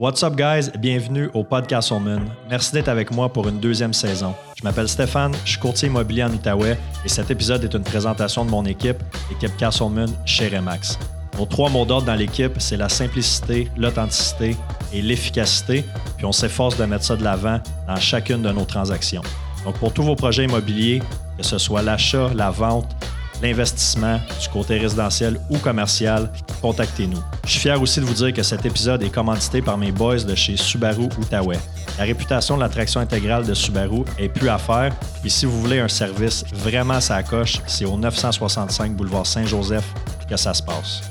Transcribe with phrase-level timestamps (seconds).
[0.00, 0.70] What's up, guys?
[0.78, 2.20] Bienvenue au Podcast Moon.
[2.48, 4.32] Merci d'être avec moi pour une deuxième saison.
[4.56, 8.44] Je m'appelle Stéphane, je suis courtier immobilier en Outaouais et cet épisode est une présentation
[8.44, 8.98] de mon équipe,
[9.28, 11.00] l'équipe Castleman chez Remax.
[11.36, 14.56] Nos trois mots d'ordre dans l'équipe, c'est la simplicité, l'authenticité
[14.92, 15.84] et l'efficacité,
[16.16, 17.58] puis on s'efforce de mettre ça de l'avant
[17.88, 19.22] dans chacune de nos transactions.
[19.64, 21.02] Donc, pour tous vos projets immobiliers,
[21.36, 22.94] que ce soit l'achat, la vente,
[23.42, 26.30] l'investissement, du côté résidentiel ou commercial,
[26.60, 27.22] contactez-nous.
[27.44, 30.18] Je suis fier aussi de vous dire que cet épisode est commandité par mes boys
[30.18, 31.58] de chez Subaru Outaouais.
[31.98, 34.92] La réputation de l'attraction intégrale de Subaru est plus à faire.
[35.24, 39.84] Et si vous voulez un service vraiment sa coche, c'est au 965 boulevard Saint-Joseph
[40.28, 41.02] que ça se passe.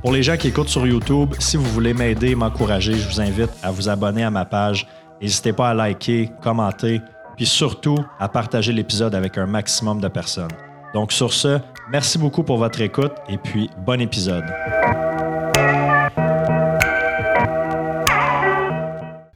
[0.00, 3.20] Pour les gens qui écoutent sur YouTube, si vous voulez m'aider et m'encourager, je vous
[3.20, 4.86] invite à vous abonner à ma page.
[5.20, 7.02] N'hésitez pas à liker, commenter,
[7.36, 10.48] puis surtout à partager l'épisode avec un maximum de personnes.
[10.92, 14.44] Donc sur ce, merci beaucoup pour votre écoute et puis bon épisode.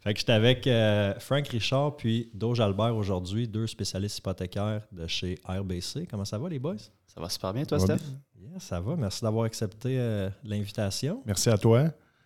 [0.02, 5.06] Fait que j'étais avec euh, Frank Richard puis Doge Albert aujourd'hui, deux spécialistes hypothécaires de
[5.06, 6.06] chez RBC.
[6.10, 6.76] Comment ça va les boys?
[7.06, 8.02] Ça va super bien toi, Steph?
[8.38, 8.96] Yeah, ça va.
[8.96, 11.22] Merci d'avoir accepté euh, l'invitation.
[11.24, 11.84] Merci à toi.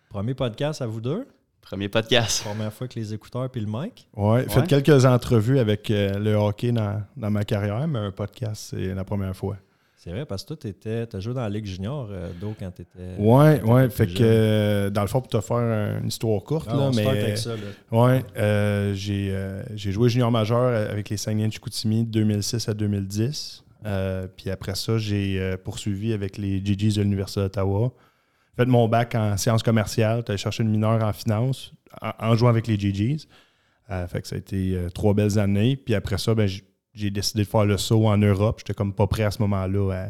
[0.09, 1.27] Premier podcast à vous deux.
[1.69, 2.41] Premier podcast.
[2.43, 4.07] Première fois que les écouteurs puis le mic.
[4.17, 8.95] Ouais, fait quelques entrevues avec euh, le hockey dans, ma carrière, mais un podcast, c'est
[8.95, 9.55] la première fois.
[9.95, 12.71] C'est vrai, parce que toi, tu as joué dans la Ligue junior, euh, d'eau quand
[12.71, 13.21] tu étais.
[13.21, 13.87] Ouais, ouais.
[13.91, 15.57] Fait que, euh, dans le fond, pour te faire
[16.01, 17.05] une histoire courte, ah, là, mais.
[17.05, 17.51] Avec ça,
[17.91, 18.23] Ouais,
[18.95, 23.63] j'ai joué junior majeur avec les Saguenay de Chicoutimi de 2006 à 2010.
[24.35, 27.93] puis après ça, j'ai poursuivi avec les GGs de l'Université d'Ottawa.
[28.59, 31.71] Fait mon bac en sciences commerciales, tu cherché une mineure en finance
[32.01, 33.25] en, jouant avec les GGs.
[34.07, 35.77] fait que ça a été trois belles années.
[35.77, 36.49] Puis après ça, ben,
[36.93, 38.59] j'ai décidé de faire le saut en Europe.
[38.59, 40.09] J'étais comme pas prêt à ce moment-là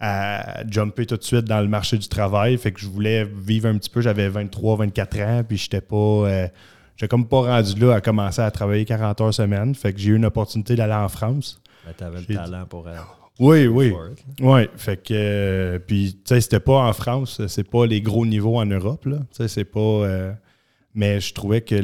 [0.00, 2.56] à, jumper tout de suite dans le marché du travail.
[2.58, 4.00] Fait que je voulais vivre un petit peu.
[4.00, 5.96] J'avais 23, 24 ans, puis j'étais pas.
[5.96, 6.48] Euh,
[6.96, 9.74] j'ai comme pas rendu là à commencer à travailler 40 heures semaine.
[9.74, 11.60] Fait que j'ai eu une opportunité d'aller en France.
[11.84, 12.86] Ben, tu avais le talent pour.
[12.86, 12.96] Euh,
[13.38, 13.94] oui, oui.
[14.40, 14.60] Oui.
[14.76, 15.14] Fait que.
[15.14, 19.06] Euh, puis, tu sais, c'était pas en France, c'est pas les gros niveaux en Europe,
[19.06, 19.18] là.
[19.30, 20.34] Tu sais, c'est pas.
[20.94, 21.74] mais je trouvais que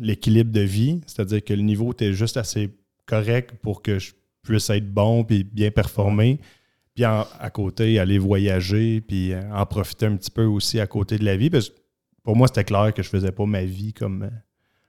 [0.00, 2.70] l'équilibre de vie, c'est-à-dire que le niveau était juste assez
[3.06, 4.12] correct pour que je
[4.42, 6.40] puisse être bon puis bien performer.
[6.94, 11.18] Puis à côté, aller voyager, puis euh, en profiter un petit peu aussi à côté
[11.18, 11.48] de la vie.
[11.48, 11.74] Parce que
[12.22, 14.30] pour moi, c'était clair que je faisais pas ma vie comme, euh,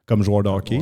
[0.05, 0.79] comme joueur de hockey.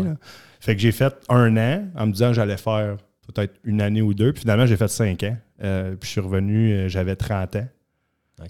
[0.59, 2.97] Fait que j'ai fait un an en me disant que j'allais faire
[3.33, 4.33] peut-être une année ou deux.
[4.33, 5.37] Puis finalement, j'ai fait cinq ans.
[5.63, 7.67] Euh, puis je suis revenu, j'avais 30 ans.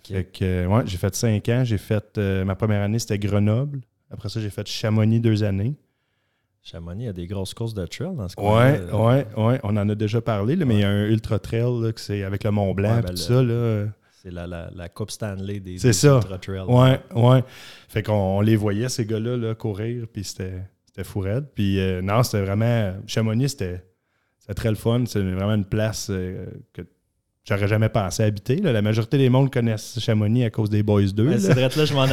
[0.04, 1.64] Fait que, ouais, j'ai fait cinq ans.
[1.64, 3.82] J'ai fait ma première année, c'était Grenoble.
[4.12, 5.76] Après ça, j'ai fait Chamonix deux années.
[6.62, 8.74] Chamonix, il y a des grosses courses de trail dans ce coin.
[8.74, 9.54] Oui, oui, oui.
[9.64, 12.44] On en a déjà parlé, mais il y a un ultra trail que c'est avec
[12.44, 13.42] le Mont Blanc et ben tout ça.
[14.22, 16.66] C'est la, la, Coupe Stanley des, ultra trail.
[16.68, 17.38] Oui, oui.
[17.88, 20.66] Fait qu'on les voyait, ces gars-là, là, courir, puis c'était
[21.04, 21.46] fou raide.
[21.56, 22.96] Puis euh, non, c'était vraiment.
[23.08, 23.82] Chamonix, c'était
[24.54, 25.04] très le fun.
[25.06, 26.82] C'est vraiment une place euh, que
[27.46, 28.58] j'aurais jamais pensé habiter.
[28.58, 31.38] La majorité des mondes connaissent Chamonix à cause des Boys 2.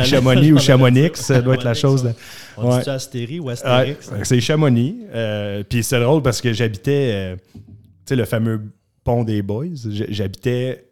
[0.05, 2.13] Chamonix ou Chamonix, ça doit être la chose.
[2.57, 4.11] On dit Astérie ou Astérix?
[4.23, 5.05] c'est Chamonix.
[5.15, 7.61] Euh, puis c'est drôle parce que j'habitais, euh, tu
[8.07, 8.63] sais, le fameux
[9.05, 9.77] pont des Boys.
[9.91, 10.87] J'habitais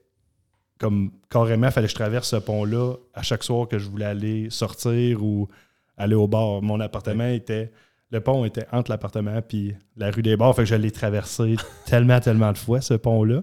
[0.78, 4.04] comme carrément, il fallait que je traverse ce pont-là à chaque soir que je voulais
[4.04, 5.48] aller sortir ou
[5.96, 6.62] aller au bar.
[6.62, 7.70] Mon appartement était.
[8.14, 10.54] Le pont était entre l'appartement et la rue des Bars.
[10.54, 13.42] Fait que je l'ai traversé tellement, tellement de fois, ce pont-là.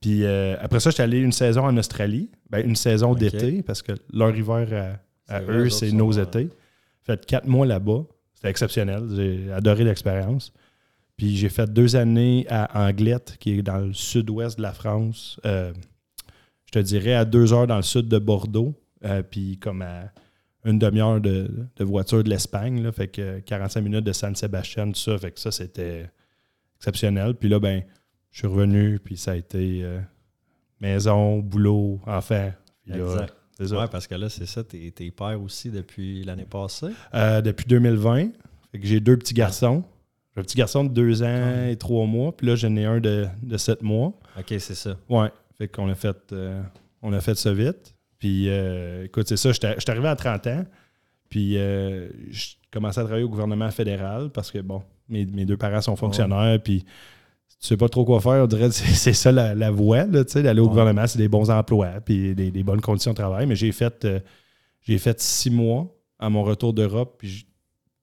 [0.00, 3.82] Puis euh, après ça, j'étais allé une saison en Australie, ben, une saison d'été, parce
[3.82, 6.48] que leur hiver à, eux, c'est nos étés.
[7.02, 8.04] Fait quatre mois là-bas.
[8.34, 9.02] C'était exceptionnel.
[9.16, 10.52] J'ai adoré l'expérience.
[11.16, 15.40] Puis j'ai fait deux années à Anglette, qui est dans le sud-ouest de la France.
[15.44, 15.72] Euh,
[16.66, 18.80] je te dirais à deux heures dans le sud de Bordeaux.
[19.04, 20.12] Euh, puis comme à
[20.64, 22.90] une demi-heure de, voiture de l'Espagne.
[22.92, 25.18] Fait que 45 minutes de San Sebastian, tout ça.
[25.18, 26.10] Fait que ça, c'était
[26.76, 27.34] exceptionnel.
[27.34, 27.82] Puis là, ben
[28.30, 30.00] je suis revenu, puis ça a été euh,
[30.80, 32.52] maison, boulot, enfant.
[32.88, 33.34] exact.
[33.60, 36.88] Oui, parce que là, c'est ça, tu es, père aussi depuis l'année passée.
[37.14, 38.30] Euh, depuis 2020.
[38.72, 39.84] Fait que j'ai deux petits garçons.
[40.34, 42.98] J'ai un petit garçon de deux ans et trois mois, puis là, j'en ai un
[42.98, 44.12] de, de sept mois.
[44.36, 44.96] OK, c'est ça.
[45.08, 45.30] Ouais.
[45.56, 46.60] Fait qu'on a fait euh,
[47.02, 47.93] on a fait ça vite.
[48.24, 48.48] Puis
[49.04, 50.64] écoute, c'est ça, je suis arrivé à 30 ans.
[51.28, 55.94] Puis je commençais à travailler au gouvernement fédéral parce que bon, mes, deux parents sont
[55.94, 60.04] fonctionnaires, puis tu sais pas trop quoi faire, on dirait que c'est ça la, voie,
[60.04, 63.44] d'aller au gouvernement, c'est des bons emplois, puis des, bonnes conditions de travail.
[63.44, 64.20] Mais j'ai fait, euh,
[64.80, 67.46] j'ai fait six mois à mon retour d'Europe, puis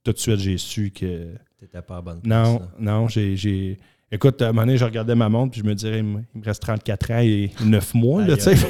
[0.03, 1.33] tout de suite, j'ai su que.
[1.59, 2.47] T'étais pas à bonne place.
[2.47, 3.79] Non, non, j'ai.
[4.13, 6.21] Écoute, à un moment donné, je regardais ma montre, puis je me disais, il me
[6.43, 8.55] reste 34 ans et 9 mois, là, tu sais.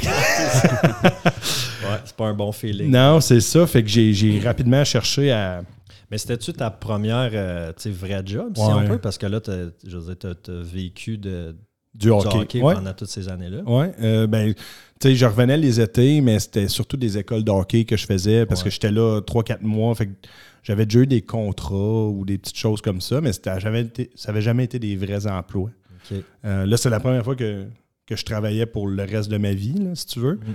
[1.84, 2.92] Ouais, c'est pas un bon feeling.
[2.92, 3.66] Non, c'est ça.
[3.66, 5.64] Fait que j'ai rapidement cherché à.
[6.12, 8.70] Mais c'était-tu ta première euh, tu sais, vraie job, si Ouais.
[8.76, 8.98] on peut?
[9.00, 11.56] Parce que là, je veux dire, t'as vécu de,
[11.96, 12.62] Du du hockey.
[12.62, 12.76] Ouais.
[12.76, 13.64] pendant toutes ces années-là.
[13.66, 14.62] Ouais, euh, ben, tu
[15.02, 18.46] sais, je revenais les étés, mais c'était surtout des écoles de hockey que je faisais
[18.46, 18.66] parce Ouais.
[18.66, 19.96] que j'étais là 3-4 mois.
[19.96, 20.12] Fait que
[20.64, 24.10] j'avais déjà eu des contrats ou des petites choses comme ça, mais c'était jamais été-
[24.16, 25.72] ça n'avait jamais été des vrais emplois.
[26.46, 27.66] Euh, là, c'est la première fois que,
[28.06, 30.36] que je travaillais pour le reste de ma vie, là, si tu veux.
[30.36, 30.54] Mhm.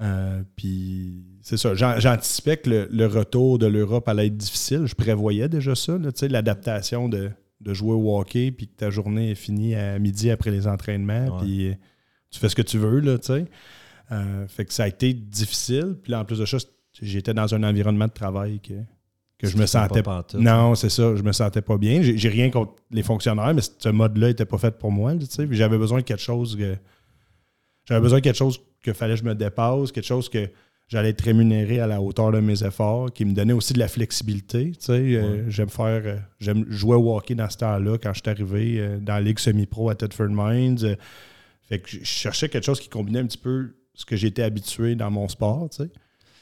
[0.00, 1.74] Euh, puis c'est ça.
[1.74, 4.86] J'an- J'anticipais que le, le retour de l'Europe allait être difficile.
[4.86, 7.30] Je prévoyais déjà ça, là, tu sais, l'adaptation de,
[7.60, 11.38] de jouer au hockey, puis que ta journée est finie à midi après les entraînements,
[11.40, 11.74] puis euh,
[12.30, 13.46] tu fais ce que tu veux, là, tu sais.
[14.12, 15.96] Euh, fait que ça a été difficile.
[16.02, 16.58] Puis là, en plus de ça,
[17.02, 18.74] j'étais dans un environnement de travail que,
[19.38, 20.40] que je me C'était pas sentais pantoute.
[20.40, 21.14] non, c'est ça.
[21.14, 22.00] Je me sentais pas bien.
[22.02, 25.14] J'ai rien contre les fonctionnaires, mais ce mode-là n'était pas fait pour moi.
[25.16, 25.46] tu sais.
[25.46, 26.76] Puis J'avais besoin de quelque chose que.
[27.86, 30.48] J'avais besoin de quelque chose que fallait que je me dépasse, quelque chose que
[30.88, 33.88] j'allais être rémunéré à la hauteur de mes efforts, qui me donnait aussi de la
[33.88, 34.72] flexibilité.
[34.72, 34.92] tu sais.
[34.92, 36.02] Euh, j'aime faire.
[36.04, 39.20] euh, J'aime jouer au hockey dans ce temps-là quand je suis arrivé euh, dans la
[39.20, 40.78] Ligue semi-pro à Thetford Mines.
[40.84, 40.96] Euh,
[41.68, 44.94] fait que je cherchais quelque chose qui combinait un petit peu ce que j'étais habitué
[44.96, 45.68] dans mon sport.
[45.70, 45.90] tu sais.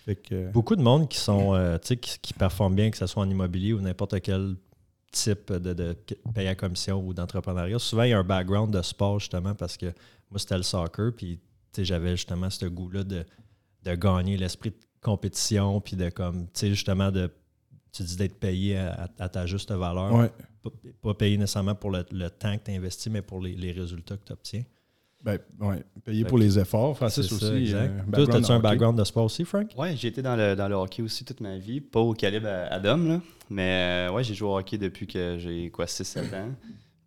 [0.06, 0.34] Fait que.
[0.34, 3.06] euh, Beaucoup de monde qui sont euh, tu sais, qui, qui performent bien, que ce
[3.06, 4.56] soit en immobilier ou n'importe quel
[5.12, 5.96] type de, de
[6.34, 7.78] paye à commission ou d'entrepreneuriat.
[7.78, 9.86] Souvent, il y a un background de sport justement parce que
[10.30, 11.38] moi, c'était le soccer, puis
[11.72, 13.24] tu sais, j'avais justement ce goût-là de,
[13.84, 17.30] de gagner l'esprit de compétition, puis de comme, tu sais, justement, de,
[17.92, 20.12] tu dis d'être payé à, à ta juste valeur.
[20.12, 20.30] ouais.
[20.62, 20.70] Pas,
[21.00, 24.16] pas payé nécessairement pour le, le temps que tu investis, mais pour les, les résultats
[24.16, 24.64] que tu obtiens.
[25.26, 25.82] Ben, ouais.
[26.04, 26.96] Payer pour les efforts.
[26.96, 27.74] Francis aussi.
[27.74, 29.68] euh, Toi, as-tu un background de sport aussi, Frank?
[29.76, 31.80] Ouais, j'ai été dans le, dans le hockey aussi toute ma vie.
[31.80, 32.48] Pas au calibre
[32.82, 33.20] Dom, là.
[33.50, 36.48] Mais euh, ouais, j'ai joué au hockey depuis que j'ai quoi 6-7 ans.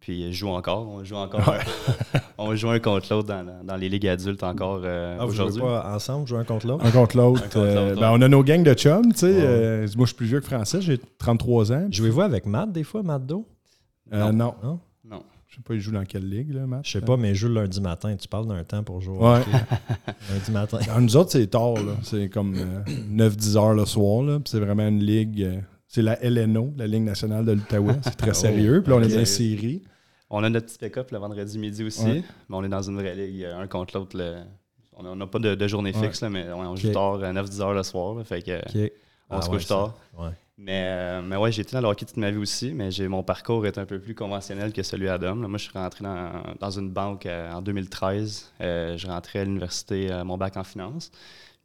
[0.02, 0.88] Puis je joue encore.
[0.88, 1.54] On joue encore.
[2.38, 5.62] on joue un contre l'autre dans, dans- les ligues adultes encore euh, Ah, aujourd'hui.
[5.62, 6.86] pas ensemble, jouez un contre l'autre?
[6.86, 7.42] Un contre l'autre.
[7.42, 9.28] Un contre euh, l'autre, ben, on a nos gangs de chums, tu sais.
[9.28, 9.40] Ouais.
[9.44, 11.88] euh, moi, je suis plus vieux que Francis, j'ai 33 ans.
[11.92, 13.46] Jouez-vous avec Matt des fois, Matt Do?
[14.14, 14.34] Euh, non.
[14.34, 14.56] Non?
[14.64, 14.80] Non?
[15.60, 16.86] Je sais pas, il joue dans quelle ligue, là, Matt?
[16.86, 18.16] Je sais pas, mais je joue le lundi matin.
[18.16, 19.18] Tu parles d'un temps pour jouer.
[19.18, 19.42] Ouais.
[20.32, 20.80] lundi matin.
[20.88, 21.94] Dans nous autres, c'est tard, là.
[22.04, 22.56] C'est comme
[23.12, 24.36] 9-10 heures le soir, là.
[24.40, 25.44] Puis c'est vraiment une ligue.
[25.44, 27.96] euh, c'est la LNO, la Ligue nationale de l'Outaouais.
[28.04, 28.82] C'est très Oh, sérieux.
[28.84, 29.82] Puis là, on est dans série.
[30.30, 32.06] On a notre petit pick-up le vendredi midi aussi.
[32.06, 32.24] Ouais.
[32.48, 34.16] Mais on est dans une vraie ligue, euh, un contre l'autre.
[34.18, 34.38] le-
[34.96, 36.04] On n'a pas de, de journée Ouais.
[36.04, 38.16] fixe, là, mais on joue tard, à 9-10 heures le soir.
[38.16, 38.92] là, fait que OK.
[39.30, 39.76] on Ah se ouais, couche ça.
[39.76, 39.98] tard.
[40.62, 43.24] Mais, euh, mais ouais, j'ai été dans le hockey toute ma vie aussi, mais mon
[43.24, 45.36] parcours est un peu plus conventionnel que celui d'Adam.
[45.36, 48.52] Là, Moi, je suis rentré dans, dans une banque euh, en 2013.
[48.60, 51.12] Euh, je rentrais à l'université, mon bac en finance.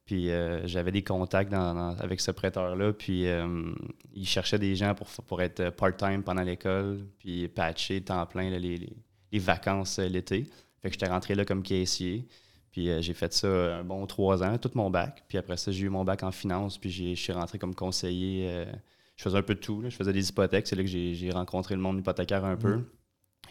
[0.06, 0.29] Puis
[0.67, 2.93] j'avais des contacts dans- avec ce prêteur-là.
[2.93, 3.25] Puis
[4.14, 8.58] il cherchait des gens pour, pour être part-time pendant l'école, puis patcher temps plein les,
[8.61, 8.93] les-
[9.32, 10.47] les vacances l'été.
[10.82, 12.26] Fait que j'étais rentré là comme caissier.
[12.75, 15.23] Puis euh, j'ai fait ça un bon trois ans, tout mon bac.
[15.29, 16.76] Puis après ça, j'ai eu mon bac en finance.
[16.76, 18.49] Puis je suis rentré comme conseiller.
[18.49, 18.65] euh,
[19.15, 19.81] je faisais un peu de tout.
[19.81, 19.91] là.
[19.91, 20.67] Je faisais des hypothèques.
[20.67, 22.81] C'est là que j'ai j'ai rencontré le monde hypothécaire un peu.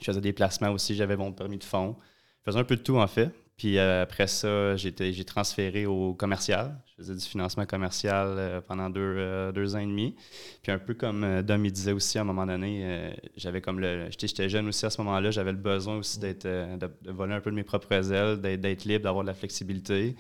[0.02, 0.94] Je faisais des placements aussi.
[0.94, 1.96] J'avais mon permis de fonds.
[2.42, 3.32] Je faisais un peu de tout, en fait.
[3.64, 6.78] Puis euh, après ça, j'ai transféré au commercial.
[6.86, 10.18] Je faisais du financement commercial euh, pendant deux, euh, deux ans et demi.
[10.62, 14.10] Puis un peu comme Dom il disait aussi à un moment donné, j'avais comme le.
[14.20, 16.76] J'étais jeune aussi à ce moment-là, j'avais le besoin aussi de,
[17.10, 20.18] voler un peu de mes propres ailes, d'être libre, d'avoir de la flexibilité,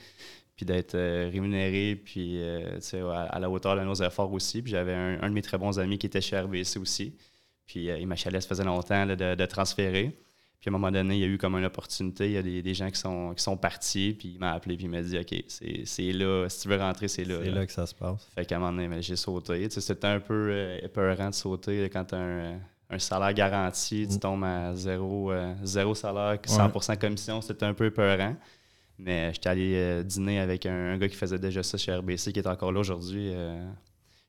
[0.55, 4.61] puis d'être rémunéré, puis à, à la hauteur de nos efforts aussi.
[4.61, 7.13] Puis j'avais un, de mes très bons amis qui était chez RBC aussi.
[7.67, 10.17] Puis il m'achalait, ça faisait longtemps de transférer.
[10.63, 12.27] Puis à un moment donné, il y a eu comme une opportunité.
[12.27, 14.15] Il y a des, des gens qui sont, qui sont partis.
[14.17, 14.77] Puis il m'a appelé.
[14.77, 16.47] Puis il m'a dit OK, c'est là.
[16.47, 17.39] Si tu veux rentrer, c'est là.
[17.43, 17.65] C'est là.
[17.65, 18.29] que ça se passe.
[18.33, 19.67] Fait qu'à un moment donné, j'ai sauté.
[19.67, 22.59] Tu sais, C'était un peu euh, épeurant de sauter là, quand tu as un,
[22.91, 24.07] un salaire garanti.
[24.09, 24.19] Tu Mm.
[24.19, 27.41] tombes à zéro, euh, zéro salaire, 100% commission.
[27.41, 28.37] C'était un peu épeurant.
[28.97, 32.31] Mais j'étais allé euh, dîner avec un, un gars qui faisait déjà ça chez RBC,
[32.31, 33.33] qui est encore là aujourd'hui.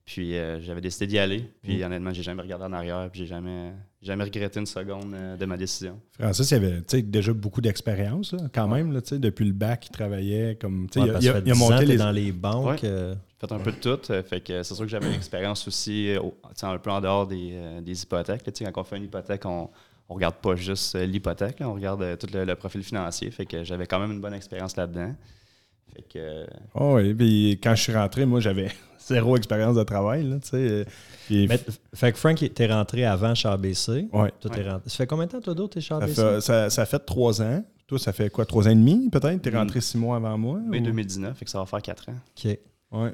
[0.04, 1.50] Puis euh, j'avais décidé d'y aller.
[1.62, 1.82] Puis Mm.
[1.84, 3.08] honnêtement, j'ai jamais regardé en arrière.
[3.10, 5.98] Puis j'ai jamais, jamais regretté une seconde euh, de ma décision.
[6.18, 8.92] Francis, il avait déjà beaucoup d'expérience, quand même.
[8.92, 10.88] Là, tu sais, depuis le bac, il travaillait comme.
[10.90, 11.96] tu sais, Ouais, il a- il, a, ça fait il a 10 ans monté les.
[11.96, 12.82] dans les banques.
[12.82, 12.88] Ouais.
[12.88, 14.12] euh, J'ai fait un peu de tout.
[14.28, 17.00] Fait que c'est sûr que j'avais une expérience aussi au- tu sais, un peu en
[17.00, 18.44] dehors des, euh, des hypothèques.
[18.46, 18.52] là.
[18.52, 19.62] Tu sais, quand on fait une hypothèque, on
[20.10, 23.30] ne regarde pas juste l'hypothèque, on regarde euh, tout le, le profil financier.
[23.30, 25.14] Fait que j'avais quand même une bonne expérience là-dedans.
[25.94, 29.82] Fait que euh, Oh, oui, puis quand je suis rentré, moi, j'avais zéro expérience de
[29.82, 30.24] travail.
[30.24, 30.84] Là, tu sais, euh,
[31.26, 31.60] puis- mais-
[31.94, 34.08] fait que Frank, t'es rentré avant chez ABC.
[34.12, 34.32] ouais.
[34.40, 34.90] Toi, rentré.
[34.90, 37.40] Ça fait combien de temps, toi, d'autres, t'es chez Ça, fait, ça, ça fait trois
[37.42, 37.64] ans.
[37.86, 39.42] Toi, ça fait quoi, trois ans et demi, peut-être?
[39.42, 39.56] T'es Mm.
[39.56, 40.58] rentré six mois avant moi?
[40.58, 42.14] mai ou- 2019, fait que ça va faire quatre ans.
[42.44, 42.58] OK.
[42.92, 43.12] Ouais.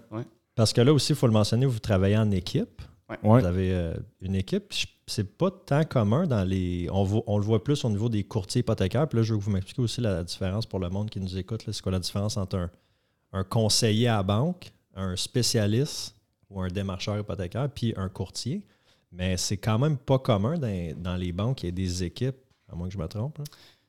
[0.55, 2.83] Parce que là aussi, il faut le mentionner, vous travaillez en équipe.
[3.11, 3.19] Ouais.
[3.23, 3.40] Ouais.
[3.40, 4.73] Vous avez euh, une équipe.
[5.07, 6.88] C'est pas tant commun dans les.
[6.93, 9.09] On, vo- on le voit plus au niveau des courtiers hypothécaires.
[9.09, 11.37] Puis là, je veux que vous m'expliquiez aussi la différence pour le monde qui nous
[11.37, 11.67] écoute.
[11.67, 11.73] là.
[11.73, 12.71] C'est quoi la différence entre un,
[13.33, 16.14] un conseiller à la banque, un spécialiste
[16.49, 18.64] ou un démarcheur hypothécaire, puis un courtier.
[19.12, 21.64] Mais c'est quand même pas commun dans, dans les banques.
[21.64, 22.37] Il y a des équipes,
[22.73, 23.40] à moins que je me trompe.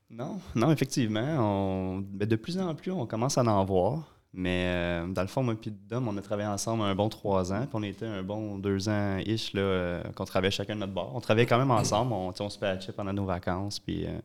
[0.09, 1.21] Non, non, effectivement.
[1.39, 4.15] On, ben, de plus en plus, on commence à en voir.
[4.33, 7.51] Mais euh, dans le fond, moi et Dom, on a travaillé ensemble un bon trois
[7.51, 7.61] ans.
[7.61, 11.11] Puis on était un bon deux ans-ish là, euh, qu'on travaillait chacun de notre bord.
[11.13, 12.13] On travaillait quand même ensemble.
[12.13, 13.79] On, se patchait pendant nos vacances.
[13.79, 14.19] Puis euh,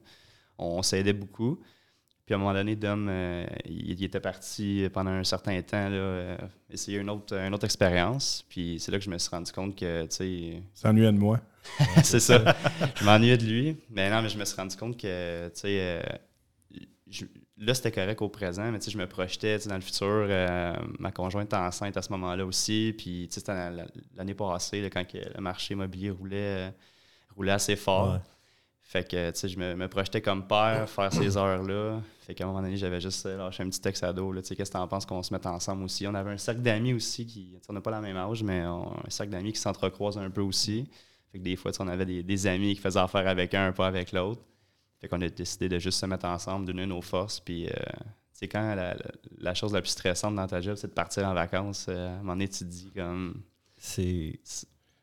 [0.59, 1.59] on, s'aidait beaucoup.
[2.25, 3.11] Puis à un moment donné, Dom,
[3.65, 6.37] il, il était parti pendant un certain temps là,
[6.71, 8.45] essayer une autre, une autre expérience.
[8.49, 11.41] Puis c'est là que je me suis rendu compte que, tu sais, S'ennuyait de moi.
[12.05, 12.55] c'est ça.
[12.95, 13.77] Je m'ennuyais de lui.
[13.91, 16.03] Mais non, mais je me suis rendu compte que, tu sais,
[17.59, 20.07] là, c'était correct au présent, mais je me projetais dans le futur.
[20.09, 22.95] euh, ma conjointe était enceinte à ce moment-là aussi.
[22.97, 26.71] Puis, c'était la- l'année passée, là, quand que le marché immobilier roulait, euh,
[27.37, 28.15] roulait assez fort.
[28.15, 28.21] Ouais.
[28.83, 32.01] Fait que, tu sais, je me, me projetais comme père, faire ces heures-là.
[32.21, 34.71] Fait qu'à un moment donné, j'avais juste euh, lâché un petit texte tu sais, qu'est-ce
[34.71, 36.07] que t'en penses qu'on se mette ensemble aussi?
[36.07, 38.93] On avait un cercle d'amis aussi qui, on n'a pas la même âge, mais on-
[39.05, 40.89] un cercle d'amis qui s'entrecroise un peu aussi.
[41.33, 43.89] Fait que des fois, on avait des, des amis qui faisaient affaire avec un, pas
[43.89, 44.41] avec l'autre.
[45.01, 47.41] Fait qu'on a décidé de juste se mettre ensemble, d'unir nos forces.
[47.41, 47.71] Puis, euh,
[48.33, 48.97] c'est quand la, la-
[49.39, 51.87] la chose la plus stressante dans ta job, c'est de partir en vacances.
[51.89, 53.43] euh, à un moment donné, tu te dis comme.
[53.77, 54.41] C'est.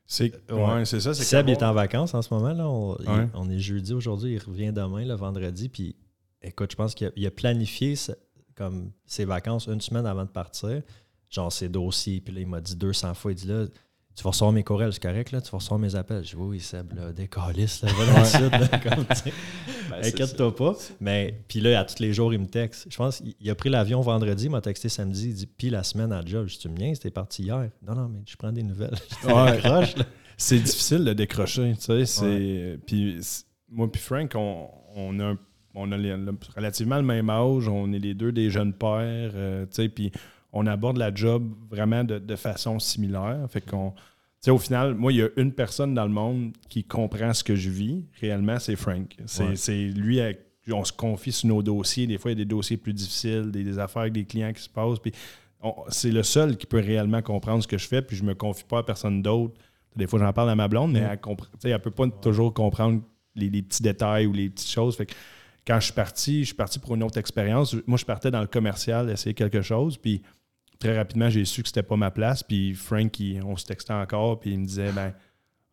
[0.06, 0.64] C'est Ouais.
[0.76, 1.14] ouais, c'est ça.
[1.14, 2.54] c'est Seb il est en vacances en ce moment.
[2.54, 2.68] Là.
[2.68, 3.28] On, il- Ouais.
[3.34, 5.70] on est jeudi aujourd'hui, il revient demain, le vendredi.
[5.70, 5.96] Puis
[6.42, 8.12] écoute, je pense qu'il a, il a planifié ce-
[8.56, 10.82] comme ses vacances une semaine avant de partir.
[11.30, 12.20] Genre ses dossiers.
[12.22, 13.66] Puis là, il m'a dit 200 fois, il dit là,
[14.16, 16.24] tu vas recevoir mes courriels, c'est correct, là, tu vas recevoir mes appels.
[16.24, 19.06] Je dis oui, Seb, là, décalisse, là, va dans le sud, là, comme.
[19.90, 20.74] Ben, Inquiète-toi pas.
[21.02, 22.88] Mais puis là, à tous les jours, il me texte.
[22.90, 25.30] Je pense qu'il a pris l'avion vendredi, il m'a texté samedi.
[25.30, 27.70] Il dit Puis la semaine à job, je Tu me viens, c'était parti hier.
[27.86, 28.96] Non, non, mais je prends des nouvelles.
[29.26, 29.60] Ouais.
[30.38, 32.06] C'est difficile de décrocher, tu sais.
[32.06, 33.20] c'est- Puis
[33.70, 35.38] moi puis Frank, on, on a, un-
[35.76, 39.32] on a les- le- relativement le même âge, on est les deux des jeunes pères,
[39.36, 40.12] euh, tu sais, puis
[40.54, 43.40] on aborde la job vraiment de, de façon similaire.
[43.50, 43.98] Fait qu'on, tu
[44.42, 47.44] sais, au final, moi, il y a une personne dans le monde qui comprend ce
[47.44, 49.16] que je vis, réellement, c'est Frank.
[49.26, 49.90] C'est Ouais.
[49.96, 50.20] lui,
[50.72, 52.08] on se confie sur nos dossiers.
[52.08, 54.54] Des fois, il y a des dossiers plus difficiles, des, des affaires avec des clients
[54.54, 55.12] qui se passent, puis
[55.90, 58.64] c'est le seul qui peut réellement comprendre ce que je fais, puis je me confie
[58.66, 59.54] pas à personne d'autre.
[59.96, 61.18] Des fois, j'en parle à ma blonde, mais Mm.
[61.64, 63.02] elle, elle peut pas toujours comprendre
[63.36, 64.96] les, les petits détails ou les petites choses.
[64.98, 65.14] Fait que
[65.66, 67.76] quand je suis parti, je suis parti pour une autre expérience.
[67.88, 70.22] Moi, je partais dans le commercial, essayer quelque chose, puis
[70.84, 72.44] très rapidement, j'ai su que c'était pas ma place.
[72.44, 75.14] Puis Frank, il- on se textait encore, puis il me disait, ben,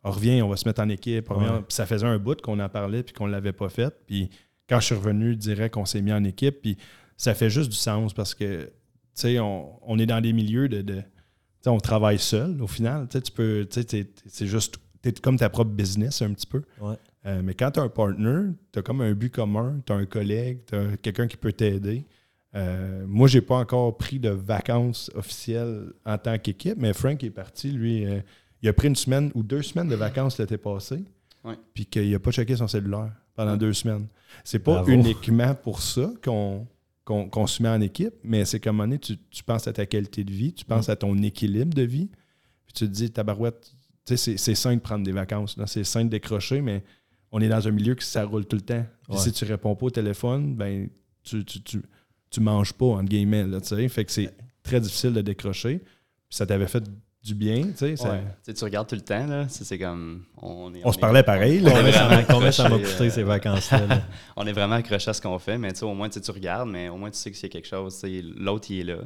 [0.03, 1.29] reviens, on va se mettre en équipe.
[1.29, 1.37] Ouais.
[1.67, 3.93] Puis ça faisait un bout qu'on en parlait, puis qu'on l'avait pas fait.
[4.07, 4.29] Puis
[4.69, 6.77] quand je suis revenu, je dirais qu'on s'est mis en équipe, puis
[7.17, 8.71] ça fait juste du sens parce que, tu
[9.15, 10.81] sais, on, on est dans des milieux de.
[10.81, 13.07] de- tu sais, on travaille seul au final.
[13.07, 13.67] Tu sais, tu peux.
[13.69, 13.81] tu
[14.27, 14.77] C'est juste.
[15.03, 16.61] T'es comme ta propre business un petit peu.
[16.79, 16.93] Ouais.
[17.25, 19.95] Euh, mais quand tu as un partner, tu as comme un but commun, tu as
[19.95, 22.05] un collègue, tu as quelqu'un qui peut t'aider.
[22.55, 27.29] Euh, moi, j'ai pas encore pris de vacances officielles en tant qu'équipe, mais Frank est
[27.29, 28.19] parti, lui, euh,
[28.61, 31.03] il a pris une semaine ou deux semaines de vacances l'été passé,
[31.43, 31.55] Ouais.
[31.73, 34.07] puis qu'il n'a pas checké son cellulaire pendant deux semaines.
[34.43, 34.91] C'est pas Bravo.
[34.91, 36.67] uniquement pour ça qu'on
[37.47, 39.85] se met en équipe, mais c'est qu'à un moment donné, tu, tu penses à ta
[39.85, 42.09] qualité de vie, tu penses à ton équilibre de vie,
[42.65, 43.71] puis tu te dis, tabarouette,
[44.05, 46.83] tu sais, c'est- c'est sain de prendre des vacances, c'est sain de décrocher, mais
[47.31, 48.85] on est dans un milieu que ça roule tout le temps.
[49.09, 50.89] Puis si tu réponds pas au téléphone, ben
[51.23, 51.81] tu, tu, tu,
[52.31, 53.87] tu manges pas, entre guillemets, là, tu sais.
[53.89, 54.33] Fait que c'est
[54.63, 55.77] très difficile de décrocher.
[55.79, 56.83] Puis ça t'avait fait
[57.23, 57.95] du bien, tu sais.
[57.97, 58.23] ça- Ouais.
[58.55, 59.47] Tu regardes tout le temps, là.
[59.49, 60.23] C'est c'est comme.
[60.37, 61.71] On, est, On se est- parlait pareil, là.
[61.71, 63.85] Combien ça m'a- combien ça m'a coûté euh, ces vacances-là?
[63.85, 64.01] là?
[64.37, 66.97] on est vraiment accroché à ce qu'on fait, mais au moins tu regardes, mais au
[66.97, 68.03] moins tu sais que a quelque chose,
[68.37, 68.97] l'autre il est là.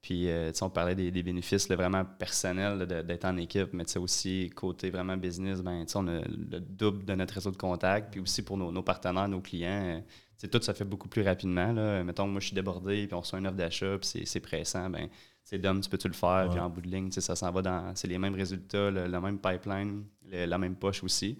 [0.00, 4.50] Puis euh, on parlait des, des bénéfices là, vraiment personnels d'être en équipe, mais aussi
[4.56, 8.42] côté vraiment business, ben on a le double de notre réseau de contacts, puis aussi
[8.42, 10.02] pour nos, nos partenaires, nos clients,
[10.44, 11.72] euh, tu sais, tout ça fait beaucoup plus rapidement.
[11.72, 12.02] Là.
[12.04, 14.90] Mettons, moi je suis débordé, puis on reçoit une offre d'achat, puis c'est- c'est pressant,
[14.90, 15.08] ben
[15.44, 17.94] c'est Dom, tu peux-tu le faire, puis en bout de ligne, ça s'en va dans,
[17.94, 21.36] c'est les mêmes résultats, le, le même pipeline, le- la même poche aussi.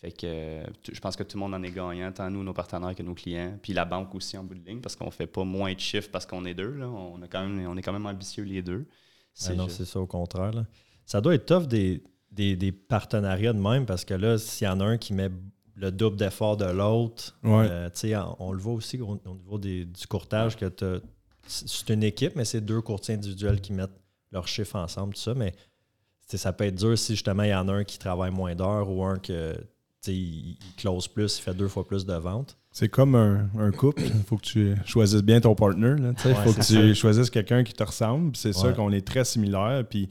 [0.00, 2.94] Fait que je pense que tout le monde en est gagnant, tant nous, nos partenaires
[2.94, 3.56] que nos clients.
[3.62, 6.08] Puis la banque aussi en bout de ligne, parce qu'on fait pas moins de chiffres
[6.10, 6.72] parce qu'on est deux.
[6.72, 6.88] Là.
[6.88, 8.84] On, a quand même, on est quand même ambitieux les deux.
[9.46, 10.52] Ah non, juste- c'est ça, au contraire.
[10.52, 10.66] là.
[11.06, 14.70] Ça doit être tough des, des, des partenariats de même parce que là, s'il y
[14.70, 15.30] en a un qui met
[15.76, 17.66] le double d'effort de l'autre, Ouais.
[17.70, 17.88] euh,
[18.38, 20.70] on, on le voit aussi au, au niveau des- du courtage que
[21.46, 23.98] c'est une équipe, mais c'est deux courtiers individuels qui mettent
[24.30, 25.34] leurs chiffres ensemble, tout ça.
[25.34, 25.52] Mais
[26.26, 28.88] ça peut être dur si justement il y en a un qui travaille moins d'heures
[28.90, 29.54] ou un que
[30.06, 32.56] il, il close plus, il fait deux fois plus de ventes.
[32.72, 34.02] C'est comme un, un couple.
[34.02, 35.94] Il faut que tu choisisses bien ton partner.
[35.98, 38.34] Il Ouais, faut que tu choisisses quelqu'un qui te ressemble.
[38.34, 38.74] C'est sûr Ouais.
[38.74, 39.84] qu'on est très similaires.
[39.88, 40.08] Puis,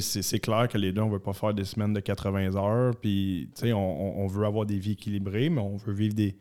[0.00, 2.94] c'est clair que les deux, on ne veut pas faire des semaines de 80 heures.
[2.96, 6.36] Puis, on, on, veut avoir des vies équilibrées, mais on veut vivre des.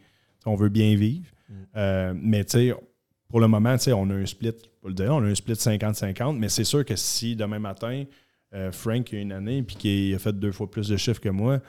[0.45, 1.27] On veut bien vivre.
[1.49, 1.53] Mm.
[1.75, 2.45] Euh, mais
[3.29, 6.49] pour le moment, on a un split, le dire, on a un split 50-50, mais
[6.49, 8.03] c'est sûr que si demain matin,
[8.53, 11.29] euh, Frank a une année et qu'il a fait deux fois plus de chiffres que
[11.29, 11.59] moi,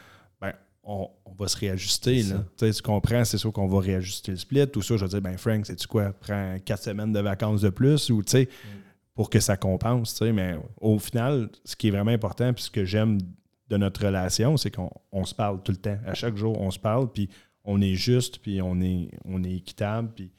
[0.40, 0.52] ben,
[0.84, 2.22] on, va se réajuster.
[2.22, 2.44] Là.
[2.56, 4.68] Tu comprends, c'est sûr qu'on va réajuster le split.
[4.68, 7.70] Tout ça, je vais dire, ben Frank, sais-tu quoi, prends quatre semaines de vacances de
[7.70, 8.44] plus ou tu sais.
[8.44, 8.87] Mm
[9.18, 10.22] pour que ça compense.
[10.22, 13.18] Mais au final, ce qui est vraiment important, puis ce que j'aime
[13.68, 15.98] de notre relation, c'est qu'on se parle tout le temps.
[16.06, 17.28] À chaque jour, on se parle, puis
[17.64, 20.30] on est juste, puis on est, on est équitable, puis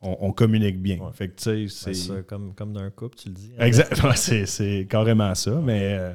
[0.00, 1.00] on, communique bien.
[1.12, 2.26] Fait que, c'est...
[2.28, 3.52] comme, comme d'un couple, tu le dis.
[3.58, 3.66] Hein.
[3.66, 5.60] Exactement, c'est carrément ça.
[5.60, 6.12] Mais, euh,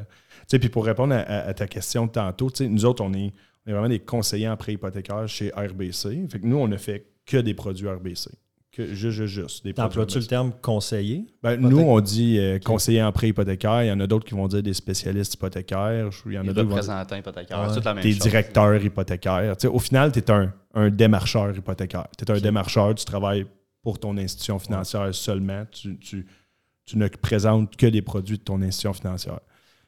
[0.48, 3.34] puis pour répondre à, ta question de tantôt, nous autres, on est,
[3.66, 6.30] on est vraiment des conseillers en prêt hypothécaire chez RBC.
[6.30, 8.30] Fait que nous, on ne fait que des produits RBC
[8.74, 9.80] que juste, juste.
[9.80, 11.28] Emploies-tu le terme conseiller?
[11.44, 13.84] Ben, nous, on dit euh, conseiller en prêt hypothécaire.
[13.84, 16.10] Il y en a d'autres qui vont dire des spécialistes hypothécaires.
[16.26, 16.70] Il y en a d'autres.
[16.70, 17.72] Représentants hypothécaires.
[17.72, 19.56] C'est la même Des directeurs hypothécaires.
[19.72, 22.08] au final, tu es un, un, démarcheur hypothécaire.
[22.18, 23.46] Tu es un démarcheur, tu travailles
[23.84, 25.66] pour ton institution financière seulement.
[25.72, 26.26] Tu, tu,
[26.86, 29.40] tu, ne présentes que des produits de ton institution financière.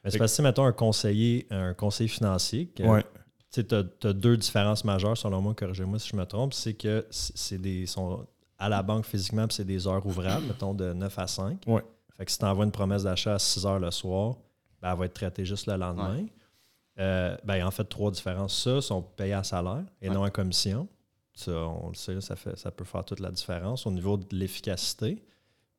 [0.06, 2.72] c'est parce que, mettons, un conseiller, un conseiller financier.
[3.52, 6.54] tu as, deux différences majeures, selon moi, corrigez-moi si je me trompe.
[6.54, 7.86] C'est que c'est des.
[7.86, 8.24] Sont,
[8.58, 11.62] à la banque physiquement, c'est des heures ouvrables, mettons de 9 à 5.
[11.66, 11.82] Ouais.
[12.16, 14.36] Fait que si tu envoies une promesse d'achat à 6 heures le soir,
[14.80, 16.24] ben, elle va être traitée juste le lendemain.
[16.98, 18.62] Euh, ben, en fait, trois différences.
[18.62, 20.88] Ça, sont payés à salaire et non à commission.
[21.34, 24.24] Ça, on le sait, ça, fait, ça peut faire toute la différence au niveau de
[24.34, 25.22] l'efficacité.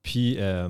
[0.03, 0.69] Puis, euh,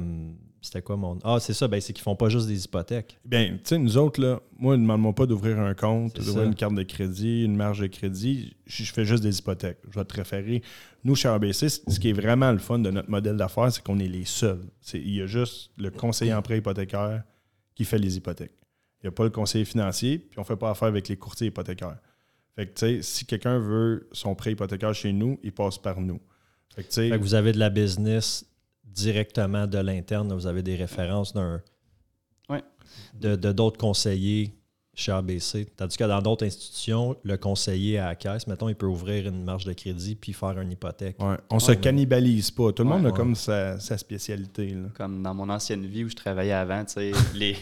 [0.61, 1.19] c'était quoi mon.
[1.23, 3.19] Ah, c'est ça, ben, c'est qu'ils font pas juste des hypothèques.
[3.25, 6.55] Bien, tu sais, nous autres, là, moi, ne demande-moi pas d'ouvrir un compte, d'ouvrir une
[6.55, 8.55] carte de crédit, une marge de crédit.
[8.65, 9.79] Je, fais juste des hypothèques.
[9.89, 10.61] Je vais te référer.
[11.07, 13.97] Nous, chez ABC, ce qui est vraiment le fun de notre modèle d'affaires, c'est qu'on
[13.97, 14.65] est les seuls.
[14.93, 17.23] il y a juste le conseiller en prêt hypothécaire
[17.75, 18.51] qui fait les hypothèques.
[19.01, 21.15] Il n'y a pas le conseiller financier, puis on ne fait pas affaire avec les
[21.15, 21.95] courtiers hypothécaires.
[22.57, 26.01] Fait que, tu sais, si quelqu'un veut son prêt hypothécaire chez nous, il passe par
[26.01, 26.19] nous.
[26.75, 28.45] Fait que, fait que vous avez de la business
[28.83, 30.33] directement de l'interne.
[30.33, 31.61] Vous avez des références d'un
[33.13, 34.56] de d'autres conseillers
[34.97, 35.67] chez ABC.
[35.77, 39.43] Tandis que dans d'autres institutions, le conseiller à la caisse, mettons, il peut ouvrir une
[39.43, 41.15] marge de crédit puis faire une hypothèque.
[41.19, 42.71] On On se cannibalise pas.
[42.73, 44.75] Tout le monde a comme sa, spécialité.
[44.95, 46.83] Comme dans mon ancienne vie où je travaillais avant,
[47.35, 47.55] les,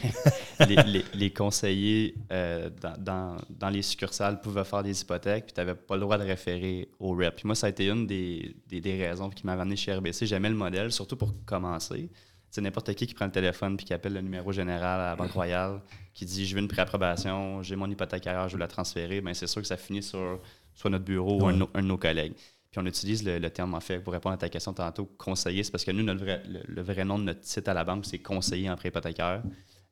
[1.13, 6.01] les, conseillers euh, dans, les succursales pouvaient faire des hypothèques puis tu n'avais pas le
[6.01, 7.35] droit de référer au REP.
[7.35, 10.25] Puis moi, ça a été une des, des raisons qui m'a ramené chez RBC.
[10.25, 12.09] J'aimais le modèle, surtout pour commencer
[12.55, 15.15] c'est n'importe qui qui prend le téléphone puis qui appelle le numéro général à la
[15.17, 15.81] Banque Royale,
[16.15, 19.45] qui dit Je veux une préapprobation, j'ai mon hypothécaire, je veux la transférer, bien, c'est
[19.45, 20.39] sûr que ça finit sur
[20.73, 22.33] soit notre bureau ou un, de nos collègues.
[22.71, 25.71] Puis on utilise le, terme, en fait, pour répondre à ta question tantôt, conseiller, c'est
[25.71, 28.19] parce que nous, notre vrai, le, vrai nom de notre site à la banque, c'est
[28.19, 29.43] conseiller en prêt hypothécaire,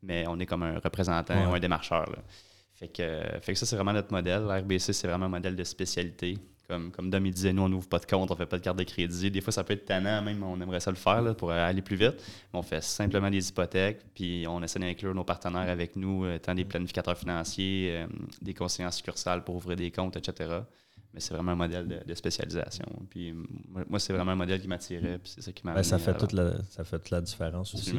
[0.02, 2.10] mais on est comme un représentant ou un démarcheur.
[2.74, 4.44] Fait que, fait que ça, c'est vraiment notre modèle.
[4.44, 6.38] RBC, c'est vraiment un modèle de spécialité.
[6.68, 8.64] Comme, comme Dom il disait, nous, on n'ouvre pas de compte, on fait pas de
[8.64, 9.30] carte de crédit.
[9.30, 11.98] Des fois, ça peut être tannant, même, on aimerait ça le faire pour aller plus
[11.98, 12.16] vite.
[12.54, 16.40] Mais on fait simplement des hypothèques, puis on essaie d'inclure nos partenaires avec nous, euh,
[16.40, 18.08] tant des planificateurs financiers, euh,
[18.42, 20.62] des conseillers en succursale pour ouvrir des comptes, etc.
[21.14, 22.86] Mais c'est vraiment un modèle de, spécialisation.
[23.10, 23.36] Puis
[23.88, 26.18] moi, c'est vraiment un modèle qui m'attirait, puis c'est ça qui m'a ben, ça, fait
[26.18, 27.96] toute la, ça fait toute la différence aussi.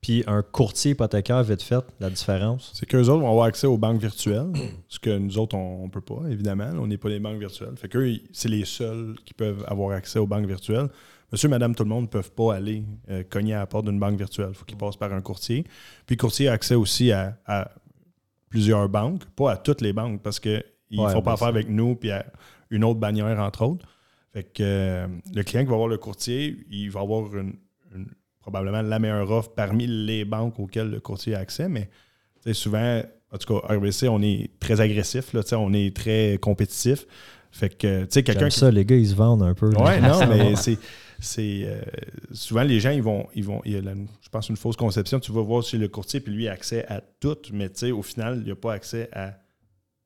[0.00, 2.70] Puis un courtier hypothécaire, vite fait, la différence?
[2.74, 4.50] C'est qu'eux autres vont avoir accès aux banques virtuelles,
[4.88, 6.70] ce que nous autres, on ne peut pas, évidemment.
[6.78, 7.76] On n'est pas des banques virtuelles.
[7.76, 10.88] Fait qu'eux, c'est les seuls qui peuvent avoir accès aux banques virtuelles.
[11.32, 14.00] Monsieur, madame, tout le monde ne peuvent pas aller euh, cogner à la porte d'une
[14.00, 14.48] banque virtuelle.
[14.50, 15.64] Il faut qu'ils passent par un courtier.
[16.06, 17.70] Puis le courtier a accès aussi à,
[18.48, 21.94] plusieurs banques, pas à toutes les banques, parce qu'il ne faut pas faire avec nous
[21.94, 22.26] puis à
[22.70, 23.86] une autre bannière, entre autres.
[24.32, 27.54] Fait que euh, le client qui va voir le courtier, il va avoir une
[28.40, 31.88] probablement la meilleure offre parmi les banques auxquelles le courtier a accès, mais
[32.52, 37.06] souvent, en tout cas, RBC, on est très agressif, là, on est très compétitif.
[37.52, 38.48] Fait que, tu sais, quelqu'un.
[38.48, 38.58] Qui...
[38.58, 39.68] ça, les gars, ils se vendent un peu.
[39.68, 40.78] Oui, non, mais c'est.
[41.18, 41.80] c'est euh,
[42.32, 43.26] souvent, les gens, ils vont.
[43.34, 45.18] Ils vont il y a, je pense, une fausse conception.
[45.18, 47.90] Tu vas voir chez le courtier, puis lui, a accès à tout, mais tu sais,
[47.90, 49.34] au final, il n'a pas accès à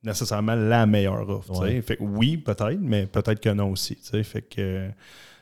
[0.03, 1.67] nécessairement la meilleure offre.
[1.83, 3.99] Fait que oui, peut-être, mais peut-être que non aussi.
[4.23, 4.89] Fait que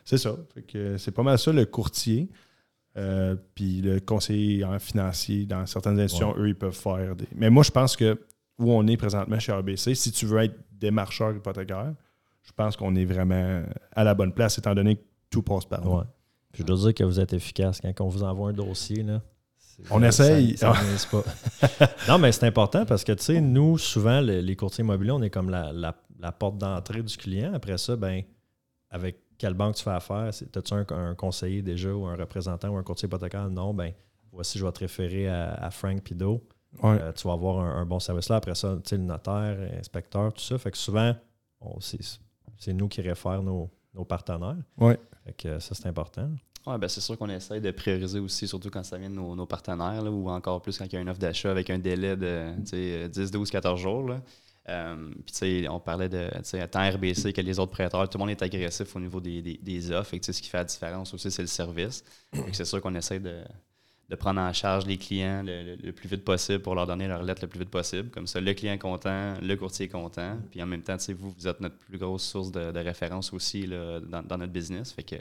[0.03, 0.35] c'est ça.
[0.53, 2.29] Fait que c'est pas mal ça, le courtier.
[2.95, 7.27] Euh, puis le conseiller financier dans certaines institutions, eux, ils peuvent faire des.
[7.35, 8.19] Mais moi, je pense que
[8.59, 11.93] où on est présentement chez RBC, si tu veux être démarcheur hypothécaire,
[12.43, 13.63] je pense qu'on est vraiment
[13.95, 16.01] à la bonne place, étant donné que tout passe par nous.
[16.53, 19.01] Je dois dire que vous êtes efficace quand on vous envoie un dossier.
[19.01, 19.21] Là,
[19.89, 20.55] on essaye.
[20.55, 20.73] Ça,
[21.11, 21.23] pas.
[22.07, 25.31] non, mais c'est important parce que, tu sais, nous, souvent, les, courtiers immobiliers, on est
[25.31, 27.53] comme la, la porte d'entrée du client.
[27.53, 28.21] Après ça, ben
[28.89, 30.29] avec quelle banque tu fais affaire?
[30.29, 33.49] As-tu un, conseiller déjà ou un représentant ou un courtier hypothécaire?
[33.49, 33.91] Non, ben
[34.31, 36.41] voici, je vais te référer à, Frank Pido.
[36.81, 36.97] Ouais.
[37.01, 38.37] Euh, tu vas avoir un, un bon service là.
[38.37, 40.57] Après ça, tu sais, le notaire, inspecteur, tout ça.
[40.57, 41.13] Fait que souvent,
[42.57, 44.55] c'est nous qui réfèrent nos, nos partenaires.
[44.77, 44.97] Ouais.
[45.25, 46.29] Fait que ça, c'est important.
[46.65, 49.35] Ouais, ben c'est sûr qu'on essaie de prioriser aussi, surtout quand ça vient de nos,
[49.35, 51.79] nos partenaires, là, ou encore plus quand il y a une offre d'achat avec un
[51.79, 54.07] délai de tu sais, 10, 12, 14 jours.
[54.07, 54.21] Là.
[54.69, 58.07] Euh, puis, tu sais, on parlait de tu sais, tant RBC que les autres prêteurs,
[58.09, 60.15] tout le monde est agressif au niveau des, des, des offres.
[60.21, 62.03] Sais, ce qui fait la différence aussi, c'est le service.
[62.31, 63.41] Que c'est sûr qu'on essaie de,
[64.09, 67.23] de prendre en charge les clients le, le- plus vite possible pour leur donner leur
[67.23, 68.09] lettre le plus vite possible.
[68.09, 70.37] Comme ça, le client est content, le courtier est content.
[70.49, 72.79] Puis en même temps, tu sais, vous, vous êtes notre plus grosse source de, de
[72.79, 74.93] référence aussi là, dans, dans notre business.
[74.93, 75.15] Fait que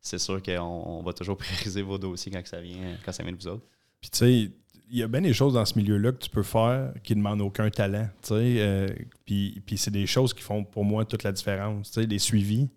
[0.00, 3.32] c'est sûr qu'on on va toujours prioriser vos dossiers quand ça vient, quand ça vient
[3.32, 3.66] de vous autres.
[4.00, 4.50] Puis tu sais,
[4.90, 7.18] il y a bien des choses dans ce milieu-là que tu peux faire qui ne
[7.20, 8.08] demandent aucun talent.
[8.22, 8.88] tu sais, euh,
[9.24, 11.90] puis puis c'est des choses qui font pour moi toute la différence.
[11.90, 12.68] Tu sais, les suivis.
[12.68, 12.74] Tu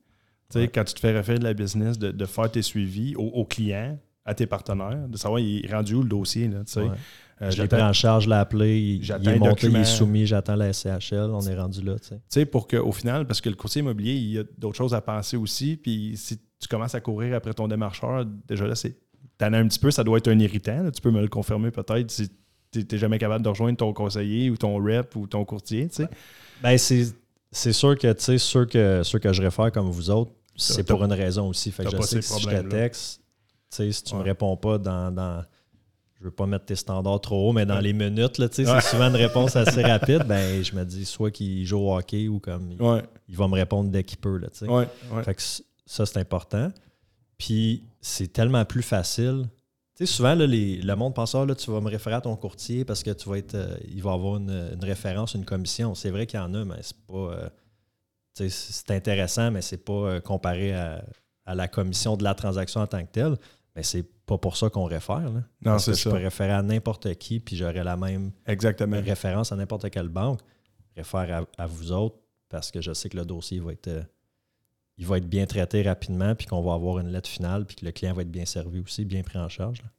[0.53, 0.67] sais, Ouais.
[0.67, 3.45] Quand tu te fais refaire de la business, de, de faire tes suivis aux, aux
[3.45, 6.47] clients, à tes partenaires, de savoir il est rendu où le dossier.
[6.47, 6.81] Là, tu sais.
[6.81, 6.89] Ouais.
[7.41, 9.83] Euh, je l'ai pris en charge, je l'ai appelé, il, il est monté, il est
[9.83, 11.95] soumis, j'attends la SCHL, on est rendu là.
[11.97, 12.15] tu sais.
[12.17, 14.93] Tu sais, pour qu'au final, parce que le courtier immobilier, il y a d'autres choses
[14.93, 15.75] à penser aussi.
[15.75, 18.95] Puis si tu commences à courir après ton démarcheur, déjà là, c'est.
[19.41, 20.83] T'en as un petit peu, ça doit être un irritant.
[20.83, 20.91] là.
[20.91, 22.29] Tu peux me le confirmer peut-être si
[22.71, 25.87] tu n'es jamais capable de rejoindre ton conseiller ou ton rep ou ton courtier.
[25.91, 26.07] Sais.
[26.61, 30.31] Ben, c'est sûr que, tu sais, ceux que, ceux que je réfère comme vous autres,
[30.55, 31.71] c'est pour une raison aussi.
[31.71, 33.19] Fait que je sais que si je te texte,
[33.71, 34.25] tu sais, si tu me Ouais.
[34.25, 35.43] réponds pas dans, dans
[36.19, 37.81] je veux pas mettre tes standards trop haut, mais dans Ouais.
[37.81, 38.51] les minutes, là, Ouais.
[38.51, 42.27] c'est souvent une réponse assez rapide, ben je me dis soit qu'il joue au hockey
[42.27, 44.47] ou comme il, Ouais, il va me répondre dès qu'il peut, là.
[45.23, 46.71] Fait que ça, c'est important.
[47.41, 49.45] Puis c'est tellement plus facile.
[49.95, 52.21] Tu sais, souvent, là, les- le monde pense ah, là, tu vas me référer à
[52.21, 53.55] ton courtier parce que tu vas être.
[53.55, 55.95] euh, il va avoir une, une référence, une commission.
[55.95, 57.13] C'est vrai qu'il y en a, mais c'est pas.
[57.17, 57.49] euh,
[58.35, 61.03] tu sais, c'est intéressant, mais c'est pas euh, comparé à,
[61.47, 63.35] à la commission de la transaction en tant que telle.
[63.75, 65.19] Mais c'est pas pour ça qu'on réfère.
[65.29, 65.43] Là.
[65.65, 66.09] Non, c'est je ça.
[66.11, 69.01] peux référer à n'importe qui, puis j'aurai la même Exactement.
[69.01, 70.41] référence à n'importe quelle banque.
[70.95, 72.17] Réfère à, à vous autres
[72.49, 73.89] parce que je sais que le dossier va être,
[74.97, 77.85] il va être bien traité rapidement, puis qu'on va avoir une lettre finale, puis que
[77.85, 79.81] le client va être bien servi aussi, bien pris en charge.
[79.81, 79.89] là.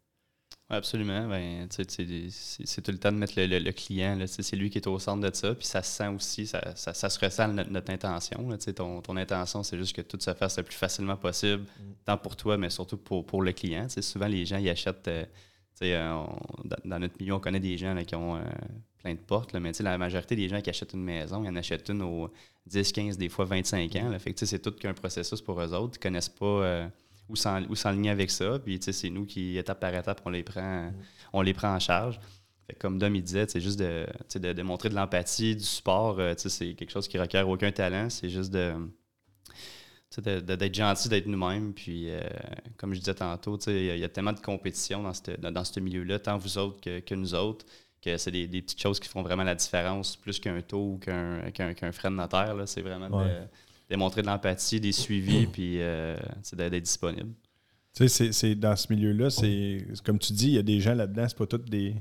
[0.71, 1.29] Ouais, absolument.
[1.29, 4.87] Ben, c'est- tout le temps de mettre le, le- le client, c'est lui qui est
[4.87, 7.71] au centre de ça, puis ça se sent aussi, ça, ça, ça se ressent notre,
[7.71, 8.49] notre intention.
[8.49, 11.65] là, ton, ton intention, c'est juste que tout se fasse le plus facilement possible,
[12.05, 13.87] tant pour toi, mais surtout pour, pour le client.
[13.89, 15.25] Souvent, les gens, ils achètent, euh,
[15.83, 18.41] euh, on- dans, dans notre milieu, on connaît des gens là, qui ont euh,
[19.03, 21.57] plein de portes, là, mais la majorité des gens qui achètent une maison, ils en
[21.57, 22.31] achètent une aux
[22.67, 24.09] 10, 15, des fois 25 ans.
[24.11, 25.97] Là, fait que, tu sais, c'est tout qu'un processus pour eux autres.
[25.97, 26.47] Ils connaissent pas...
[26.47, 26.89] euh,
[27.29, 28.59] où s'en- où s'enligner avec ça.
[28.59, 30.93] Puis, c'est nous qui, étape par étape, on les prend,
[31.33, 32.21] on les prend en charge.
[32.67, 35.65] Fait que comme Dom, il disait, c'est juste de, de, de montrer de l'empathie, du
[35.65, 36.19] support.
[36.19, 38.09] euh, c'est quelque chose qui requiert aucun talent.
[38.11, 38.75] C'est juste de,
[40.41, 41.73] d'être gentil, d'être nous-mêmes.
[41.73, 42.21] Puis, euh,
[42.77, 45.41] comme je disais tantôt, il y a- il y a tellement de compétition dans, cette-
[45.41, 47.65] dans, dans ce milieu-là, tant vous autres que, que nous autres,
[48.03, 50.99] que c'est des, des petites choses qui font vraiment la différence, plus qu'un taux ou
[50.99, 52.55] qu'un, qu'un, qu'un frais de notaire.
[52.67, 53.49] C'est vraiment de- Ouais.
[53.91, 57.31] de, montrer de l'empathie, des suivis, puis euh, c'est d'être disponible.
[57.95, 60.63] Tu sais, c'est- c'est dans ce milieu-là, c'est c'est comme tu dis, il y a
[60.63, 61.95] des gens là-dedans, c'est pas tous des,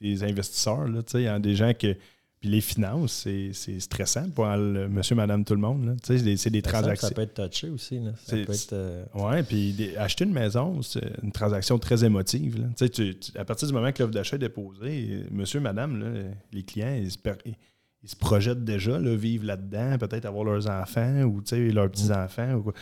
[0.00, 0.86] des investisseurs.
[0.86, 1.96] Là, tu sais, il y a des gens que.
[2.40, 5.84] Puis les finances, c'est stressant pour le monsieur, madame, tout le monde.
[5.84, 5.92] là.
[6.02, 7.10] Tu sais, c'est des- c'est des Ça, ça transactions.
[7.14, 7.98] peut être touché aussi.
[8.00, 8.12] là.
[8.24, 12.58] Ça peut être, euh, Oui, puis des- acheter une maison, c'est une transaction très émotive.
[12.62, 12.88] là.
[12.88, 16.22] Tu à partir du moment que l'offre d'achat est déposée, monsieur, madame, là,
[16.52, 17.54] les clients, ils se, ils-
[18.02, 21.90] ils se projettent déjà, là, vivre là-dedans, peut-être avoir leurs enfants ou tu sais, leurs
[21.90, 22.54] petits-enfants.
[22.54, 22.72] ou quoi.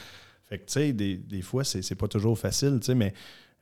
[0.47, 3.13] Fait que, tu sais, des, des fois, c'est pas toujours facile, tu sais, mais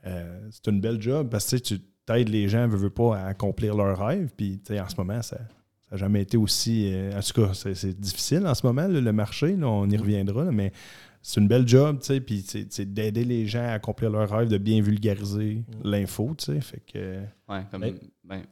[0.05, 3.27] euh, c'est une belle job parce que tu t'aides les gens, veux, veux pas, à
[3.29, 4.29] accomplir leurs rêves.
[4.37, 5.39] Puis, tu sais, en ce moment, ça
[5.91, 6.91] n'a jamais été aussi.
[6.93, 9.89] euh, en tout cas, c'est- c'est difficile en ce moment, là, le marché, là, on
[9.89, 10.73] y reviendra, là, mais
[11.23, 14.49] c'est une belle job, tu sais, puis c'est d'aider les gens à accomplir leurs rêves,
[14.49, 15.89] de bien vulgariser Mm.
[15.91, 16.61] l'info, tu sais.
[16.61, 17.21] Fait que.
[17.49, 17.81] Ouais, comme.
[17.81, 17.95] Mais-
[18.25, 18.43] Ben.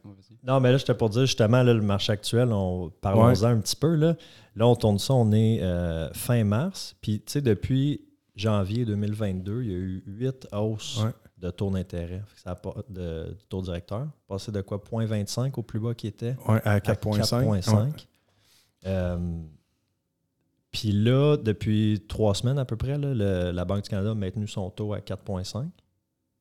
[0.47, 3.77] Non, mais là, j'étais pour dire justement, là, le marché actuel, on parlons-en un petit
[3.77, 3.95] peu.
[3.97, 4.17] Là.
[4.57, 6.95] là, on tourne ça, on est euh, fin mars.
[7.01, 8.03] Puis, tu sais, depuis
[8.37, 11.11] janvier 2022, il y a eu huit hausses Ouais.
[11.39, 12.23] De taux d'intérêt.
[12.37, 14.07] Ça de, du taux directeur.
[14.29, 16.37] Passé de quoi 0.25 au plus bas qui était?
[16.49, 17.21] Ouais, à à 4,5.
[17.63, 17.77] 4,5.
[17.85, 17.91] Ouais.
[18.87, 19.19] Euh,
[20.71, 24.15] Puis là, depuis trois semaines à peu près, là, le- la Banque du Canada a
[24.15, 25.69] maintenu son taux à 4,5.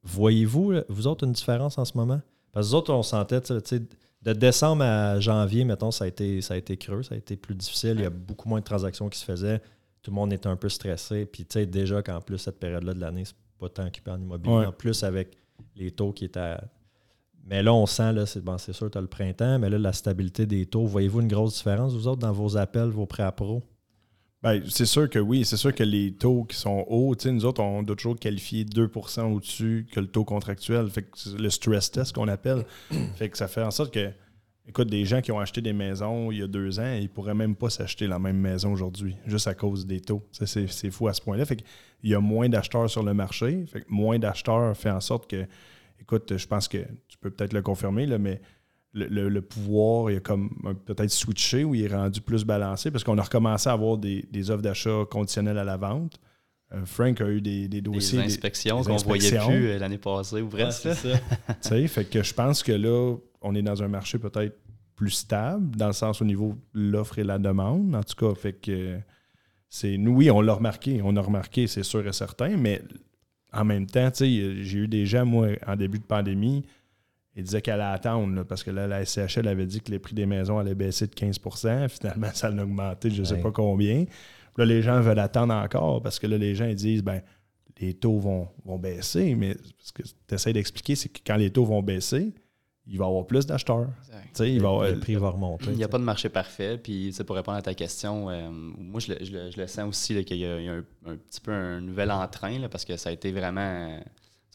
[0.04, 2.20] Voyez-vous, vous autres, une différence en ce moment?
[2.52, 3.82] Parce que nous autres, on sentait, tu sais,
[4.22, 7.36] de décembre à janvier, mettons, ça a, été, ça a été creux, ça a été
[7.36, 7.96] plus difficile.
[7.98, 9.62] Il y a beaucoup moins de transactions qui se faisaient.
[10.02, 11.26] Tout le monde était un peu stressé.
[11.26, 14.22] Puis, tu sais, déjà qu'en plus, cette période-là de l'année, c'est pas tant occupé en
[14.22, 14.56] immobilier.
[14.56, 14.66] Ouais.
[14.66, 15.38] En plus, avec
[15.76, 16.64] les taux qui étaient à
[17.46, 19.78] mais là, on sent, là, c'est bon, c'est sûr, tu as le printemps, mais là,
[19.78, 23.24] la stabilité des taux, voyez-vous une grosse différence, vous autres, dans vos appels, vos prêts
[23.24, 23.62] à pro?
[24.42, 27.62] Ben, c'est sûr que oui, c'est sûr que les taux qui sont hauts, nous autres,
[27.62, 30.90] on doit toujours qualifier 2% au-dessus que le taux contractuel.
[30.90, 32.66] Fait que le stress test qu'on appelle.
[33.16, 34.12] fait que ça fait en sorte que,
[34.68, 37.34] écoute, des gens qui ont acheté des maisons il y a deux ans, ils pourraient
[37.34, 40.24] même pas s'acheter la même maison aujourd'hui, juste à cause des taux.
[40.32, 41.46] C'est fou à ce point-là.
[41.46, 43.66] Fait qu'il y a moins d'acheteurs sur le marché.
[43.68, 45.46] Fait que moins d'acheteurs fait en sorte que,
[46.00, 48.42] écoute, je pense que tu peux peut-être le confirmer, là, mais
[48.94, 50.52] le, pouvoir il a comme
[50.86, 54.52] peut-être switché ou il est rendu plus balancé parce qu'on a recommencé à avoir des,
[54.52, 56.20] offres d'achat conditionnelles à la vente.
[56.74, 58.20] Euh, Frank a eu des, dossiers.
[58.20, 60.90] Des inspections qu'on ne voyait plus euh, l'année passée ou presque.
[60.94, 61.88] ça.
[61.88, 64.58] fait que je pense que là, on est dans un marché peut-être
[64.96, 67.96] plus stable, dans le sens au niveau de l'offre et la demande.
[67.96, 69.00] En tout cas, fait que
[69.70, 69.98] c'est.
[69.98, 71.02] Nous, oui, on l'a remarqué.
[71.04, 72.82] On a remarqué, c'est sûr et certain, mais
[73.52, 76.66] en même temps, j'ai eu des gens, moi, en début de pandémie,
[77.36, 80.14] il disait qu'elle allait attendre, parce que là, la SCHL avait dit que les prix
[80.14, 84.06] des maisons allaient baisser de 15% Finalement, ça a augmenté je ne sais pas combien.
[84.58, 87.22] là, les gens veulent attendre encore parce que là, les gens ils disent ben
[87.80, 89.36] les taux vont, vont baisser.
[89.36, 92.34] Mais ce que tu essaies d'expliquer, c'est que quand les taux vont baisser,
[92.86, 93.88] il va y avoir plus d'acheteurs.
[94.84, 95.68] le prix va remonter.
[95.68, 96.78] Il n'y a pas de marché parfait.
[96.78, 99.14] Puis, pour répondre à ta question, euh, moi, je
[99.58, 103.10] le, sens aussi qu'il y a, un, petit peu un nouvel entrain parce que ça
[103.10, 104.00] a été vraiment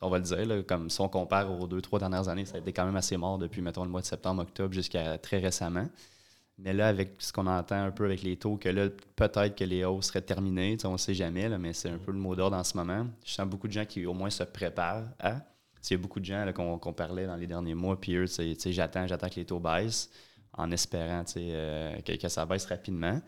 [0.01, 2.61] on va le dire, comme si on compare aux deux, trois dernières années, ça a
[2.61, 5.87] été quand même assez mort depuis, mettons, le mois de septembre, octobre jusqu'à très récemment.
[6.59, 9.65] Mais là, avec ce qu'on entend un peu avec les taux, que là, peut-être que
[9.65, 12.57] les hausses seraient terminées, on ne sait jamais, mais c'est un peu le mot d'ordre
[12.57, 13.07] en ce moment.
[13.25, 15.37] Je sens beaucoup de gens qui au moins se préparent à.
[15.85, 18.27] Il y a beaucoup de gens qu'on parlait dans les derniers mois, puis eux,
[18.67, 20.11] j'attends, j'attends que les taux baissent
[20.53, 23.21] en espérant euh, que, ça baisse rapidement.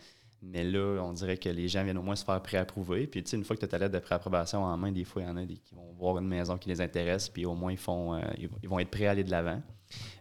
[0.42, 3.06] Mais là, on dirait que les gens viennent au moins se faire préapprouver.
[3.06, 5.28] Puis, une fois que tu as ta lettre de préapprobation en main, des fois, il
[5.28, 7.72] y en a des, qui vont voir une maison qui les intéresse, puis au moins,
[7.72, 8.20] ils, font, euh,
[8.62, 9.60] ils vont être prêts à aller de l'avant.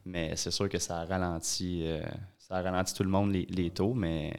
[0.05, 2.01] Mais c'est sûr que ça ralentit, euh,
[2.37, 3.93] ça ralentit tout le monde, les, taux.
[3.93, 4.35] Mais,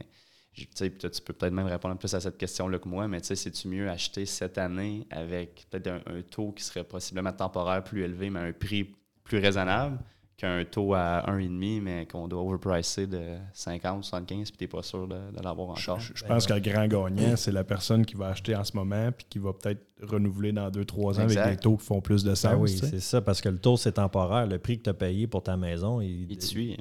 [0.66, 3.08] tu sais, tu peux peut-être même répondre plus à cette question-là que moi.
[3.08, 7.32] Mais, tu sais, c'est-tu mieux acheter cette année avec peut-être un, taux qui serait possiblement
[7.32, 8.94] temporaire plus élevé, mais un prix
[9.24, 9.98] plus raisonnable?
[10.40, 14.82] qu'un taux à 1,5, mais qu'on doit overpricer de 50 75 puis tu n'es pas
[14.82, 16.00] sûr de, l'avoir encore?
[16.00, 19.12] Je, pense que le grand gagnant, c'est la personne qui va acheter en ce moment
[19.12, 22.34] puis qui va peut-être renouveler dans 2-3 ans avec des taux qui font plus de
[22.34, 22.52] sens.
[22.52, 24.46] Ben oui, c'est ça, parce que le taux, c'est temporaire.
[24.46, 26.78] Le prix que tu as payé pour ta maison, il, il te suit.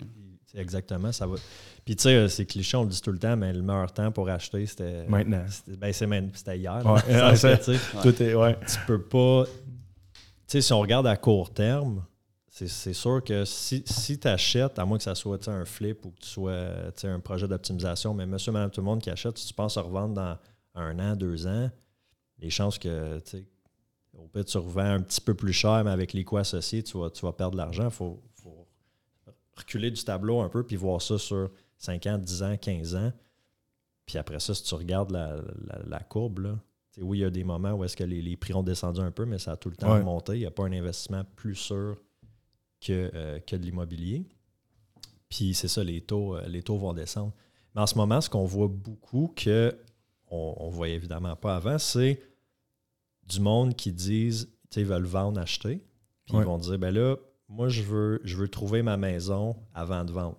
[0.56, 1.36] Exactement, ça va.
[1.86, 3.92] Puis tu sais, euh, c'est cliché, on le dit tout le temps, mais le meilleur
[3.92, 5.06] temps pour acheter, c'était.
[5.08, 5.46] Maintenant.
[5.68, 6.82] Ben, c'était hier.
[6.86, 8.34] Ouais, ça, tout est.
[8.34, 8.58] Ouais.
[8.68, 9.46] Tu peux pas.
[9.46, 9.52] Tu
[10.48, 12.04] sais, si on regarde à court terme,
[12.50, 16.12] c'est sûr que si, si tu achètes, à moins que ça soit un flip ou
[16.12, 16.58] que tu sois
[17.04, 19.82] un projet d'optimisation, mais monsieur, madame, tout le monde qui achète, si tu penses à
[19.82, 20.38] revendre dans
[20.76, 21.70] un an, deux ans,
[22.40, 23.22] les chances que
[24.18, 26.98] au pire, tu revends un petit peu plus cher, mais avec les coûts associés, tu
[26.98, 27.86] vas, tu vas perdre de l'argent.
[27.86, 28.22] Il faut,
[29.60, 33.14] reculer du tableau un peu puis voir ça sur 5 ans, 10 ans, 15 ans.
[34.06, 36.60] Puis après ça, si tu regardes la, courbe, là,
[36.98, 39.26] oui, il y a des moments où est-ce que les, prix ont descendu un peu,
[39.26, 40.34] mais ça a tout le temps monté.
[40.34, 41.98] Il n'y a pas un investissement plus sûr
[42.90, 44.26] euh, que, de l'immobilier.
[45.30, 47.34] Puis c'est ça, les taux, euh, les taux vont descendre.
[47.76, 49.78] Mais en ce moment, ce qu'on voit beaucoup que
[50.32, 52.22] on ne voyait évidemment pas avant, c'est
[53.28, 55.84] du monde qui disent, ils veulent vendre, acheter.
[56.26, 57.16] Puis ils vont dire, ben là,
[57.50, 60.38] moi, je veux, je veux trouver ma maison avant de vendre.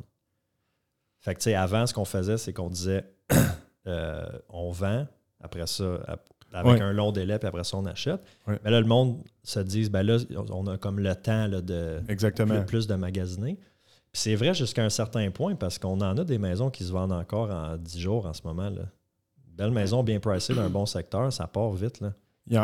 [1.19, 3.05] Fait que, tu sais, avant, ce qu'on faisait, c'est qu'on disait,
[3.87, 5.07] euh, on vend,
[5.41, 6.01] après ça,
[6.53, 8.21] avec un long délai, puis après ça, on achète.
[8.47, 10.19] Mais là, le monde se dit, ben là,
[10.51, 12.63] on a comme le temps là, de Exactement.
[12.65, 13.59] Plus, de magasiner.
[14.13, 16.93] Puis c'est vrai jusqu'à un certain point, parce qu'on en a des maisons qui se
[16.93, 18.71] vendent encore en 10 jours en ce moment.
[18.71, 18.83] Là.
[19.47, 22.01] Belle maison bien pricée d'un bon secteur, ça part vite.
[22.01, 22.13] Là.
[22.47, 22.55] Il,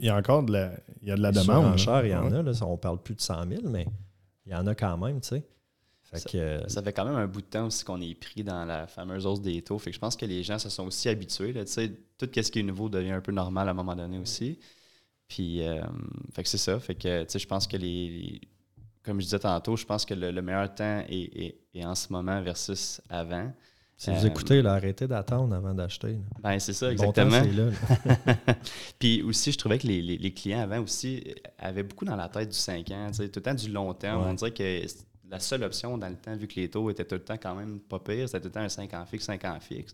[0.00, 1.78] y a, encore de la, il y a de la demande.
[1.78, 2.42] Cher, il y en a.
[2.42, 3.86] Là, on parle plus de 100 000, mais
[4.44, 5.44] il y en a quand même, tu sais.
[6.34, 8.86] Euh, ça, fait quand même un bout de temps aussi qu'on est pris dans la
[8.86, 9.78] fameuse hausse des taux.
[9.78, 11.52] Fait que je pense que les gens se sont aussi habitués.
[11.52, 14.58] Là, tout ce qui est nouveau devient un peu normal à un moment donné aussi.
[15.28, 15.82] Puis, euh,
[16.32, 16.80] fait que c'est ça.
[16.80, 18.40] Fait que, je pense que les,
[19.04, 23.00] Comme je disais tantôt, je pense que le, meilleur temps est, en ce moment versus
[23.08, 23.52] avant.
[24.00, 26.16] Si vous écoutez, là, arrêtez d'attendre avant d'acheter.
[26.42, 27.42] Ben, c'est ça, exactement.
[28.98, 31.22] Puis aussi, je trouvais que les, clients avant aussi
[31.58, 34.24] avaient beaucoup dans la tête du 5 ans, tout le temps du long terme.
[34.26, 34.86] On dirait que
[35.28, 37.54] la seule option dans le temps, vu que les taux étaient tout le temps quand
[37.54, 39.92] même pas pires, c'était tout le temps un 5 ans fixe, 5 ans fixe.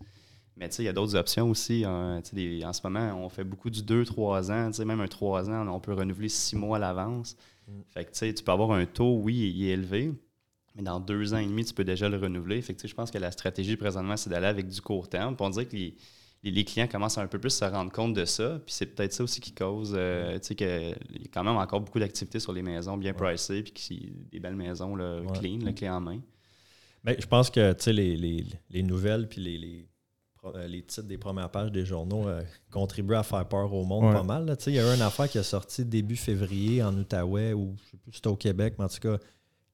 [0.57, 1.85] Mais il y a d'autres options aussi.
[1.85, 2.23] Hein,
[2.65, 4.85] en ce moment, on fait beaucoup du 2-3 ans.
[4.87, 7.37] Même un 3 ans, on peut renouveler 6 mois à l'avance.
[7.67, 7.73] Mm.
[7.89, 10.13] Fait que tu peux avoir un taux, oui, il est élevé,
[10.77, 12.61] mais dans deux ans et demi, tu peux déjà le renouveler.
[12.61, 15.35] Fait que je pense que la stratégie présentement, c'est d'aller avec du court terme.
[15.35, 15.97] Puis on dirait que les,
[16.43, 18.61] les, clients commencent un peu plus à se rendre compte de ça.
[18.65, 21.57] Puis c'est peut-être ça aussi qui cause, euh, tu sais, qu'il y a quand même
[21.57, 25.59] encore beaucoup d'activités sur les maisons bien pricées, puis qui des belles maisons là, clean,
[25.65, 26.21] le clé en main.
[27.03, 29.89] Bien, je pense que, tu sais, les, les, nouvelles puis les,
[30.45, 34.13] euh, les titres des premières pages des journaux euh, contribuent à faire peur au monde
[34.13, 34.57] pas mal.
[34.67, 37.83] Il y a eu une affaire qui a sorti début février en Outaouais, ou je
[37.83, 39.19] ne sais plus si c'était au Québec, mais en tout cas,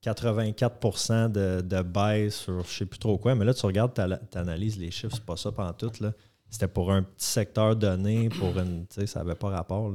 [0.02, 3.34] 84 de, de baisse sur je ne sais plus trop quoi.
[3.34, 5.90] Mais là, tu regardes, tu analyses les chiffres, c'est pas ça pendant tout.
[6.50, 8.84] C'était pour un petit secteur donné, pour une.
[8.90, 9.90] Ça n'avait pas rapport.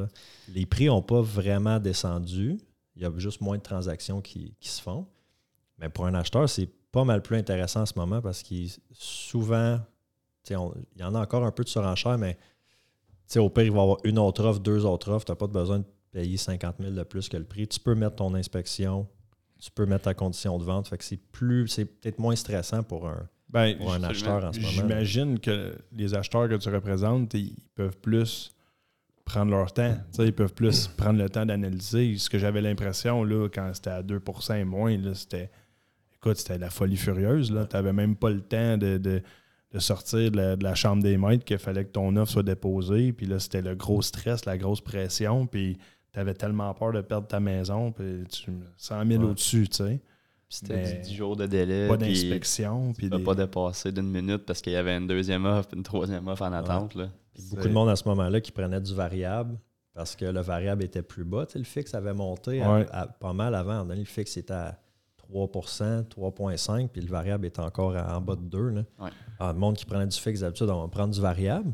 [0.48, 2.58] Les prix n'ont pas vraiment descendu.
[2.96, 5.06] Il y a juste moins de transactions qui, se font.
[5.78, 9.80] Mais pour un acheteur, c'est pas mal plus intéressant en ce moment parce qu'il souvent,
[10.50, 10.56] il
[10.98, 12.40] y en a encore un peu de surenchère, mais
[13.36, 15.26] au pire, il va y avoir une autre offre, deux autres offres.
[15.26, 17.68] Tu n'as pas besoin de payer 50 000 de plus que le prix.
[17.68, 19.08] Tu peux mettre ton inspection,
[19.60, 20.88] tu peux mettre ta condition de vente.
[20.88, 24.60] Fait que c'est plus, c'est peut-être moins stressant pour un, ben, un acheteur en ce
[24.60, 24.72] moment.
[24.72, 28.54] J'imagine que les acheteurs que tu représentes, ils peuvent plus
[29.28, 29.96] prendre leur temps.
[30.20, 32.18] ils peuvent plus prendre le temps d'analyser.
[32.18, 35.50] Ce que j'avais l'impression, là, quand c'était à 2% et moins, c'était.
[36.16, 37.50] Écoute, c'était la folie furieuse.
[37.50, 39.22] Tu n'avais même pas le temps de,
[39.78, 43.14] sortir de la, chambre des maîtres qu'il fallait que ton offre soit déposée.
[43.14, 45.46] Puis là, c'était le gros stress, la grosse pression.
[45.46, 45.78] Puis
[46.18, 47.92] tu avais tellement peur de perdre ta maison.
[47.92, 50.02] Puis tu 100 000 au-dessus, tu sais.
[50.50, 51.88] C'était 10 jours de délai.
[51.88, 52.94] Pas d'inspection.
[52.94, 56.44] Puis pas dépasser d'une minute parce qu'il y avait une deuxième offre, une troisième offre
[56.44, 56.96] en attente.
[56.96, 57.10] Là
[57.52, 59.58] beaucoup de monde à ce moment-là qui prenait du variable
[59.94, 61.46] parce que le variable était plus bas.
[61.56, 62.62] le fixe avait monté
[63.20, 63.84] pas mal avant.
[63.84, 64.80] Le fixe était à
[65.18, 68.70] 3 3,5 puis le variable était encore en bas de 2.
[68.70, 68.82] Là.
[69.40, 71.74] Ah, le monde qui prenait du fixe d'habitude, on va prendre du variable.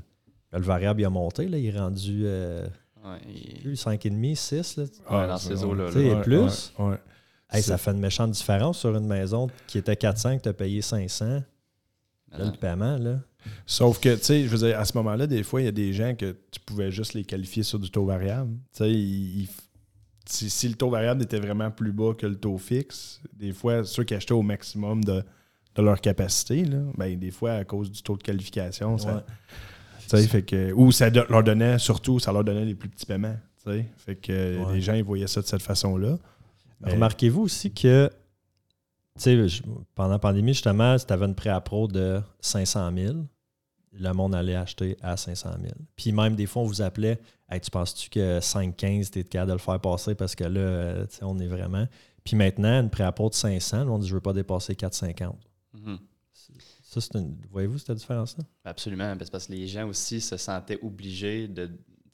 [0.51, 2.67] le variable il a monté, là, il est rendu euh,
[3.61, 4.77] plus 5,5, 6.
[4.77, 5.27] Là.
[5.27, 5.89] dans ces eaux-là.
[5.95, 6.73] Et plus.
[7.49, 10.81] ça fait une méchante différence sur une maison qui était 400 que tu as payé
[10.81, 11.43] 500.
[12.37, 13.19] le paiement, là.
[13.65, 15.73] Sauf que, tu sais, je veux dire, à ce moment-là, des fois, il y a
[15.73, 18.51] des gens que tu pouvais juste les qualifier sur du taux variable.
[18.73, 19.47] Tu
[20.25, 23.83] sais, si, le taux variable était vraiment plus bas que le taux fixe, des fois,
[23.83, 25.23] ceux qui achetaient au maximum de,
[25.77, 29.25] leur capacité, là, ben, des fois, à cause du taux de qualification, ça.
[30.07, 33.37] Fait que, ou ça leur donnait, surtout, ça leur donnait les plus petits paiements.
[33.97, 36.17] Fait que les gens ils voyaient ça de cette façon-là.
[36.83, 38.09] Remarquez-vous aussi que
[39.15, 39.45] sais,
[39.95, 43.15] pendant la pandémie, justement, si tu avais une pré-appro de 500 000,
[43.93, 45.73] le monde allait acheter à 500 000.
[45.95, 49.49] Puis même des fois, on vous appelait hey, Tu penses-tu que 5,15, tu es capable
[49.49, 51.87] de le faire passer parce que là, on est vraiment.
[52.23, 55.33] Puis maintenant, une pré-appro de 500, on dit Je ne veux pas dépasser 4,50.
[55.75, 55.97] Mm-hmm.
[56.93, 57.35] Ça, c'est une...
[57.51, 58.43] Voyez-vous cette différence-là?
[58.63, 59.15] Absolument.
[59.17, 61.71] Parce que les gens aussi se sentaient obligés de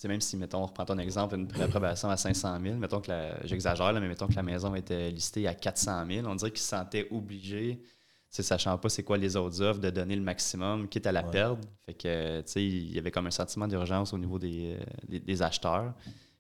[0.08, 3.12] même si, mettons, on reprend ton exemple, une préapprobation à 500 000, mettons que
[3.44, 6.70] j'exagère, mais mettons que la maison était listée à 400 000, on dirait qu'ils se
[6.70, 7.82] sentaient obligés,
[8.30, 11.60] sachant pas c'est quoi les autres offres, de donner le maximum, quitte à la perdre.
[11.86, 14.78] Fait que, tu sais, il y avait comme un sentiment d'urgence au niveau des,
[15.12, 15.94] euh, acheteurs.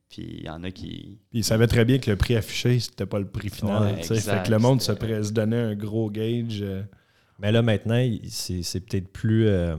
[0.07, 1.19] Puis il y en a qui.
[1.29, 4.01] Puis ils savaient très bien que le prix affiché, c'était pas le prix final.
[4.03, 6.61] fait que le monde se, se donnait un gros gauge.
[6.61, 6.81] Euh.
[7.39, 9.47] Mais là, maintenant, c'est peut-être plus.
[9.47, 9.75] Euh,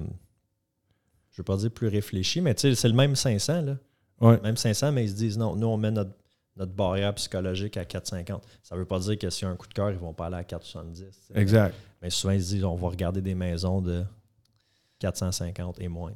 [1.31, 3.63] je veux pas dire plus réfléchi, mais c'est le même 500.
[3.63, 4.39] Là.
[4.43, 6.13] Même 500, mais ils se disent non, nous, on met notre,
[6.57, 8.41] notre barrière psychologique à 4,50.
[8.63, 10.01] Ça ne veut pas dire que s'il y a un coup de cœur, ils ne
[10.01, 11.05] vont pas aller à 4,70.
[11.35, 11.75] Exact.
[12.03, 14.05] Mais souvent, ils se disent on va regarder des maisons de
[15.01, 16.13] 450 et moins.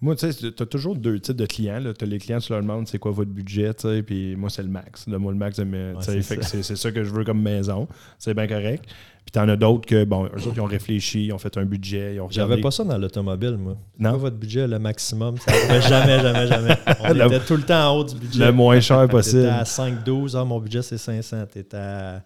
[0.00, 1.80] Moi, tu sais, tu as toujours deux types de clients.
[1.98, 3.72] Tu as les clients, tu leur demandes c'est quoi votre budget,
[4.06, 5.06] puis moi, c'est le max.
[5.06, 5.60] Moi, le max,
[6.00, 7.88] c'est ça que je veux comme maison.
[8.18, 8.84] C'est bien correct.
[9.24, 11.64] Puis t'en as d'autres que, bon, eux autres, ils ont réfléchi, ils ont fait un
[11.64, 13.76] budget, ils ont J'avais pas ça dans l'automobile, moi.
[13.98, 14.16] Non?
[14.18, 16.76] votre budget, le maximum, ça jamais, jamais, jamais.
[17.00, 18.46] On était tout le temps en haut du budget.
[18.46, 19.42] Le moins cher possible.
[19.42, 21.44] T'étais à 5,12, ah, mon budget, c'est 500.
[21.52, 22.22] T'étais à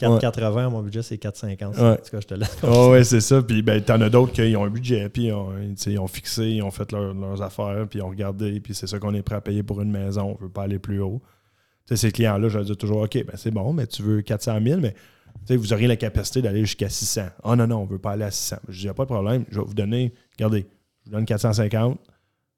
[0.00, 1.78] 4,80, mon budget, c'est 4,50.
[1.78, 2.58] En tout cas, je te laisse.
[2.62, 3.42] Oh, ouais, c'est ça.
[3.42, 5.52] Puis ben, t'en as d'autres qui ont un budget, puis ils ont,
[5.86, 8.98] ils ont fixé, ils ont fait leurs affaires, puis ils ont regardé, puis c'est ça
[8.98, 10.36] qu'on est prêt à payer pour une maison.
[10.38, 11.20] On veut pas aller plus haut.
[11.86, 14.58] sais, ces clients-là, je leur dis toujours, OK, ben c'est bon, mais tu veux 400
[14.64, 14.94] 000, mais
[15.48, 17.22] vous auriez la capacité d'aller jusqu'à 600.
[17.44, 18.56] oh, non, non, on ne veut pas aller à 600.
[18.68, 19.44] Je dis, il n'y a pas de problème.
[19.50, 20.66] Je vais vous donner, regardez,
[21.04, 21.98] je vous donne 450.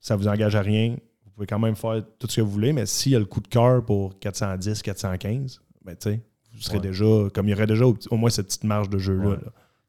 [0.00, 0.96] Ça ne vous engage à rien.
[1.24, 3.24] Vous pouvez quand même faire tout ce que vous voulez, mais s'il y a le
[3.24, 6.20] coup de cœur pour 410, 415, ben, tu sais,
[6.54, 9.38] vous serez déjà, comme il y aurait déjà au, moins cette petite marge de jeu-là.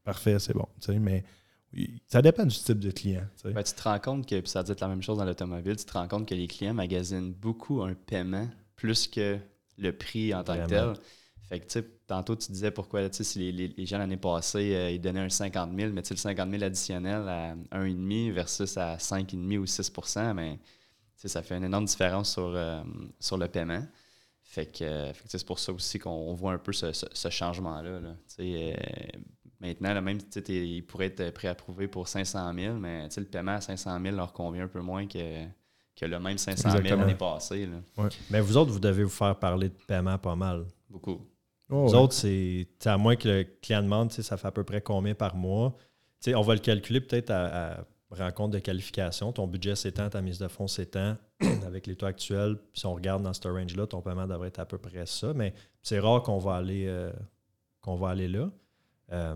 [0.04, 0.68] Parfait, c'est bon.
[1.00, 1.24] Mais
[2.08, 3.24] ça dépend du type de client.
[3.44, 5.86] Ben, tu te rends compte que, puis ça dit la même chose dans l'automobile, tu
[5.86, 9.38] te rends compte que les clients magasinent beaucoup un paiement plus que
[9.78, 10.94] le prix en tant que tel.
[11.50, 14.76] Fait que, tu sais, tantôt, tu disais pourquoi, tu sais, si les, gens l'année passée,
[14.76, 18.32] euh, ils donnaient un 50 000, mais tu sais, le 50 000 additionnel à 1,5
[18.32, 19.92] versus à 5,5 ou 6
[20.36, 20.60] mais
[21.16, 22.82] ça fait une énorme différence sur, euh,
[23.20, 23.86] sur le paiement.
[24.54, 28.02] Fait que, c'est pour ça aussi qu'on voit un peu ce, changement-là.
[28.40, 28.74] Euh,
[29.60, 34.00] maintenant, là, même, ils pourraient être préapprouvés pour 500 000, mais le paiement à 500
[34.00, 35.44] 000 leur convient un peu moins que,
[35.96, 37.68] que le même 500 000 l'année passée.
[38.30, 40.68] Mais vous autres, vous devez vous faire parler de paiement pas mal.
[40.88, 41.28] Beaucoup.
[41.72, 44.82] Oh, Nous autres, c'est à moins que le client demande, ça fait à peu près
[44.82, 45.76] combien par mois?
[46.28, 49.32] on va le calculer peut-être à, rencontre de qualification.
[49.32, 51.18] Ton budget s'étend, ta mise de fonds s'étend.
[51.66, 54.66] Avec les taux actuels, si on regarde dans ce range-là, ton paiement devrait être à
[54.66, 55.34] peu près ça.
[55.34, 57.12] Mais c'est rare qu'on va aller euh,
[57.82, 58.50] qu'on va aller là.
[59.12, 59.36] Euh,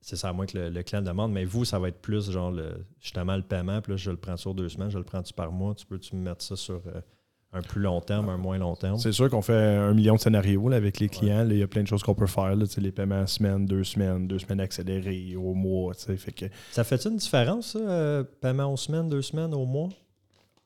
[0.00, 1.32] c'est ça, à moins que le, client demande.
[1.32, 3.80] Mais vous, ça va être plus genre le, justement le paiement.
[3.80, 5.74] Puis là, je le prends sur deux semaines, je le prends-tu par mois?
[5.74, 7.00] Tu peux-tu me mettre ça sur euh,
[7.56, 8.98] un plus long terme, un moins long terme?
[8.98, 11.46] C'est sûr qu'on fait un million de scénarios avec les clients.
[11.48, 12.54] il y a plein de choses qu'on peut faire.
[12.54, 15.94] les paiements en semaine, deux semaines, deux semaines accélérées, au mois.
[15.94, 16.46] Fait que...
[16.70, 19.88] Ça fait une différence, ça, euh, paiement aux semaines, deux semaines, au mois?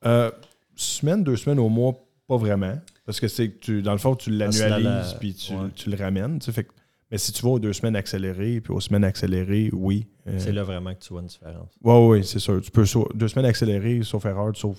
[0.04, 0.30] Euh,
[0.74, 1.94] semaine, deux semaines au mois,
[2.26, 2.78] pas vraiment.
[3.06, 6.40] Parce que c'est tu, dans le fond, tu l'annualises puis tu, tu, le ramènes.
[6.40, 6.66] Fait
[7.10, 10.06] mais si tu vas aux deux semaines accélérées, puis aux semaines accélérées, oui.
[10.28, 11.68] Euh, c'est là vraiment que tu vois une différence.
[11.82, 12.60] Oui, oui, c'est sûr.
[12.60, 12.84] Tu peux,
[13.14, 14.78] deux semaines accélérées, sauf erreur, sauf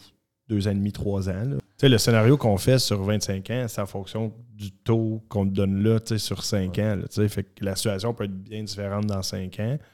[0.51, 1.43] deux ans et demi, trois ans.
[1.49, 5.45] Tu sais, le scénario qu'on fait sur 25 ans, c'est en fonction du taux qu'on
[5.45, 6.97] te donne là, tu sais, sur 5 ans.
[6.99, 9.77] tu sais, fait que la situation peut être bien différente dans 5 ans.
[9.79, 9.85] Tu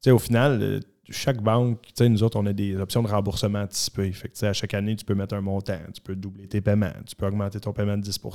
[0.00, 3.08] sais, au final, euh, chaque banque, tu sais, nous autres, on a des options de
[3.08, 4.10] remboursement anticipé.
[4.12, 6.92] Fait que, à chaque année, tu peux mettre un montant, tu peux doubler tes paiements,
[7.06, 8.30] tu peux augmenter ton paiement de 10 Tu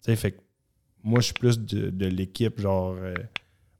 [0.00, 0.40] sais, fait que
[1.04, 3.14] moi, je suis plus de, l'équipe, genre, euh,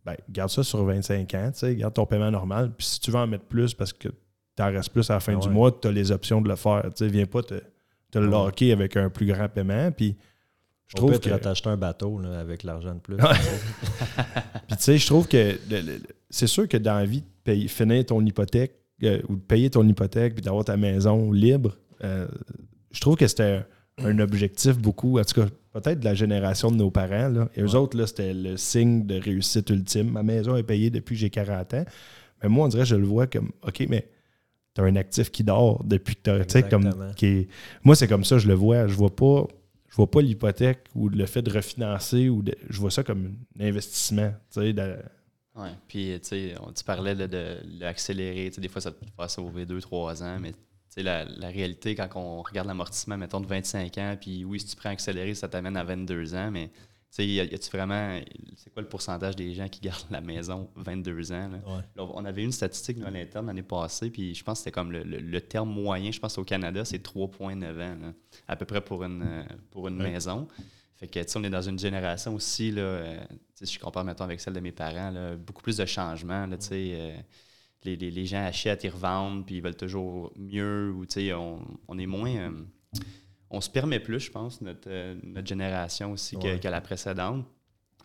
[0.05, 2.73] ben, garde ça sur 25 ans, tu sais, garde ton paiement normal.
[2.77, 4.09] Puis si tu veux en mettre plus parce que
[4.57, 6.57] tu en restes plus à la fin du mois, tu as les options de le
[6.57, 6.85] faire.
[6.95, 7.61] Tu viens pas te,
[8.11, 9.91] te locker avec un plus grand paiement.
[9.91, 10.17] Puis
[10.87, 11.29] je trouve que.
[11.29, 13.17] Tu un bateau avec l'argent de plus.
[14.69, 15.59] puis tu sais, je trouve que
[16.31, 19.71] c'est sûr que dans la vie, de payer, finir ton hypothèque euh, ou de payer
[19.71, 22.29] ton hypothèque puis d'avoir ta maison libre, euh,
[22.91, 23.65] je trouve que c'était
[23.99, 27.29] un objectif beaucoup, en tout cas, peut-être de la génération de nos parents.
[27.29, 27.49] Là.
[27.55, 30.11] Et eux autres, là, c'était le signe de réussite ultime.
[30.11, 31.85] Ma maison est payée depuis que j'ai 40 ans.
[32.43, 34.09] Mais moi, on dirait, je le vois comme, OK, mais
[34.75, 37.49] tu as un actif qui dort depuis que tu comme qui
[37.83, 38.87] Moi, c'est comme ça, je le vois.
[38.87, 39.47] Je vois pas.
[39.89, 43.67] Je vois pas l'hypothèque ou le fait de refinancer ou je vois ça comme un
[43.67, 44.35] investissement.
[44.57, 44.97] De...
[45.55, 48.51] Oui, puis tu parlais de, l'accélérer.
[48.51, 50.53] Des fois, ça peut te faire sauver 2-3 ans, mais
[50.97, 54.75] la, la, réalité, quand on regarde l'amortissement, mettons, de 25 ans, puis oui, si tu
[54.75, 56.71] prends accéléré, ça t'amène à 22 ans, mais
[57.23, 58.21] y a-tu vraiment.
[58.57, 61.51] C'est quoi le pourcentage des gens qui gardent la maison 22 ans?
[61.97, 65.41] on avait une statistique à l'interne l'année passée, puis je pense que c'était comme le,
[65.41, 68.13] terme moyen, je pense au Canada, c'est 3,9 ans,
[68.49, 70.49] à peu près pour une, pour une maison.
[70.97, 74.41] Fait que, on est dans une génération aussi, là, euh, si je compare, mettons, avec
[74.41, 76.93] celle de mes parents, là, beaucoup plus de changements, là, tu sais.
[76.95, 77.17] Euh,
[77.85, 81.05] les, gens achètent, ils revendent, puis ils veulent toujours mieux, ou
[81.35, 81.59] on,
[81.89, 82.35] on est moins.
[82.35, 82.51] Euh,
[83.51, 87.47] on se permet plus, je pense, notre, euh, notre génération aussi que, la précédente.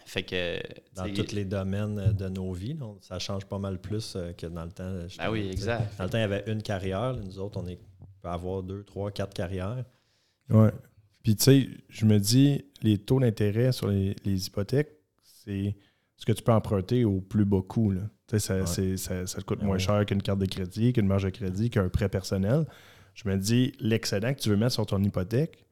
[0.05, 0.59] Fait que.
[0.95, 4.65] Dans tous les domaines de nos vies, ça change pas mal plus euh, que dans
[4.65, 4.99] le temps.
[5.19, 5.97] Ah oui, exact.
[5.97, 7.15] Dans le temps, il y avait une carrière.
[7.15, 7.79] Nous autres, on, est,
[8.21, 9.85] peut avoir deux, trois, quatre carrières.
[10.49, 10.69] Oui.
[11.23, 15.75] Puis, tu sais, je me dis, les taux d'intérêt sur les, les hypothèques, c'est
[16.15, 17.91] ce que tu peux emprunter au plus bas coût.
[17.91, 18.01] Là.
[18.37, 21.69] Ça, ça, te coûte ben moins cher qu'une carte de crédit, qu'une marge de crédit,
[21.69, 22.65] qu'un prêt personnel.
[23.19, 25.65] Je me dis, l'excédent que tu veux mettre sur ton hypothèque,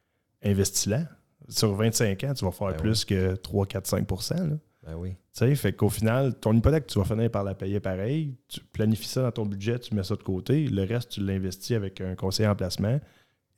[0.44, 1.04] investis-la.
[1.48, 5.16] Sur 25 ans, tu vas faire ben plus que 3, 4, 5% Ben oui.
[5.56, 8.36] fait qu'au final, ton hypothèque, tu vas finir par la payer pareil.
[8.50, 10.68] Tu planifies ça dans ton budget, tu mets ça de côté.
[10.68, 13.00] Le reste, tu l'investis avec un conseiller en placement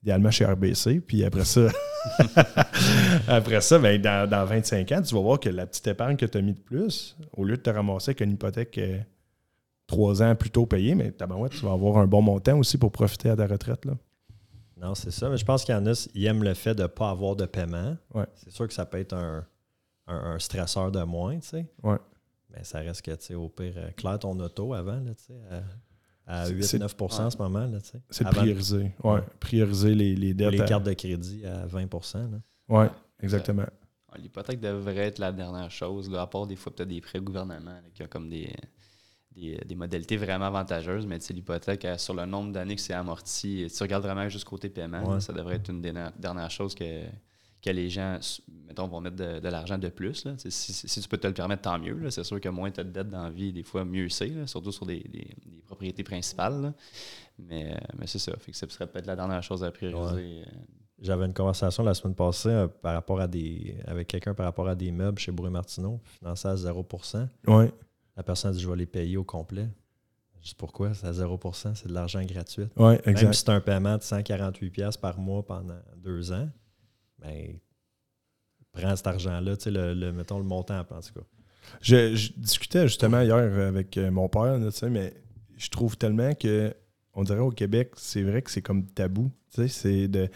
[0.04, 1.02] idéalement chez RBC.
[1.02, 1.68] Puis après ça,
[3.28, 6.38] après ça ben, dans, 25 ans, tu vas voir que la petite épargne que tu
[6.38, 9.00] as mis de plus, au lieu de te ramasser avec une hypothèque euh,
[9.90, 11.26] trois ans plus tôt payée, mais tu
[11.66, 13.84] vas avoir un bon montant aussi pour profiter à ta retraite.
[13.86, 13.94] Là.
[14.78, 15.30] Non, c'est ça.
[15.30, 17.36] Mais je pense qu'il y en a, ils aiment le fait de ne pas avoir
[17.36, 17.98] de paiement.
[18.36, 19.46] C'est sûr que ça peut être un,
[20.40, 21.66] stresseur de moins, tu sais.
[21.84, 21.98] Ouais.
[22.52, 25.34] Mais ça reste que, tu sais, au pire, euh, claire ton auto avant, tu sais
[26.30, 27.68] à 8-9 en ce moment.
[28.10, 28.92] C'est de prioriser.
[29.04, 30.52] Ouais, Prioriser les, les dettes.
[30.52, 32.30] Les cartes de crédit à 20%
[32.70, 32.86] Oui,
[33.22, 33.66] exactement.
[34.18, 37.80] L'hypothèque devrait être la dernière chose, là, à part des fois peut-être des prêts gouvernement
[37.94, 38.56] qui ont comme des,
[39.36, 43.76] des, modalités vraiment avantageuses, mais l'hypothèque euh, sur le nombre d'années que c'est amorti, si
[43.76, 47.04] tu regardes vraiment juste côté paiement, ça devrait être une dernière chose que,
[47.62, 48.20] que les gens,
[48.68, 50.28] mettons, vont mettre de, l'argent de plus.
[50.38, 52.10] Si, tu peux te le permettre, tant mieux.
[52.10, 54.48] C'est sûr que moins tu as de dettes dans la vie, des fois, mieux c'est,
[54.48, 55.04] surtout sur des,
[55.66, 56.74] propriétés principales.
[57.38, 58.34] Mais, mais c'est ça.
[58.40, 60.44] Fait que ce serait peut-être la dernière chose à prioriser.
[60.46, 60.52] Euh.
[61.02, 64.68] J'avais une conversation la semaine passée euh, par rapport à des avec quelqu'un par rapport
[64.68, 67.72] à des meubles chez Bruy Martineau, financé à 0% ouais.
[68.20, 69.70] La personne a dit Je vais les payer au complet.
[70.42, 70.94] Juste pourquoi?
[70.94, 72.66] C'est à 0 c'est de l'argent gratuit.
[72.76, 73.24] Oui, exact.
[73.24, 76.50] Même si c'est un paiement de 148$ par mois pendant deux ans,
[77.20, 77.58] ben,
[78.74, 81.26] prends cet argent-là, tu sais, le, mettons le montant, en tout cas.
[81.80, 85.14] Je, discutais justement hier avec euh, mon père, tu sais, mais
[85.56, 86.76] je trouve tellement que,
[87.14, 90.28] on dirait au Québec, c'est vrai que c'est comme tabou, tu sais, c'est de...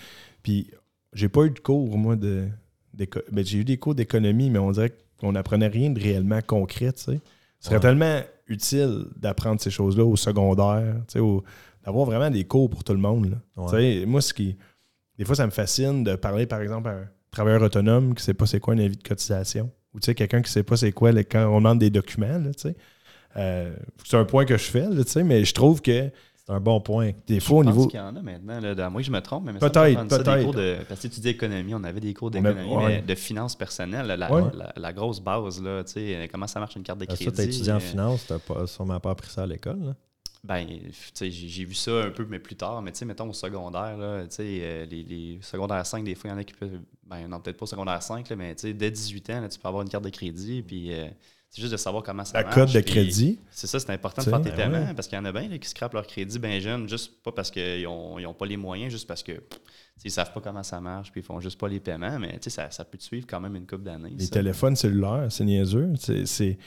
[0.41, 0.71] Puis,
[1.11, 2.47] j'ai pas eu de cours, moi, de...
[2.93, 6.93] Ben, j'ai eu des cours d'économie, mais on dirait qu'on n'apprenait rien de réellement concret,
[6.93, 7.19] tu sais.
[7.63, 10.95] Ce serait tellement utile d'apprendre ces choses-là au secondaire,
[11.85, 13.39] d'avoir vraiment des cours pour tout le monde.
[13.55, 14.57] Moi, ce qui.
[15.17, 18.25] Des fois, ça me fascine de parler, par exemple, à un travailleur autonome qui ne
[18.25, 19.71] sait pas c'est quoi un avis de cotisation.
[19.93, 22.41] Ou quelqu'un qui ne sait pas c'est quoi quand on demande des documents.
[23.37, 26.11] Euh, c'est un point que je fais, mais je trouve que
[26.45, 27.11] c'est un bon point.
[27.25, 27.87] Des fois, au niveau.
[27.87, 28.59] qu'il y en a maintenant.
[28.59, 30.53] Là, moi, je me trompe, mais peut-être.
[30.53, 30.77] De...
[30.87, 34.93] Parce que tu dis économie, on avait des cours d'économie, mais de finances personnelles, la,
[34.93, 35.83] grosse base, là,
[36.31, 37.31] comment ça marche une carte de crédit.
[37.31, 39.95] tu as étudié en euh, finance, tu n'as sûrement pas appris ça à l'école.
[40.43, 40.67] Ben,
[41.21, 42.81] j'ai vu ça un peu, mais plus tard.
[42.81, 46.33] Mais tu sais, mettons au secondaire, là, euh, les, les secondaires 5, des fois, il
[46.33, 46.81] y en a qui peuvent.
[47.05, 49.83] Ben, non, peut-être pas au secondaire 5, là, mais dès 18 ans, tu peux avoir
[49.83, 50.61] une carte de crédit.
[50.61, 50.93] Puis.
[50.93, 51.07] Euh,
[51.53, 52.55] c'est juste de savoir comment ça marche.
[52.55, 53.39] La code de crédit.
[53.51, 55.55] C'est ça, c'est important de faire tes ben paiements parce qu'il y en a bien
[55.59, 59.07] qui scrapent leur crédit bien jeune, juste pas parce qu'ils n'ont pas les moyens, juste
[59.07, 59.33] parce que
[60.03, 62.71] ils savent pas comment ça marche, puis ils font juste pas les paiements, mais ça,
[62.71, 64.15] ça peut te suivre quand même une couple d'années.
[64.17, 65.93] Les téléphones cellulaires, c'est niaiseux.
[66.25, 66.57] C'est,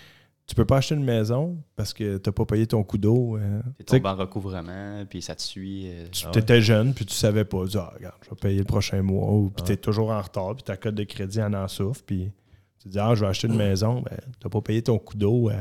[0.47, 3.35] tu peux pas acheter une maison parce que tu n'as pas payé ton coup d'eau.
[3.35, 3.63] Hein.
[3.81, 5.89] Tu tombes en recouvrement, puis ça te suit.
[5.89, 7.67] Euh, tu ah étais jeune, puis tu savais pas.
[7.67, 9.33] Tu ah, regarde, je vais payer le prochain mois.
[9.33, 12.03] Ou, puis tu es toujours en retard, puis ta code de crédit en en souffre,
[12.07, 12.31] puis
[12.87, 15.17] tu dis, ah, je vais acheter une maison, ben, tu n'as pas payé ton coup
[15.17, 15.57] d'eau à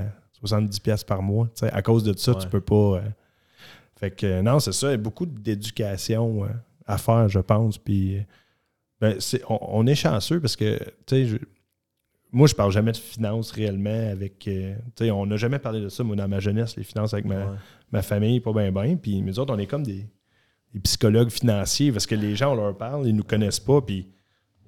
[0.45, 1.47] 70$ par mois.
[1.61, 2.97] à cause de ça, tu peux pas.
[2.97, 3.01] Euh,
[3.97, 4.89] fait que non, c'est ça.
[4.89, 6.49] Il y a beaucoup d'éducation euh,
[6.86, 7.78] à faire, je pense.
[7.78, 8.19] Puis
[9.01, 9.17] ben,
[9.49, 11.39] on, est chanceux parce que, tu sais,
[12.32, 14.47] moi, je parle jamais de finances réellement avec.
[14.47, 17.13] Euh, tu sais, on n'a jamais parlé de ça, moi, dans ma jeunesse, les finances
[17.13, 18.97] avec ma, famille, pas bien, bien.
[18.97, 20.05] Puis, nous autres, on est comme des,
[20.73, 23.82] des, psychologues financiers parce que les gens, on leur parle, ils nous connaissent pas.
[23.82, 24.09] Puis,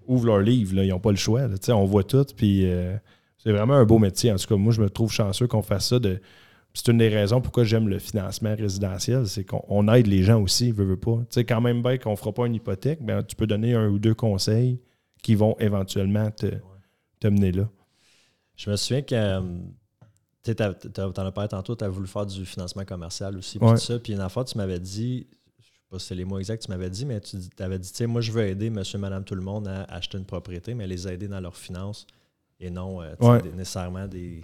[0.07, 1.47] ouvrent leur livre, là, ils n'ont pas le choix.
[1.69, 2.95] on voit tout, puis euh,
[3.37, 4.31] c'est vraiment un beau métier.
[4.31, 5.99] En tout cas, moi, je me trouve chanceux qu'on fasse ça.
[5.99, 6.19] De...
[6.73, 10.71] C'est une des raisons pourquoi j'aime le financement résidentiel, c'est qu'on aide les gens aussi,
[10.71, 11.19] veut, veut pas.
[11.29, 13.89] Sais, quand même bien qu'on ne fera pas une hypothèque, ben, tu peux donner un
[13.89, 14.79] ou deux conseils
[15.23, 17.69] qui vont éventuellement te, mener là.
[18.55, 19.41] Je me souviens que euh,
[20.43, 23.99] tu en as parlé tantôt, tu as voulu faire du financement commercial aussi, puis ça.
[23.99, 25.27] Puis une fois, tu m'avais dit,
[25.89, 28.21] pas si c'est les mots exacts que tu m'avais dit, mais tu avais dit, moi,
[28.21, 31.27] je veux aider monsieur, madame, tout le monde à acheter une propriété, mais les aider
[31.27, 32.05] dans leurs finances
[32.59, 33.13] et non euh,
[33.55, 34.43] nécessairement des,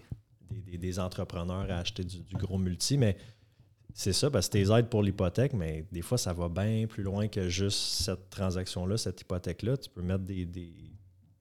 [0.52, 2.98] des, entrepreneurs à acheter du, gros multi.
[2.98, 3.18] Mais
[3.94, 7.04] c'est ça, parce que tu aides pour l'hypothèque, mais des fois, ça va bien plus
[7.04, 9.78] loin que juste cette transaction-là, cette hypothèque-là.
[9.78, 10.46] Tu peux mettre des.
[10.46, 10.91] Tu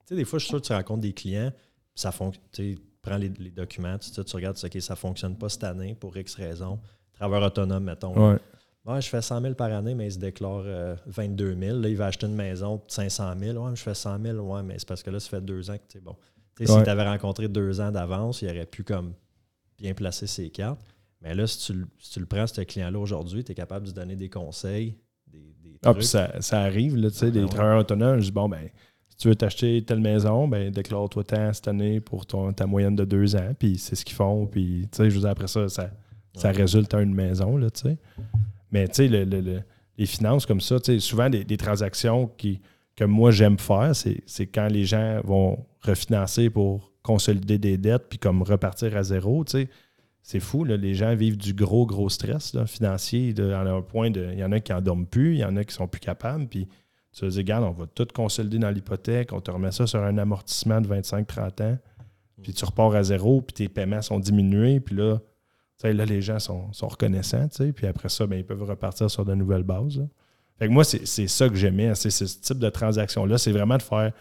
[0.06, 1.52] sais, des fois, je suis sûr que tu rencontres des clients,
[1.94, 2.44] ça fonctionne.
[2.52, 6.16] Tu prends les, documents, tu, tu regardes, OK, ça ne fonctionne pas cette année pour
[6.16, 6.80] X raison.
[7.12, 8.32] Travailleur autonome, mettons.
[8.32, 8.38] Ouais,
[8.86, 10.64] je fais 100 000 par année, mais il se déclare
[11.06, 11.78] 22 euh, 000.
[11.80, 13.64] Là, il va acheter une maison de 500 000.
[13.64, 14.38] Ouais, je fais 100 000.
[14.38, 16.16] Ouais, mais c'est parce que là, ça fait deux ans que tu es bon.
[16.58, 19.14] Si tu avais rencontré deux ans d'avance, il aurait pu comme
[19.78, 20.80] bien placer ses cartes.
[21.20, 23.92] Mais là, si tu, si tu le prends, ce client-là aujourd'hui, tu es capable de
[23.92, 24.96] donner des conseils,
[25.28, 28.18] des, des Ah, puis ça, ça, arrive, là, tu sais, des travailleurs autonomes.
[28.18, 28.68] Je dis, bon, ben,
[29.08, 32.96] si tu veux t'acheter telle maison, ben, déclare-toi tant cette année pour ton, ta moyenne
[32.96, 33.54] de deux ans.
[33.56, 34.46] Puis c'est ce qu'ils font.
[34.46, 35.90] Puis, tu sais, je vous après ça, ça,
[36.34, 37.98] ça résulte en une maison, là, tu sais.
[38.72, 39.24] Mais tu sais,
[39.98, 42.60] les finances comme ça, souvent des, transactions qui,
[42.96, 48.18] que moi j'aime faire, c'est quand les gens vont refinancer pour consolider des dettes puis
[48.18, 49.44] comme repartir à zéro.
[50.22, 53.34] C'est fou, les gens vivent du gros, gros stress financier.
[53.38, 54.30] À un point de.
[54.32, 56.00] Il y en a qui n'en dorment plus, il y en a qui sont plus
[56.00, 56.46] capables.
[56.48, 56.68] Puis
[57.12, 60.16] tu dis, regarde, on va tout consolider dans l'hypothèque, on te remet ça sur un
[60.16, 61.78] amortissement de 25-30 ans,
[62.42, 65.18] puis tu repars à zéro, puis tes paiements sont diminués, puis là,
[65.84, 69.62] là, les gens sont, reconnaissants, puis après ça, ben, ils peuvent repartir sur de nouvelles
[69.62, 70.06] bases.
[70.58, 73.82] Fait que moi, c'est ça que j'aimais, c'est ce type de transaction-là, c'est vraiment de
[73.82, 74.12] faire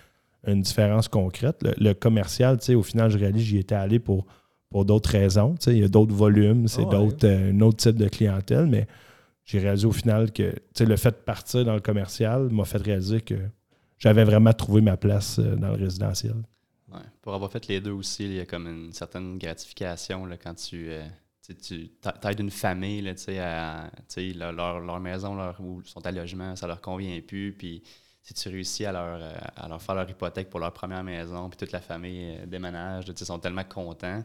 [0.47, 1.57] une différence concrète.
[1.78, 4.26] Le, commercial, au final, je réalise j'y étais allé pour,
[4.70, 5.55] pour d'autres raisons.
[5.68, 8.88] Il y a d'autres volumes, c'est ah d'autres, euh, un autre type de clientèle, mais
[9.45, 13.22] j'ai réalisé au final que le fait de partir dans le commercial m'a fait réaliser
[13.22, 13.36] que
[13.99, 16.36] j'avais vraiment trouvé ma place euh, dans le résidentiel.
[17.22, 20.55] Pour avoir fait les deux aussi, il y a comme une certaine gratification là, quand
[20.55, 21.05] tu, euh,
[21.42, 21.89] tu
[22.24, 26.82] aides une famille, là, à, leur, leur, maison leur, où sont à logement, ça leur
[26.82, 27.54] convient plus.
[27.54, 27.82] Puis
[28.22, 29.22] si tu réussis à leur,
[29.56, 33.06] à leur faire leur hypothèque pour leur première maison, puis toute la famille euh, déménage,
[33.08, 34.24] ils sont tellement contents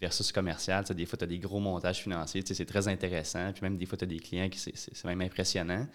[0.00, 0.84] versus commercial.
[0.84, 3.52] Des fois, tu as des gros montages financiers, c'est très intéressant.
[3.52, 5.86] Puis même des fois, tu as des clients qui c'est même impressionnant.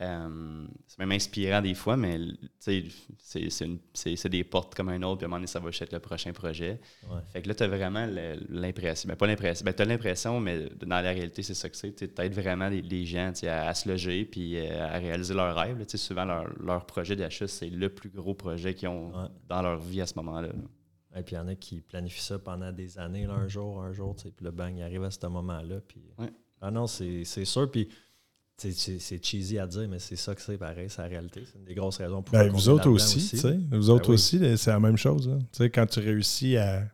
[0.00, 2.18] Euh, c'est même inspirant des fois, mais
[2.58, 6.00] c'est des portes comme un autre, puis à un moment donné, ça va être le
[6.00, 6.80] prochain projet.
[7.32, 8.06] Fait que là, tu as vraiment
[8.48, 11.76] l'impression, ben, pas l'impression, ben, tu as l'impression, mais dans la réalité, c'est ça que
[11.76, 11.94] c'est.
[11.94, 15.84] Tu aides vraiment les, gens à, se loger puis euh, à réaliser leurs rêves.
[15.96, 19.12] souvent, leur, leur projet d'achat, c'est le plus gros projet qu'ils ont
[19.48, 20.48] dans leur vie à ce moment-là.
[21.16, 23.92] Et puis il y en a qui planifient ça pendant des années, un jour, un
[23.92, 25.80] jour, puis le bang, il arrive à ce moment-là.
[25.86, 26.02] Puis...
[26.60, 27.70] Ah non, c'est sûr.
[27.70, 27.88] Puis
[28.56, 31.42] c'est cheesy à dire, mais c'est ça que c'est pareil, c'est la réalité.
[31.44, 33.36] C'est une des grosses raisons pour ben, vous autres aussi,
[33.70, 35.30] Vous autres ben aussi, c'est la même chose.
[35.58, 36.84] Quand tu réussis à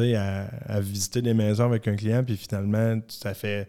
[0.00, 3.68] à, à, visiter des maisons avec un client, puis finalement, ça fait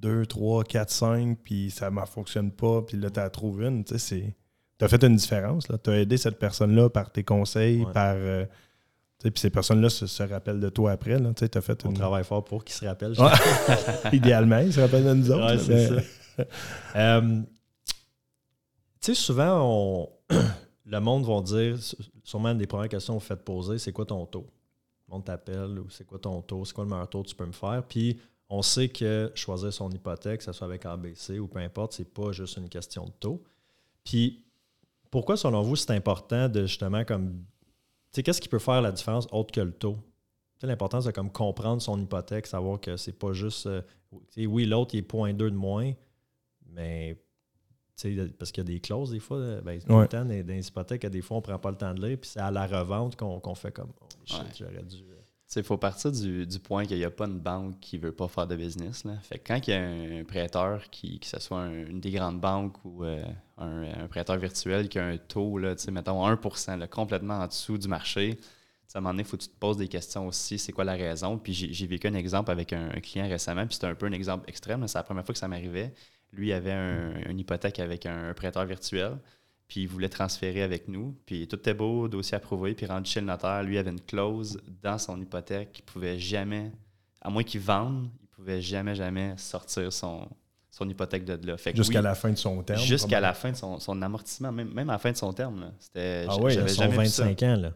[0.00, 3.84] 2, 3, 4, 5, puis ça ne fonctionne pas, puis là, tu as trouvé une.
[3.84, 5.66] Tu as fait une différence.
[5.82, 8.14] Tu as aidé cette personne-là par tes conseils, par.
[8.16, 8.44] Euh,
[9.18, 11.18] puis ces personnes-là se, rappellent de toi après.
[11.18, 13.14] Là, as fait On travaille fort pour qu'ils se rappellent.
[14.12, 15.58] Idéalement, ils se rappellent de nous autres.
[15.58, 16.02] c'est ça.
[16.96, 17.42] Euh,
[19.00, 20.08] tu sais, souvent, on...
[20.86, 21.76] le monde va dire,
[22.24, 24.46] sûrement une des premières questions que vous faites poser, c'est quoi ton taux?
[25.08, 26.64] Le monde t'appelle ou c'est quoi ton taux?
[26.64, 27.82] C'est quoi le meilleur taux que tu peux me faire?
[27.86, 28.18] Puis
[28.48, 32.12] on sait que choisir son hypothèque, que ce soit avec ABC ou peu importe, c'est
[32.12, 33.42] pas juste une question de taux.
[34.04, 34.44] Puis
[35.10, 37.44] pourquoi, selon vous, c'est important de justement comme.
[38.12, 39.96] Tu sais, qu'est-ce qui peut faire la différence autre que le taux?
[40.62, 43.66] L'importance de comme comprendre son hypothèque, savoir que c'est pas juste.
[43.66, 43.82] Euh,
[44.36, 45.92] oui, l'autre, il est 0.2 de moins,
[46.76, 47.16] mais
[48.38, 50.08] parce qu'il y a des clauses des fois, ben, ouais.
[50.08, 52.40] dans, les hypothèques, des fois, on ne prend pas le temps de lire, puis c'est
[52.40, 54.98] à la revente qu'on fait comme oh, shit, j'aurais dû.
[54.98, 55.16] Euh,
[55.56, 58.28] il faut partir du, point qu'il n'y a pas une banque qui ne veut pas
[58.28, 59.04] faire de business.
[59.04, 59.14] Là.
[59.22, 62.84] Fait quand il y a un, prêteur, qui, que ce soit une des grandes banques
[62.84, 63.24] ou euh,
[63.56, 68.38] un, prêteur virtuel qui a un taux, là, mettons 1% complètement en dessous du marché,
[68.96, 70.58] à un moment donné, il faut que tu te poses des questions aussi.
[70.58, 71.38] C'est quoi la raison?
[71.38, 74.48] Puis j'ai vécu un exemple avec un, client récemment, puis c'était un peu un exemple
[74.48, 74.86] extrême.
[74.88, 75.92] C'est la première fois que ça m'arrivait.
[76.32, 76.72] Lui avait
[77.28, 79.18] une hypothèque avec un, prêteur virtuel,
[79.68, 81.16] puis il voulait transférer avec nous.
[81.26, 84.60] Puis tout était beau, dossier approuvé, puis rendu chez le notaire, lui avait une clause
[84.82, 86.72] dans son hypothèque qu'il pouvait jamais,
[87.20, 90.28] à moins qu'il vende, il pouvait jamais, jamais sortir son,
[90.76, 91.56] son hypothèque de là.
[91.74, 92.80] Jusqu'à la fin de son terme.
[92.80, 95.72] Jusqu'à la fin de son, amortissement, même, même, à la fin de son terme.
[95.78, 97.56] C'était, ah oui, j'avais jamais 25 ans.
[97.56, 97.72] Là.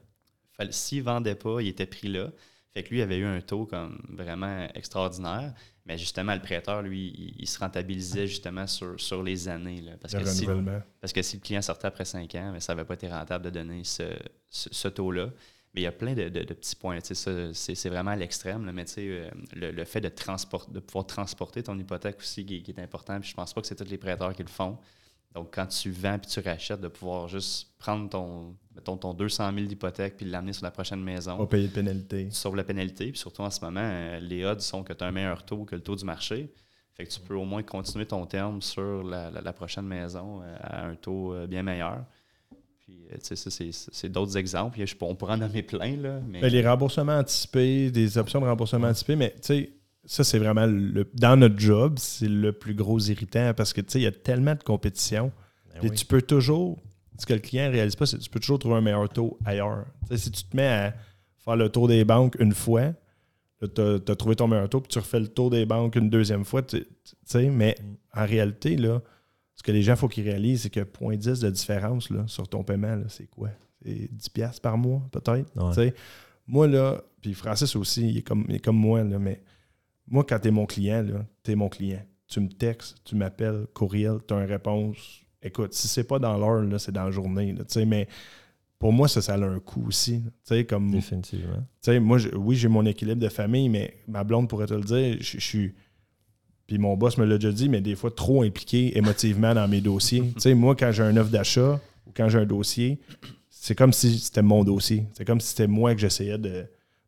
[0.71, 2.29] S'il ne vendait pas, il était pris là.
[2.73, 5.53] Fait que lui avait eu un taux comme vraiment extraordinaire.
[5.87, 9.83] Mais justement, le prêteur, lui, il, se rentabilisait justement sur, sur les années.
[10.01, 10.47] parce, que si,
[11.01, 13.47] parce que si le client sortait après cinq ans, mais ça n'avait pas été rentable
[13.47, 14.05] de donner ce,
[14.49, 15.31] ce, taux-là.
[15.75, 16.99] Mais il y a plein de, de, petits points.
[17.03, 18.71] C'est vraiment à l'extrême.
[18.73, 22.71] Mais euh, le, le, fait de, transport, de pouvoir transporter ton hypothèque aussi qui, qui
[22.71, 23.19] est important.
[23.19, 24.79] Puis je pense pas que c'est tous les prêteurs qui le font.
[25.35, 29.53] Donc, quand tu vends puis tu rachètes, de pouvoir juste prendre ton, mettons, ton 200
[29.55, 31.37] 000 d'hypothèque puis l'amener sur la prochaine maison.
[31.39, 32.27] Pas payer de pénalité.
[32.29, 33.11] Tu sauves la pénalité.
[33.11, 35.65] Puis surtout en ce moment, euh, les odds sont que tu as un meilleur taux
[35.65, 36.53] que le taux du marché.
[36.95, 40.87] Fait que tu peux au moins continuer ton terme sur la, prochaine maison euh, à
[40.87, 42.05] un taux euh, bien meilleur.
[42.81, 43.51] Puis, tu sais, ça,
[43.93, 44.81] c'est d'autres exemples.
[45.01, 46.21] on pourrait en nommer plein, là.
[46.27, 46.41] Mais...
[46.41, 49.71] Ben, les remboursements anticipés, des options de remboursement anticipé, mais tu sais,
[50.05, 53.93] ça, c'est vraiment le, dans notre job, c'est le plus gros irritant parce que tu
[53.93, 55.31] sais, il y a tellement de compétition.
[55.77, 56.79] et ben tu peux toujours,
[57.21, 59.09] ce que le client ne réalise pas, c'est que tu peux toujours trouver un meilleur
[59.09, 59.87] taux ailleurs.
[60.15, 60.95] si tu te mets à
[61.39, 62.93] faire le tour des banques une fois,
[63.61, 66.45] tu as, trouvé ton meilleur taux, puis tu refais le tour des banques une deuxième
[66.45, 66.63] fois,
[67.35, 67.77] mais
[68.15, 69.03] en réalité, là,
[69.55, 72.65] ce que les gens, faut qu'ils réalisent, c'est que 0.10 de différence là, sur ton
[72.65, 73.51] paiement, c'est quoi?
[73.83, 75.51] C'est 10$ par mois, peut-être.
[76.47, 79.43] Moi, là, puis Francis aussi, il est comme, il est comme moi, là, mais
[80.09, 81.07] moi, quand tu es mon client,
[81.45, 82.03] tu es mon client.
[82.27, 85.21] Tu me textes, tu m'appelles, courriel, tu as une réponse.
[85.43, 87.55] Écoute, si c'est pas dans l'heure, c'est dans la journée.
[87.87, 88.07] mais
[88.79, 90.23] pour moi, ça, ça a un coût aussi.
[90.69, 91.65] Comme, Définitivement.
[92.01, 95.39] Moi, oui, j'ai mon équilibre de famille, mais ma blonde pourrait te le dire, je,
[95.39, 95.75] suis.
[96.67, 99.81] Puis mon boss me l'a déjà dit, mais des fois trop impliqué émotivement dans mes
[99.81, 100.33] dossiers.
[100.55, 102.99] moi, quand j'ai un offre d'achat ou quand j'ai un dossier,
[103.49, 105.05] c'est comme si c'était mon dossier.
[105.13, 106.65] C'est comme si c'était moi que j'essayais de,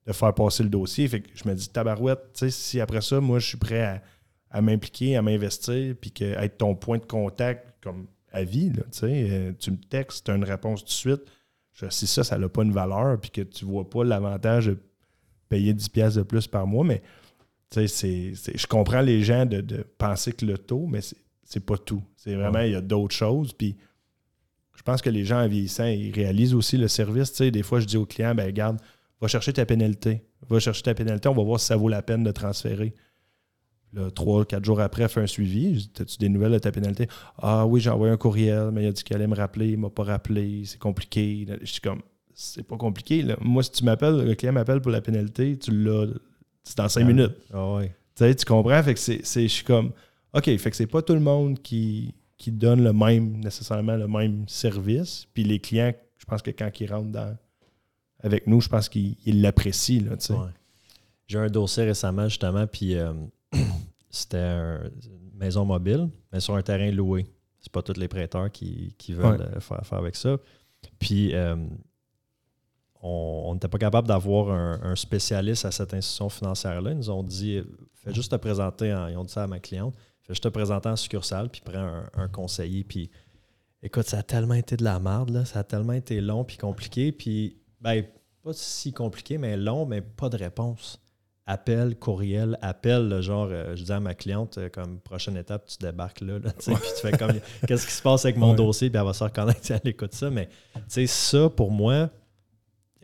[0.07, 1.09] de faire passer le dossier.
[1.09, 4.03] Fait que je me dis, tabarouette, si après ça, moi, je suis prêt
[4.51, 8.83] à, m'impliquer, à m'investir, puis que, être ton point de contact comme à vie, là,
[9.05, 11.23] euh, tu me textes, tu as une réponse tout de suite.
[11.91, 14.79] si ça, ça n'a pas une valeur, puis que tu ne vois pas l'avantage de
[15.49, 17.03] payer 10 pièces de plus par mois, mais
[17.75, 21.01] je comprends les gens de, penser que le taux, mais
[21.45, 22.03] c'est pas tout.
[22.17, 23.53] C'est vraiment, il y a d'autres choses.
[23.53, 23.77] Puis
[24.75, 27.41] je pense que les gens en vieillissant, ils réalisent aussi le service.
[27.41, 28.79] des fois, je dis aux clients, ben regarde,
[29.23, 30.25] Va chercher ta pénalité.
[30.49, 31.29] Va chercher ta pénalité.
[31.29, 32.93] On va voir si ça vaut la peine de transférer.
[33.95, 35.91] Là, trois, quatre jours après, fait un suivi.
[36.01, 37.09] As-tu des nouvelles de ta pénalité?
[37.39, 39.69] Ah oui, j'ai envoyé un courriel, mais il a dit qu'il allait me rappeler.
[39.69, 40.63] Il ne m'a pas rappelé.
[40.65, 41.47] C'est compliqué.
[41.61, 42.01] Je suis comme,
[42.35, 43.25] c'est pas compliqué.
[43.41, 46.07] Moi, si tu m'appelles, le client m'appelle pour la pénalité, tu l'as.
[46.65, 47.33] C'est dans cinq minutes.
[47.53, 47.81] Ah
[48.17, 48.83] tu comprends?
[48.83, 49.91] Fait que c'est, je suis comme,
[50.33, 54.09] OK, fait que c'est pas tout le monde qui, qui donne le même, nécessairement le
[54.09, 55.27] même service.
[55.35, 57.37] Puis les clients, je pense que quand ils rentrent dans,
[58.23, 60.07] avec nous, je pense qu'il l'apprécie.
[61.27, 63.13] J'ai un dossier récemment, justement, puis euh,
[64.13, 67.27] c'était une maison mobile, mais sur un terrain loué.
[67.59, 70.37] C'est pas tous les prêteurs qui, veulent euh, faire affaire avec ça.
[70.99, 71.57] Puis euh,
[73.01, 76.91] on n'était pas capable d'avoir un, spécialiste à cette institution financière-là.
[76.93, 77.63] Ils nous ont dit
[77.95, 80.89] fais juste te présenter, ils ont dit ça à ma cliente, fais juste te présenter
[80.89, 82.85] en succursale, puis prends un, un conseiller.
[82.85, 83.11] Puis
[83.83, 86.59] écoute, ça a tellement été de la merde, là, ça a tellement été long puis
[86.59, 87.11] compliqué.
[87.11, 88.05] Puis ben,
[88.43, 91.01] pas si compliqué, mais long, mais pas de réponse.
[91.45, 95.77] Appel, courriel, appel, genre, euh, je dis à ma cliente, euh, comme prochaine étape, tu
[95.79, 97.33] débarques là, là, tu sais, puis tu fais comme,
[97.67, 98.57] qu'est-ce qui se passe avec mon Ouais.
[98.57, 100.31] dossier, puis elle va se reconnaître si elle écoute ça.
[100.31, 102.11] Mais, tu sais, ça, pour moi,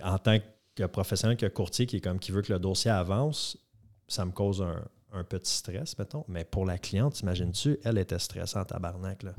[0.03, 0.39] en tant
[0.77, 3.59] que professionnel, que courtier, qui est comme, qui veut que le dossier avance,
[4.07, 6.25] ça me cause un, un petit stress, mettons.
[6.29, 9.33] Mais pour la cliente, t'imagines-tu, elle était stressée en tabarnak, là.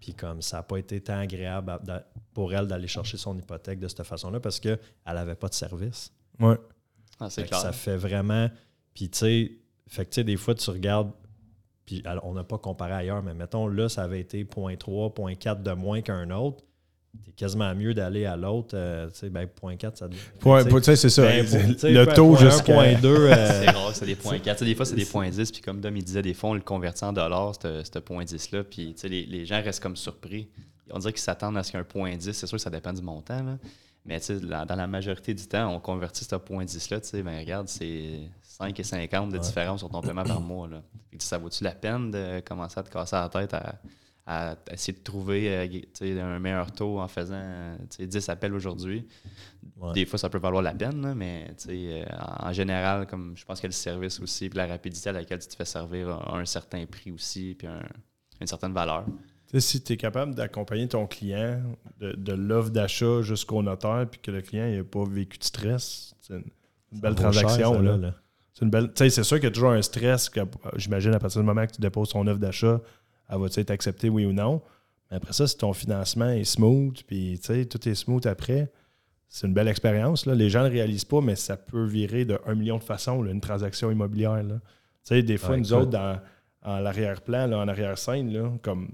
[0.00, 2.04] Puis comme ça n'a pas été tant agréable à-
[2.34, 6.12] pour elle d'aller chercher son hypothèque de cette façon-là parce qu'elle n'avait pas de service.
[6.40, 6.56] Ouais.
[7.20, 7.60] Ah, c'est clair.
[7.60, 8.48] Ça fait vraiment.
[8.94, 9.52] Puis tu sais,
[9.88, 11.10] fait que tu sais, des fois, tu regardes.
[11.86, 15.62] Puis alors, on n'a pas comparé ailleurs, mais mettons, là, ça avait été 0.3, 0.4
[15.62, 16.64] de moins qu'un autre.
[17.24, 18.70] T'es quasiment mieux d'aller à l'autre.
[18.74, 20.18] euh, tu sais, ben, 0.4, ça devient.
[20.40, 21.22] Point- tu sais, c'est ça.
[21.22, 22.72] ben, c'est sais, le taux jusqu'à.
[22.74, 24.56] point deux, euh, C'est rare, c'est des points 4.
[24.58, 25.52] Tu sais, des fois, c'est des points 10.
[25.52, 28.24] Puis comme Dom, il disait, des fois, on le convertit en dollars, ce ce point
[28.24, 28.64] 10-là.
[28.64, 30.48] Puis tu sais, les, les gens restent comme surpris.
[30.90, 32.32] On dirait qu'ils s'attendent à ce qu'il y ait un point 10.
[32.32, 33.42] C'est sûr que ça dépend du montant.
[33.44, 33.58] Là.
[34.06, 37.00] Mais tu sais, la- dans la majorité du temps, on convertit ce point 10-là.
[37.00, 39.40] Tu sais, ben, regarde, c'est 5 et 50 de Ouais.
[39.42, 40.68] différence sur ton paiement par mois.
[40.68, 40.82] Là.
[41.18, 43.76] Ça vaut-tu la peine de commencer à te casser la tête à,
[44.26, 48.52] à essayer de trouver euh, un meilleur taux en faisant euh, tu sais, 10 appels
[48.54, 49.06] aujourd'hui?
[49.78, 49.92] ouais.
[49.94, 52.04] Des fois, ça peut valoir la peine, là, mais euh,
[52.42, 55.38] en en général, comme je pense que le service aussi, puis la rapidité à laquelle
[55.40, 57.82] tu te fais servir a un certain prix aussi, puis un-
[58.40, 59.06] une certaine valeur.
[59.60, 61.60] Si tu es capable d'accompagner ton client
[62.00, 66.14] de, de l'offre d'achat jusqu'au notaire, puis que le client n'ait pas vécu de stress,
[66.20, 66.44] c'est une,
[66.92, 67.80] une belle cher, transaction.
[67.80, 67.96] là.
[67.96, 68.14] là.
[68.52, 68.90] C'est une belle.
[68.94, 70.40] C'est sûr qu'il y a toujours un stress que,
[70.76, 72.80] j'imagine, à partir du moment que tu déposes ton offre d'achat,
[73.28, 74.62] elle va être acceptée, oui ou non?
[75.10, 77.40] Mais après ça, si ton financement est smooth, puis
[77.70, 78.70] tout est smooth après,
[79.28, 80.26] c'est une belle expérience.
[80.26, 80.34] là.
[80.34, 83.22] Les gens ne le réalisent pas, mais ça peut virer de 1 million de façons,
[83.22, 84.42] là, une transaction immobilière.
[84.44, 84.60] là.
[85.22, 85.82] Des fois, nous écoute.
[85.82, 86.20] autres, dans,
[86.62, 88.88] en l'arrière-plan, là, en arrière-scène, là, comme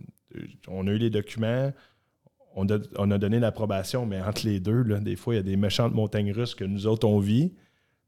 [0.68, 1.72] on a eu les documents,
[2.56, 5.40] on a, on a donné l'approbation, mais entre les deux, là, des fois, il y
[5.40, 7.52] a des méchantes montagnes russes que nous autres, on vit.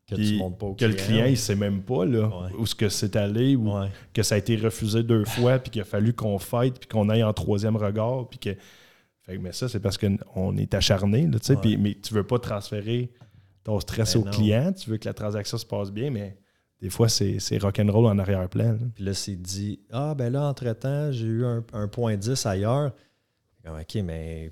[0.09, 2.51] Que tu montes pas au que le client, il sait même pas là, Ouais.
[2.59, 3.87] où ce que c'est allé, ou Ouais.
[4.13, 7.09] que ça a été refusé deux fois, puis qu'il a fallu qu'on fight, puis qu'on
[7.09, 8.51] aille en troisième regard, puis que...
[9.23, 11.61] Fait que, mais ça, c'est parce qu'on est acharné, là, tu sais, Ouais.
[11.61, 13.13] puis- mais tu veux pas transférer
[13.63, 14.31] ton stress Ben au non.
[14.33, 16.37] client, tu veux que la transaction se passe bien, mais
[16.83, 18.73] des fois, c'est c'est rock'n'roll en arrière-plan.
[18.73, 18.79] là.
[18.95, 22.91] Puis là, c'est dit Ah, ben là, entre-temps, j'ai eu un, un point 10 ailleurs.
[23.65, 24.51] Comme, OK, mais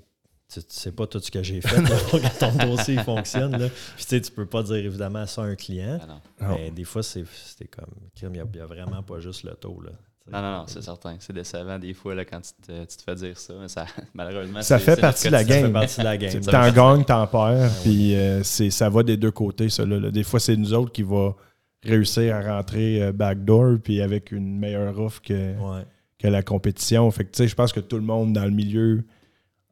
[0.51, 3.03] tu, tu sais pas tout ce que j'ai fait là, pour que ton dossier il
[3.03, 3.51] fonctionne.
[3.51, 3.67] Là.
[3.69, 5.99] Puis tu sais, tu peux pas dire évidemment ça à un client.
[6.01, 6.47] Ah non.
[6.47, 6.55] Non.
[6.55, 7.25] Mais des fois, c'est
[7.57, 9.81] c'est comme crime, il n'y a, vraiment pas juste le taux.
[9.81, 9.91] Là.
[10.31, 11.17] non, non, non, c'est certain.
[11.19, 13.53] C'est décevant des fois là, quand tu te, tu te fais dire ça.
[13.59, 15.73] Mais ça malheureusement, Ça c'est- fait c'est partie de la notre Ça fait game.
[15.73, 16.41] partie de la game.
[16.41, 17.69] T'en gagnes, t'en perds, ouais.
[17.83, 19.85] puis euh, c'est- ça va des deux côtés, ça.
[19.85, 20.11] là, là.
[20.11, 21.35] Des fois, c'est nous autres qui va
[21.83, 25.83] réussir à rentrer euh, backdoor, puis avec une meilleure offre que, Ouais.
[26.19, 27.09] que la compétition.
[27.11, 29.03] Fait que, tu sais, je pense que tout le monde dans le milieu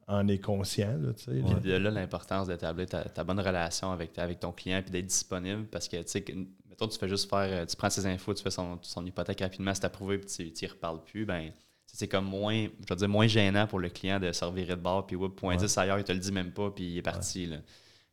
[0.08, 1.30] en est conscient, là, tu.
[1.30, 1.60] Puis là.
[1.60, 5.06] de là, l'importance d'établir ta, ta bonne relation avec, ta- avec ton client puis d'être
[5.06, 6.24] disponible parce que, tu sais,
[6.68, 9.40] mettons, tu fais juste faire, euh, tu prends ses infos, tu fais son, son hypothèque
[9.40, 11.50] rapidement, c'est approuvé puis tu n'y reparles plus, ben
[11.86, 14.74] tu c'est comme moins, je veux dire, moins gênant pour le client de se revirer
[14.74, 15.60] de bord puis whoop, point Ouais.
[15.64, 17.56] 10 ailleurs, il te le dit même pas puis il est parti, là.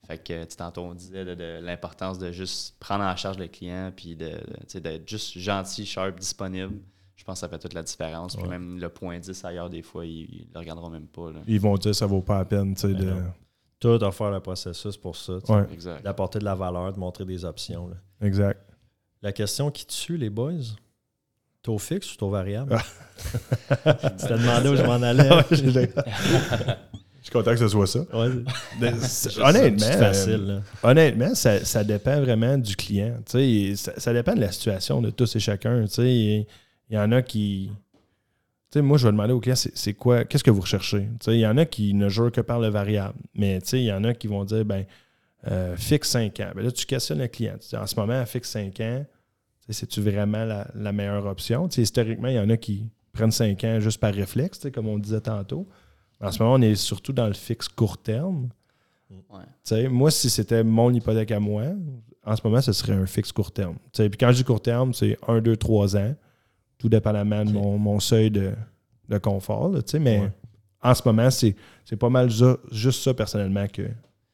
[0.08, 3.92] Fait que, tantôt, on disait de, de l'importance de juste prendre en charge le client
[3.96, 4.32] puis de,
[4.80, 6.76] d'être juste gentil, sharp, disponible.
[7.16, 8.36] Je pense que ça fait toute la différence.
[8.36, 8.50] Puis Ouais.
[8.50, 11.32] même le point 10 ailleurs, des fois, ils ne le regarderont même pas.
[11.32, 11.40] Là.
[11.48, 12.88] Ils vont dire que ça vaut pas la peine, tu sais.
[12.94, 13.34] Ben de- non.
[13.80, 15.34] Tout à faire le processus pour ça.
[15.50, 15.66] Ouais.
[16.04, 17.88] D'apporter de la valeur, de montrer des options.
[17.90, 17.96] là.
[18.22, 18.62] exact.
[19.22, 20.54] La question qui tue, les boys
[21.64, 22.78] Taux fixe ou taux variable?
[22.78, 22.84] Ah.
[24.18, 25.30] Tu t'as demandé où je m'en allais.
[27.28, 28.00] Suis content que ce soit ça.
[28.14, 28.30] Ouais,
[28.80, 28.94] Mais
[29.44, 30.46] honnêtement, ça, facile.
[30.50, 30.60] euh,
[30.90, 33.18] honnêtement ça, ça dépend vraiment du client.
[33.26, 33.40] Ça,
[33.98, 35.84] ça dépend de la situation de tous et chacun.
[35.98, 36.46] Il
[36.90, 37.70] y en a qui.
[38.78, 41.10] Moi, je vais demander au client, c'est quoi, qu'est-ce que vous recherchez?
[41.28, 43.16] Il y en a qui ne jurent que par le variable.
[43.36, 44.86] Mais il y en a qui vont dire, ben,
[45.52, 46.52] euh, fixe 5 ans.
[46.56, 47.56] Ben là, tu questionnes le client.
[47.60, 49.06] Tu dis, en ce moment, fixe 5 ans,
[49.68, 51.68] c'est-tu vraiment la, la meilleure option?
[51.68, 55.20] Historiquement, il y en a qui prennent 5 ans juste par réflexe, comme on disait
[55.20, 55.68] tantôt.
[56.22, 58.50] En ce moment, on est surtout dans le fixe court terme.
[59.30, 59.88] Ouais.
[59.88, 61.64] Moi, si c'était mon hypothèque à moi,
[62.26, 63.78] en ce moment, ce serait un fixe court terme.
[63.94, 66.16] Puis quand je dis court terme, c'est 1, 2, 3 ans,
[66.78, 68.54] tout dépendamment de mon, mon seuil de,
[69.10, 69.70] de confort.
[69.70, 70.32] là, mais Ouais.
[70.84, 71.56] en ce moment, c'est
[71.86, 73.88] c'est pas mal ça- juste ça personnellement que,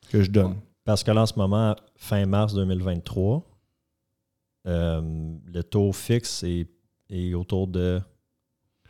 [0.09, 0.55] que je donne.
[0.85, 3.43] Parce que là, en ce moment, fin mars 2023,
[4.67, 5.01] euh,
[5.45, 6.67] le taux fixe est,
[7.09, 8.01] est autour de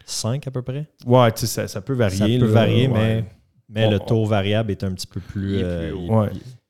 [0.06, 0.88] 5 à peu près.
[1.06, 2.18] Ouais, tu sais, ça, ça peut varier.
[2.40, 2.94] Ça peut là, varier, ouais.
[2.94, 3.26] mais,
[3.70, 5.54] mais On- le taux variable est un petit peu plus.
[5.56, 6.22] Il est plus euh, haut.
[6.22, 6.30] Ouais.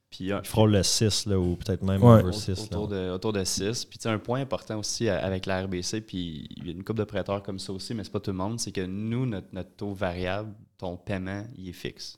[0.10, 2.20] Puis, euh, il frôle le 6 là, ou peut-être même Ouais.
[2.22, 2.60] over au- 6.
[2.66, 3.84] autour, de, autour de 6.
[3.86, 6.84] Puis, tu sais, un point important aussi avec la RBC, puis il y a une
[6.84, 9.26] couple de prêteurs comme ça aussi, mais c'est pas tout le monde, c'est que nous,
[9.26, 12.18] notre, notre taux variable, ton paiement, il est fixe.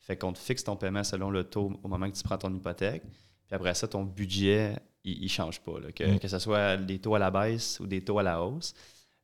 [0.00, 2.52] Fait qu'on te fixe ton paiement selon le taux au moment que tu prends ton
[2.52, 3.02] hypothèque.
[3.46, 4.74] Puis après ça, ton budget,
[5.04, 5.78] il ne change pas.
[5.80, 5.90] là.
[5.92, 6.18] Que, Mm.
[6.18, 8.74] que ce soit des taux à la baisse ou des taux à la hausse.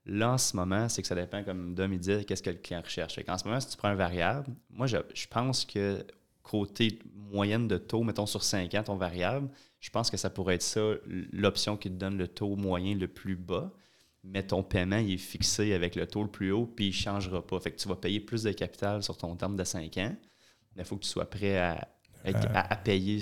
[0.08, 2.56] Là, en ce moment, c'est que ça dépend, comme Dom il dit, qu'est-ce que le
[2.56, 3.22] client recherche.
[3.24, 6.04] Qu'en ce moment, si tu prends un variable, moi, je, je pense que
[6.42, 9.48] côté moyenne de taux, mettons sur 5 ans, ton variable,
[9.80, 10.80] je pense que ça pourrait être ça,
[11.32, 13.70] l'option qui te donne le taux moyen le plus bas.
[14.24, 16.94] Mais ton paiement, il est fixé avec le taux le plus haut, puis il ne
[16.94, 17.60] changera pas.
[17.60, 20.16] Fait que tu vas payer plus de capital sur ton terme de 5 ans.
[20.74, 21.72] Mais il faut que tu sois prêt à,
[22.24, 23.20] à- à- à payer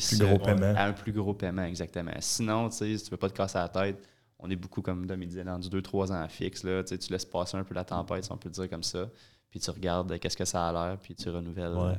[0.74, 2.12] à un plus gros paiement, exactement.
[2.20, 3.98] Sinon, tu sais, si tu ne veux pas te casser la tête,
[4.38, 6.62] on est beaucoup, comme Dom il disait, dans du 2-3 ans fixe.
[6.64, 9.08] Là, tu laisses passer un peu la tempête, si on peut le dire comme ça.
[9.50, 11.72] Puis tu regardes euh, qu'est-ce que ça a l'air, puis tu renouvelles.
[11.72, 11.92] Ouais.
[11.92, 11.94] euh,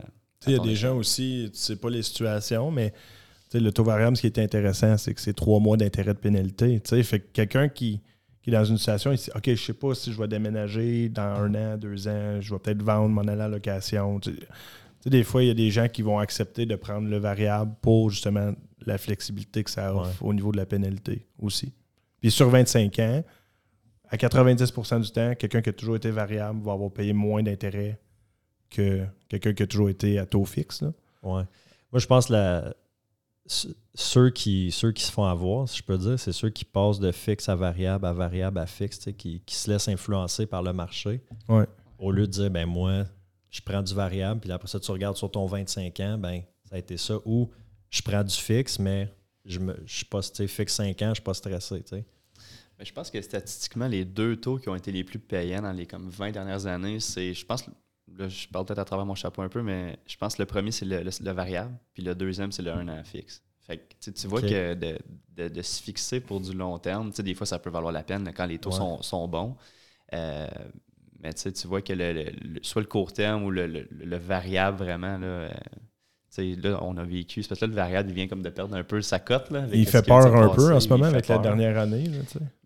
[0.45, 2.93] Il y a des gens aussi, tu sais pas les situations, mais
[3.53, 6.79] le taux variable, ce qui est intéressant, c'est que c'est trois mois d'intérêt de pénalité.
[6.79, 7.01] tu sais.
[7.03, 8.01] Fait que quelqu'un qui,
[8.43, 11.09] qui est dans une situation, il dit OK, je sais pas si je vais déménager
[11.09, 14.19] dans un an, deux ans, je vais peut-être vendre, m'en aller à la location.
[15.05, 18.09] Des fois, il y a des gens qui vont accepter de prendre le variable pour
[18.09, 18.51] justement
[18.85, 21.73] la flexibilité que ça offre au niveau de la pénalité aussi.
[22.21, 23.23] Puis sur 25 ans,
[24.09, 27.99] à 90% du temps, quelqu'un qui a toujours été variable va avoir payé moins d'intérêt
[28.69, 30.81] que quelqu'un qui a toujours été à taux fixe.
[30.81, 30.91] là.
[31.23, 31.43] Ouais.
[31.91, 32.73] Moi, je pense la
[33.45, 36.65] ce- ceux qui, ceux qui se font avoir, si je peux dire, c'est ceux qui
[36.65, 40.61] passent de fixe à variable, à variable à fixe, qui, qui se laissent influencer par
[40.61, 41.21] le marché.
[41.47, 41.65] Ouais.
[41.97, 43.05] Au lieu de dire, ben moi,
[43.49, 46.75] je prends du variable, puis après ça, tu regardes sur ton 25 ans, ben ça
[46.75, 47.15] a été ça.
[47.25, 47.49] Ou
[47.89, 49.09] je prends du fixe, mais
[49.47, 51.81] je ne je suis pas, tu sais, fixe 5 ans, je suis pas stressé.
[51.83, 52.05] tu sais.
[52.79, 55.71] Mais je pense que statistiquement, les deux taux qui ont été les plus payants dans
[55.71, 57.65] les comme 20 dernières années, c'est, je pense,
[58.15, 60.45] là, je parle peut-être à travers mon chapeau un peu, mais je pense que le
[60.45, 63.41] premier, c'est le, le- le variable, puis le deuxième, c'est le 1 an fixe.
[63.61, 64.97] Fait que, tu sais, tu vois que de,
[65.35, 67.91] de- de se fixer pour du long terme, tu sais, des fois, ça peut valoir
[67.91, 68.77] la peine quand les taux Ouais.
[68.77, 69.57] sont, sont bons.
[70.13, 70.47] Euh,
[71.19, 72.31] mais tu sais, tu vois que le,
[72.61, 75.49] soit le court terme ou le, le- le variable, vraiment, là, euh,
[76.37, 77.41] là, on a vécu.
[77.43, 79.49] C'est parce que là, le variable, il vient comme de perdre un peu sa cote.
[79.51, 82.05] Là, Il fait peur un peu en ce moment avec la dernière année.
[82.05, 82.19] là.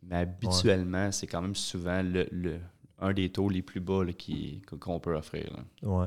[0.03, 2.59] Mais habituellement, c'est quand même souvent le, le-
[2.99, 5.49] un des taux les plus bas là, qui- qu'on peut offrir.
[5.83, 6.05] Ouais.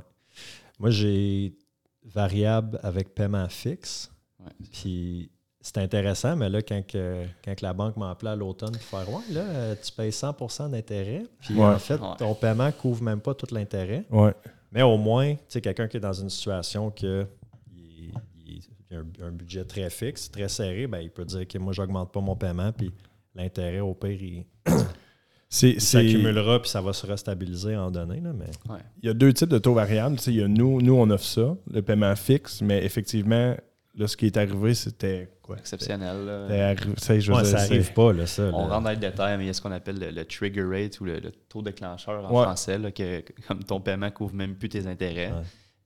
[0.78, 1.54] Moi, j'ai
[2.04, 4.10] variable avec paiement fixe.
[4.40, 4.50] Ouais.
[4.72, 8.72] Puis c'est intéressant, mais là, quand, que- quand que la banque m'a appelé à l'automne
[8.72, 11.24] pour faire Ouais, là, euh, tu payes 100% d'intérêt.
[11.40, 11.64] Puis Ouais.
[11.64, 12.16] en fait, Ouais.
[12.18, 14.04] ton paiement couvre même pas tout l'intérêt.
[14.10, 14.34] Ouais.
[14.70, 17.26] Mais au moins, tu sais, quelqu'un qui est dans une situation que
[18.95, 22.20] un, un budget très fixe, très serré, ben, il peut dire que moi, j'augmente pas
[22.20, 22.92] mon paiement, puis
[23.34, 24.45] l'intérêt, au pire, il,
[25.49, 28.20] s'accumulera, puis ça va se restabiliser en données.
[28.20, 28.47] Là, mais...
[28.72, 28.80] Ouais.
[29.03, 30.16] il y a deux types de taux variables.
[30.16, 33.55] Tu sais, il y a nous, nous, on offre ça, le paiement fixe, mais effectivement,
[33.97, 35.57] là, ce qui est arrivé, c'était quoi?
[35.59, 36.16] Exceptionnel.
[36.51, 38.51] arri- je Ouais, dire, ça c'est- arrive pas, là, ça.
[38.53, 38.74] On là.
[38.74, 41.01] rentre dans le détail, mais il y a ce qu'on appelle le, le trigger rate
[41.01, 42.42] ou le, le taux déclencheur en Ouais.
[42.45, 45.32] français, là, que, que comme ton paiement couvre même plus tes intérêts.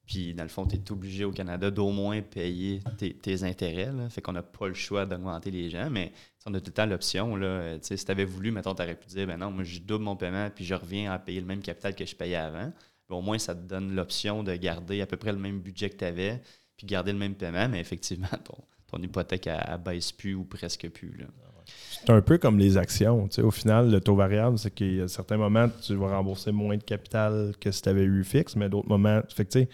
[0.09, 3.93] Puis, dans le fond, tu es obligé au Canada d'au moins payer tes, intérêts.
[3.93, 4.09] Là.
[4.09, 6.13] Fait qu'on n'a pas le choix d'augmenter les gens, mais
[6.47, 7.37] on a tout le temps l'option.
[7.37, 10.05] euh, Si tu avais voulu, mettons, tu aurais pu dire, ben non, moi, je double
[10.05, 12.73] mon paiement, puis je reviens à payer le même capital que je payais avant.
[13.11, 15.97] Au moins, ça te donne l'option de garder à peu près le même budget que
[15.97, 16.41] tu avais,
[16.79, 18.57] puis garder le même paiement, mais effectivement, ton,
[18.87, 21.19] ton hypothèque, elle, baisse plus ou presque plus.
[21.19, 21.27] Là.
[21.67, 23.29] C'est un peu comme les actions.
[23.43, 27.53] Au final, le taux variable, c'est a certains moments, tu vas rembourser moins de capital
[27.61, 29.21] que si tu avais eu fixe, mais d'autres moments.
[29.29, 29.67] Fait que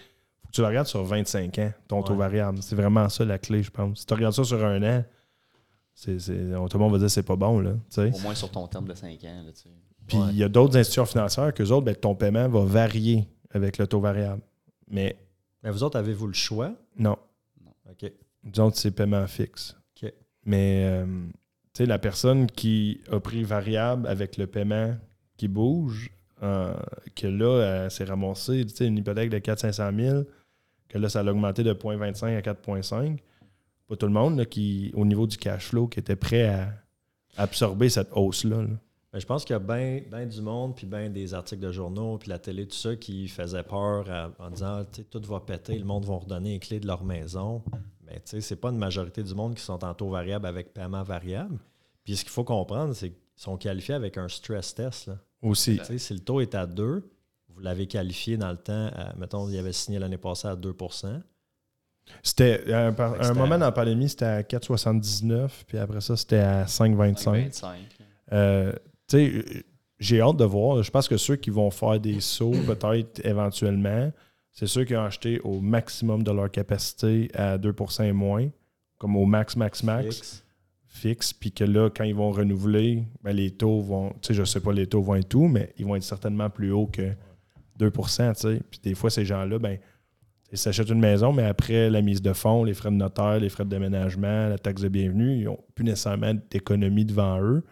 [0.55, 2.19] tu que le regardes sur 25 ans, ton taux Ouais.
[2.19, 2.57] variable.
[2.61, 3.99] C'est vraiment ça la clé, je pense.
[3.99, 5.03] Si tu regardes ça sur un an,
[5.93, 7.59] c'est, c'est- tout le monde va dire que c'est pas bon.
[7.59, 8.11] Là, tu sais.
[8.13, 9.43] Au moins sur ton terme de 5 ans.
[9.45, 9.51] Là.
[10.07, 10.25] Puis Ouais.
[10.31, 13.87] il y a d'autres institutions financières que autres, ben, ton paiement va varier avec le
[13.87, 14.41] taux variable.
[14.89, 15.15] Mais
[15.63, 16.73] Mais vous autres, avez-vous le choix?
[16.97, 17.17] non,
[17.89, 18.11] OK.
[18.43, 19.75] nous autres, c'est paiement fixe.
[20.03, 20.11] OK.
[20.45, 21.05] Mais euh,
[21.73, 24.95] tu sais, la personne qui a pris variable avec le paiement
[25.37, 26.11] qui bouge,
[26.43, 26.75] euh,
[27.15, 30.23] que là, elle s'est ramassée tu sais, une hypothèque de 400-500 000,
[30.89, 33.17] que là, ça a augmenté de 0.25 à 4.5.
[33.87, 36.73] Pas tout le monde là, qui, au niveau du cash flow, qui était prêt à
[37.37, 38.61] absorber cette hausse-là.
[38.63, 38.67] là.
[39.13, 42.17] Ben, je pense qu'il y a bien du monde, puis bien des articles de journaux,
[42.17, 45.85] puis la télé, tout ça, qui faisait peur à- en disant tout va péter, le
[45.85, 47.61] monde va redonner les clés de leur maison.
[48.05, 50.73] Mais tu sais, c'est pas une majorité du monde qui sont en taux variable avec
[50.73, 51.57] paiement variable.
[52.03, 55.07] Puis ce qu'il faut comprendre, c'est qu'ils sont qualifiés avec un stress test.
[55.07, 55.17] Là.
[55.41, 55.77] Aussi.
[55.77, 57.09] Tu sais, Si le taux est à 2,
[57.55, 61.21] vous l'avez qualifié dans le temps, à, mettons, il avait signé l'année passée à 2%
[62.21, 66.15] C'était un, que un c'était- moment dans la pandémie, c'était à 4,79, puis après ça,
[66.15, 67.45] c'était à 5,25.
[67.45, 67.77] 25.
[68.33, 68.71] Euh,
[69.07, 69.43] tu sais, euh,
[69.99, 70.83] j'ai hâte de voir.
[70.83, 74.11] Je pense que ceux qui vont faire des sauts, peut-être éventuellement,
[74.51, 78.49] c'est ceux qui ont acheté au maximum de leur capacité à 2% et moins,
[78.97, 80.43] comme au max, max, max, Fixe.
[80.87, 84.43] fixe, puis que là, quand ils vont renouveler, ben, les taux vont, tu sais, je
[84.43, 87.11] sais pas les taux vont être où, mais ils vont être certainement plus hauts que
[87.77, 88.01] 2 tu
[88.35, 88.61] sais.
[88.69, 89.77] Puis des fois, ces gens-là, ben,
[90.51, 93.49] Ils s'achètent une maison, mais après la mise de fonds, les frais de notaire, les
[93.49, 97.63] frais de déménagement, la taxe de bienvenue, ils n'ont plus nécessairement d'économie devant eux.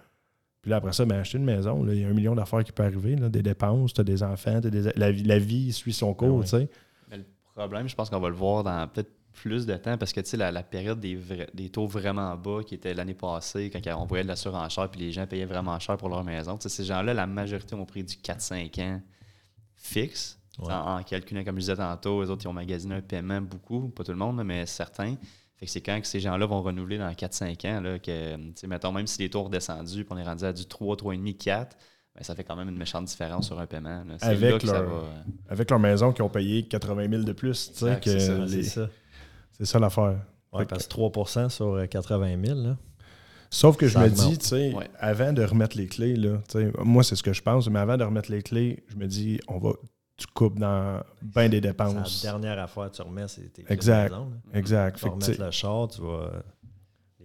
[0.61, 2.71] Puis là, après ça, ben, acheter une maison, il y a un million d'affaires qui
[2.71, 5.93] peut arriver, là, des dépenses, tu as des enfants, des, la, vie, la vie suit
[5.93, 6.43] son cours, Ben oui.
[6.43, 6.69] tu sais.
[7.11, 7.25] Mais le
[7.55, 10.29] problème, je pense qu'on va le voir dans peut-être plus de temps parce que tu
[10.29, 13.79] sais, la, la période des, vrais- des taux vraiment bas qui était l'année passée, quand
[14.01, 16.63] on voyait de la surenchère puis les gens payaient vraiment cher pour leur maison, tu
[16.63, 19.01] sais, ces gens-là, la majorité ont pris du 4-5 ans
[19.83, 20.39] fixe.
[20.59, 20.71] Ouais.
[20.71, 23.89] En, en calculant, comme je disais tantôt, les autres, ils ont magasiné un paiement beaucoup,
[23.89, 25.15] pas tout le monde, mais certains.
[25.55, 28.51] Fait que c'est quand que ces gens-là vont renouveler dans 4-5 ans, là, que, tu
[28.55, 30.95] sais, mettons, même si les taux ont redescendu, puis on est rendu à du 3,
[30.95, 31.77] 3,5, 4,
[32.15, 34.03] ben, ça fait quand même une méchante différence sur un paiement.
[34.07, 34.15] là.
[34.19, 34.95] C'est Avec là que ça leur- va.
[35.07, 38.09] euh, Avec leur maison qui ont payé 80 000 de plus, tu sais, Exact, que
[38.11, 38.89] c'est ça, les- C'est ça.
[39.53, 40.19] c'est ça l'affaire.
[40.51, 42.77] Ouais, parce que 3 sur euh, 80 000, là.
[43.53, 44.29] Sauf que je me augmente.
[44.31, 44.89] dis, tu sais, Ouais.
[44.99, 47.79] avant de remettre les clés, là, tu sais, moi, c'est ce que je pense, mais
[47.79, 49.73] avant de remettre les clés, je me dis, on va,
[50.17, 52.23] tu coupes dans bien des C'est dépenses.
[52.23, 54.09] la dernière affaire que tu remets, c'est tes clés de Exact.
[54.11, 54.59] maison, là.
[54.59, 54.97] Exact.
[54.97, 56.43] Tu vas remettre le char, tu vas.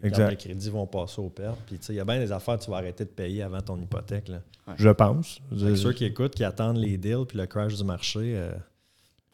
[0.00, 0.28] Les Exact.
[0.28, 1.54] cartes de crédit vont passer au père.
[1.66, 3.42] Puis, tu sais, il y a bien des affaires que tu vas arrêter de payer
[3.42, 4.28] avant ton hypothèque.
[4.28, 4.42] Là.
[4.76, 5.40] je pense.
[5.50, 8.52] Fait que ceux qui écoutent, qui attendent les deals puis le crash du marché, euh,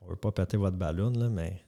[0.01, 1.61] on veut pas péter votre ballon, là, mais.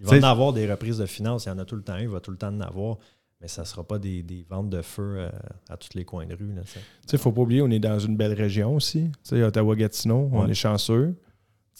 [0.00, 1.82] Il va T'sais- en avoir des reprises de finances, il y en a tout le
[1.82, 2.98] temps, il va tout le temps en avoir,
[3.44, 5.28] mais ça ne sera pas des, des ventes de feu euh,
[5.68, 6.48] à tous les coins de rue.
[6.64, 9.10] Tu sais, faut pas oublier, on est dans une belle région aussi.
[9.30, 10.50] Ottawa-Gatineau, on Ouais.
[10.50, 11.14] est chanceux.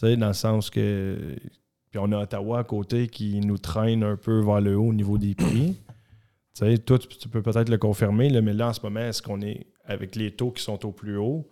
[0.02, 1.36] Dans le sens que.
[1.88, 4.92] Puis on a Ottawa à côté qui nous traîne un peu vers le haut au
[4.92, 5.78] niveau des prix.
[6.54, 9.22] Tu sais, toi, tu, peux peut-être le confirmer, là, mais là, en ce moment, est-ce
[9.22, 11.48] qu'on est avec les taux qui sont au plus haut?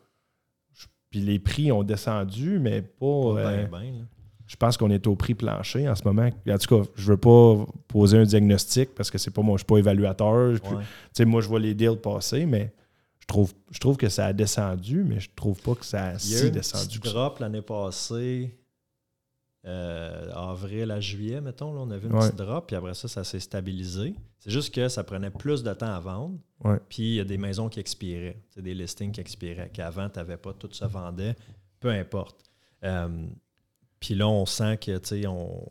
[1.09, 2.99] Puis les prix ont descendu, mais pas.
[3.01, 4.07] Pas euh, ben, ben.
[4.53, 6.29] Je pense qu'on est au prix plancher en ce moment.
[6.47, 9.61] En tout cas, je veux pas poser un diagnostic parce que c'est pas moi, je
[9.61, 10.55] suis pas évaluateur.
[10.57, 11.25] Je- Ouais.
[11.25, 12.71] moi, je vois les deals passer, mais
[13.19, 16.13] je trouve, je trouve que ça a descendu, mais je trouve pas que ça a
[16.23, 16.99] Il y a eu si un descendu.
[16.99, 18.59] drop l'année passée,
[19.65, 21.73] euh, avril à juillet, mettons.
[21.73, 22.21] Là, on a vu une Ouais.
[22.27, 24.15] petite drop, puis après ça, ça s'est stabilisé.
[24.39, 26.37] C'est juste que ça prenait plus de temps à vendre.
[26.65, 26.79] Ouais.
[26.91, 30.19] Puis il y a des maisons qui expiraient, c'est des listings qui expiraient, qu'avant, tu
[30.19, 31.37] n'avais pas, tout se vendait,
[31.81, 32.45] peu importe.
[32.85, 33.27] Euh,
[34.03, 35.65] puis là, on sent que tu sais, on,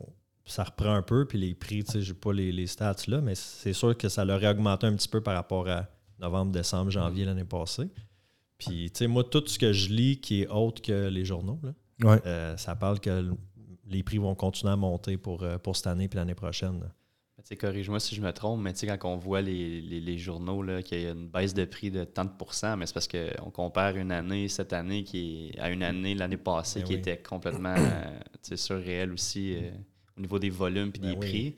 [0.46, 2.96] ça reprend un peu, puis les prix, tu sais, je n'ai pas les, les stats
[3.08, 5.86] là, mais c'est sûr que ça l'aurait augmenté un petit peu par rapport à
[6.18, 7.90] novembre, décembre, janvier l'année passée.
[8.56, 11.60] Puis, tu sais, moi, tout ce que je lis qui est autre que les journaux,
[11.62, 11.72] là,
[12.02, 12.20] Ouais.
[12.26, 13.32] euh, ça parle que
[13.86, 16.80] les prix vont continuer à monter pour, euh, pour cette année puis l'année prochaine.
[16.80, 16.86] là.
[17.56, 20.62] Corrige-moi si je me trompe, mais tu sais, quand on voit les, les- les journaux
[20.62, 23.08] là, qu'il y a une baisse de prix de tant de pourcents, mais c'est parce
[23.08, 26.92] qu'on compare une année, cette année, qui est, à une année l'année passée, Ben qui
[26.94, 26.98] oui.
[27.00, 27.74] était complètement
[28.42, 29.70] tu sais, surréelle aussi euh,
[30.16, 31.28] au niveau des volumes et Ben des oui.
[31.28, 31.56] prix.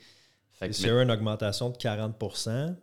[0.52, 2.76] Fait que, y a eu une augmentation de 40%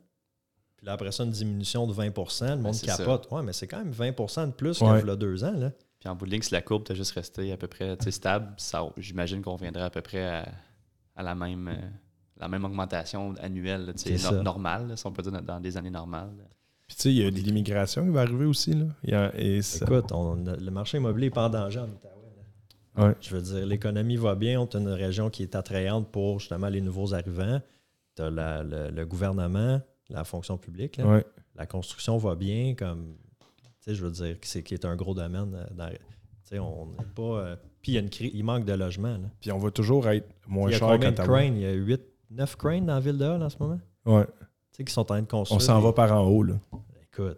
[0.78, 2.98] puis là, après ça, une diminution de 20% le monde c'est ça.
[2.98, 3.28] capote.
[3.32, 5.00] Ouais, mais c'est quand même 20% de plus Ouais.
[5.00, 5.52] qu'il y a deux ans.
[5.54, 5.72] Là.
[6.00, 8.06] puis en bout de ligne, si la courbe t'a juste resté à peu près tu
[8.06, 10.48] sais, stable, ça, j'imagine qu'on viendrait à peu près à,
[11.16, 11.68] à la même.
[11.68, 11.76] euh,
[12.42, 14.32] la même augmentation annuelle, no- ça.
[14.42, 16.30] normale, là, si on peut dire dans- des années normales.
[16.88, 18.74] Puis tu sais, il y a de l'immigration qui va arriver aussi.
[18.74, 18.86] Là.
[19.04, 21.88] Il y a- et ça- Écoute, on- le marché immobilier n'est pas en danger en.
[23.02, 23.16] Ouais.
[23.22, 24.60] Je veux dire, l'économie va bien.
[24.60, 27.62] On a une région qui est attrayante pour justement les nouveaux arrivants.
[28.18, 29.80] Tu as le, le gouvernement,
[30.10, 30.98] la fonction publique.
[30.98, 31.06] là.
[31.08, 31.26] Ouais.
[31.56, 33.46] la construction va bien, comme, tu
[33.82, 35.54] sais, je veux dire, c'est qui est un gros domaine.
[35.54, 35.98] euh, dans- tu
[36.44, 37.22] sais, on n'est pas.
[37.40, 39.18] euh, puis il y a une il manque de logements.
[39.42, 41.40] Puis on va toujours être moins il y a cher combien de qu'Ottawa.
[41.40, 41.56] cranes?
[41.56, 42.02] Il y a 8,
[42.32, 43.80] 9 cranes dans la ville de Hall en ce moment?
[44.06, 44.26] Ouais.
[44.26, 45.58] Tu sais, qui sont en train de construire.
[45.58, 46.44] On s'en va par en haut.
[46.44, 46.54] Là.
[47.12, 47.38] Écoute.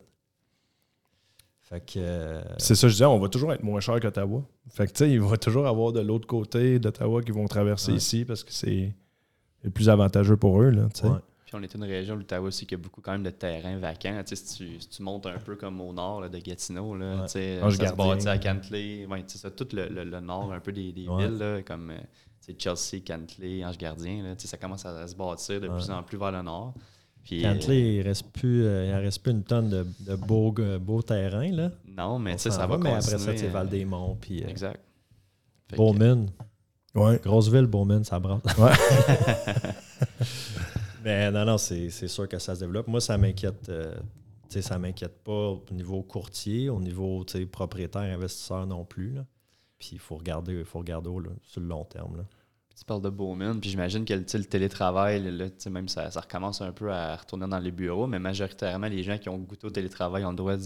[1.61, 1.93] Fait que.
[1.97, 4.41] euh, C'est ça, je disais, on va toujours être moins cher qu'Ottawa.
[4.69, 7.91] Fait que, tu sais, il va toujours avoir de l'autre côté d'Ottawa qui vont traverser
[7.91, 7.97] Ouais.
[7.97, 8.93] ici parce que c'est
[9.63, 11.07] le plus avantageux pour eux, là, tu sais.
[11.07, 11.17] ouais.
[11.45, 14.21] Puis on est une région, l'Ottawa aussi, qui a beaucoup quand même de terrains vacants.
[14.25, 16.95] Tu sais, si, tu, si tu montes un peu comme au nord là, de Gatineau,
[16.95, 17.21] là, Ouais.
[17.25, 19.05] tu sais, ça se bâtit à Cantley.
[19.05, 21.27] Ouais, tu sais, ça, tout le, le- le nord un peu des, des Ouais.
[21.27, 21.97] villes, là, comme euh,
[22.57, 24.23] Chelsea, Cantley, Ange Gardien.
[24.23, 25.75] Là, tu sais, ça commence à, se bâtir de Ouais.
[25.75, 26.73] plus en plus vers le nord.
[27.23, 30.77] Puis, Cantley, il reste plus, euh, il reste plus une tonne de, de beaux, euh,
[30.77, 31.51] beaux terrains.
[31.51, 31.63] Là.
[31.63, 32.95] euh, non, mais ça va mais continuer.
[32.95, 34.17] après ça, c'est euh, Val-des-Monts.
[34.19, 34.81] Puis euh, Exact.
[35.69, 36.27] Fait que- Bowman.
[36.95, 37.19] Ouais.
[37.23, 38.41] Grosse ville, Bowman, ça brasse.
[38.57, 38.71] Ouais.
[41.03, 42.87] Mais non, non, c'est c'est sûr que ça se développe.
[42.87, 43.67] Moi, ça m'inquiète.
[43.69, 43.93] euh,
[44.49, 48.85] tu sais, ça m'inquiète pas au niveau courtier, au niveau tu sais, propriétaire, investisseur non
[48.85, 49.13] plus.
[49.15, 49.25] là.
[49.83, 52.15] Puis il faut regarder, faut regarder là, sur le long terme.
[52.15, 52.23] là.
[52.75, 56.71] Tu parles de Bowman, puis j'imagine que le télétravail, là, même ça, ça recommence un
[56.71, 60.25] peu à retourner dans les bureaux, mais majoritairement, les gens qui ont goûté au télétravail
[60.25, 60.63] ont le droit de,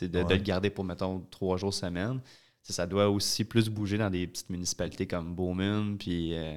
[0.00, 2.20] le garder pour, mettons, trois jours semaine.
[2.62, 6.56] Ça doit aussi plus bouger dans des petites municipalités comme Bowman, puis euh,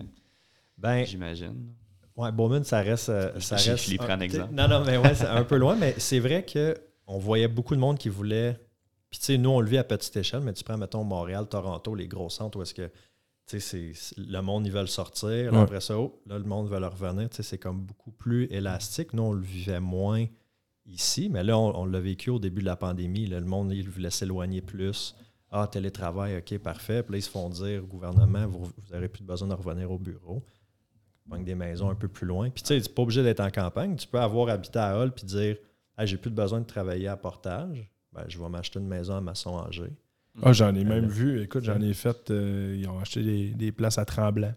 [0.78, 1.74] Ben, j'imagine.
[2.16, 3.10] ouais, Bowman, ça reste.
[3.10, 4.54] euh, ça reste en exemple.
[4.54, 7.80] Non, non, mais ouais, c'est un peu loin, mais c'est vrai qu'on voyait beaucoup de
[7.82, 8.58] monde qui voulait.
[9.12, 11.48] Puis, tu sais, nous, on le vit à petite échelle, mais tu prends, mettons, Montréal,
[11.48, 12.90] Toronto, les gros centres où est-ce que.
[13.48, 15.52] Tu sais, le monde, ils veulent sortir.
[15.52, 15.60] Ouais.
[15.60, 17.30] Après ça, oh, là, le monde veut leur revenir.
[17.30, 19.14] Tu sais, c'est comme beaucoup plus élastique.
[19.14, 20.26] Nous, on le vivait moins
[20.86, 23.28] ici, mais là, on, on l'a vécu au début de la pandémie.
[23.28, 23.40] là.
[23.40, 25.16] le monde, il voulait s'éloigner plus.
[25.50, 27.04] Ah, télétravail, OK, parfait.
[27.04, 30.00] Puis là, ils se font dire au gouvernement, vous n'aurez plus besoin de revenir au
[30.00, 30.42] bureau.
[31.38, 32.50] Ils des maisons un peu plus loin.
[32.50, 33.96] Puis tu sais, tu n'es pas obligé d'être en campagne.
[33.96, 35.58] Tu peux avoir habité à Hall puis dire
[35.98, 37.90] Ah, j'ai plus de besoin de travailler à Portage.
[38.14, 39.94] Ben, je vais m'acheter une maison à Masson-Angers.
[40.44, 41.42] Ah, j'en ai même Euh, vu.
[41.42, 42.30] Écoute, j'en ai fait.
[42.32, 44.54] euh, ils ont acheté des, des places à Tremblant.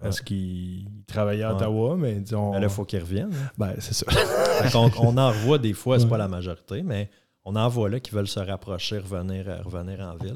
[0.00, 0.24] Parce Ouais.
[0.24, 1.56] qu'ils travaillaient à Ouais.
[1.56, 2.52] Ottawa, mais disons.
[2.52, 3.32] Mais là, il faut qu'ils reviennent.
[3.34, 3.50] hein.
[3.58, 4.06] Ben, c'est ça.
[4.70, 6.10] Qu'on- on, en revoit des fois, c'est Ouais.
[6.10, 7.10] pas la majorité, mais
[7.44, 10.34] on en voit là qui veulent se rapprocher, revenir, euh, revenir en ville.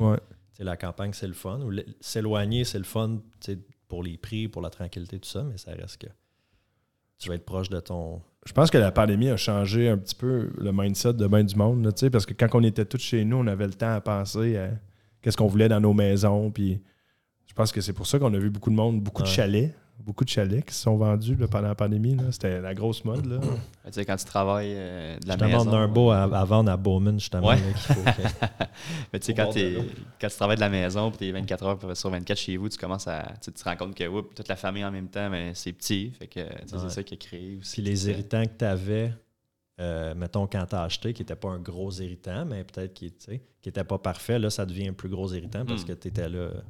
[0.58, 1.60] La campagne, c'est le fun.
[1.60, 3.20] Ou S'éloigner, c'est le fun
[3.88, 6.06] pour les prix, pour la tranquillité, tout ça, mais ça reste que
[7.18, 8.20] tu vas être proche de ton.
[8.44, 11.54] Je pense que la pandémie a changé un petit peu le mindset de bien du
[11.54, 14.00] monde, là, parce que quand on était tous chez nous, on avait le temps à
[14.00, 14.70] penser à
[15.20, 16.50] qu'est-ce qu'on voulait dans nos maisons.
[16.50, 16.80] Puis
[17.46, 19.72] je pense que c'est pour ça qu'on a vu beaucoup de monde, beaucoup de chalets,
[20.00, 22.16] beaucoup de chalets qui se sont vendus là, pendant la pandémie.
[22.32, 23.24] C'était la grosse mode.
[23.26, 23.38] Là.
[23.86, 25.60] Tu sais, quand tu travailles euh, de la maison.
[25.64, 27.46] demande un beau à, à vendre à Bowman, justement.
[27.48, 27.56] Ouais.
[27.56, 28.46] là, qu'il faut que-
[29.12, 32.10] Mais tu sais, quand, tu travailles de la maison puis tu es 24 heures sur
[32.10, 33.32] 24 chez vous, tu commences à.
[33.40, 36.10] Tu te rends compte que toute la famille en même temps, mais c'est petit.
[36.18, 36.50] Fait que Ouais.
[36.66, 37.74] c'est ça qui a créé aussi.
[37.74, 39.12] Puis les irritants que tu avais,
[40.16, 43.12] mettons, quand tu as acheté, qui n'était pas un gros irritant, mais peut-être qui
[43.66, 45.86] n'était pas parfait, là, ça devient un plus gros irritant parce Mm.
[45.86, 46.60] que tu étais là euh.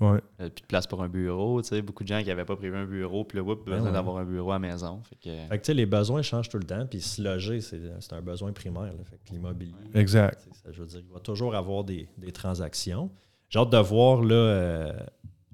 [0.00, 0.20] Ouais.
[0.40, 1.62] Euh, Plus de place pour un bureau.
[1.62, 3.72] Tu sais, beaucoup de gens qui n'avaient pas prévu un bureau, puis là, oups, Ben
[3.76, 3.92] besoin ouais.
[3.92, 5.00] d'avoir un bureau à la maison.
[5.02, 7.60] Fait que, Fait que, tu sais, les besoins changent tout le temps, puis se loger,
[7.62, 8.82] c'est c'est un besoin primaire.
[8.92, 9.04] là.
[9.04, 10.46] Fait que l'immobilier, Exact.
[10.52, 13.10] ça, je veux dire, il va toujours avoir des, des transactions.
[13.48, 14.92] J'ai hâte de voir, là, euh,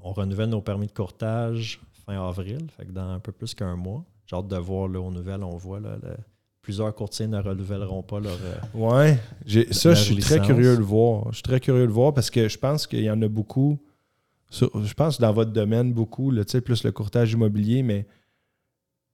[0.01, 3.76] on renouvelle nos permis de courtage fin avril, fait que dans un peu plus qu'un
[3.76, 4.05] mois.
[4.26, 6.16] J'ai hâte de voir, là, aux nouvelles, on voit, là, le-
[6.62, 8.32] plusieurs courtiers ne renouvelleront pas leur...
[8.43, 9.18] euh, Ouais.
[9.72, 11.26] Ça, Leur je suis très curieux de le voir.
[11.30, 13.28] Je suis très curieux de le voir parce que je pense qu'il y en a
[13.28, 13.78] beaucoup.
[14.53, 18.07] Sur- je pense dans votre domaine, beaucoup, là, plus le courtage immobilier, mais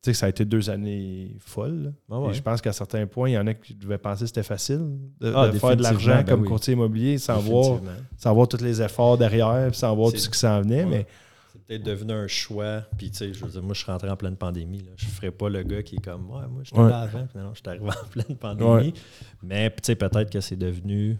[0.02, 1.92] tu sais, ça a été deux années folles.
[2.10, 2.30] Ah ouais.
[2.30, 4.42] Et je pense qu'à certains points, il y en a qui devaient penser que c'était
[4.42, 6.48] facile de, Ah, de faire de l'argent ben comme oui.
[6.48, 7.80] courtier immobilier sans voir,
[8.16, 10.84] sans voir tous les efforts derrière, sans voir tout ce qui s'en venait.
[10.84, 10.90] Ouais.
[10.90, 11.06] Mais
[11.52, 12.82] C'est peut-être devenu un choix.
[12.96, 14.78] Puis, tu sais, je veux dire, moi, je suis rentré en pleine pandémie.
[14.82, 14.92] Là.
[14.96, 16.90] Je ne ferais pas le gars qui est comme, ouais, moi, j'étais Ouais.
[16.90, 17.26] là avant.
[17.34, 18.94] Je suis arrivé en pleine pandémie.
[19.42, 21.16] Mais, tu sais, peut-être que c'est devenu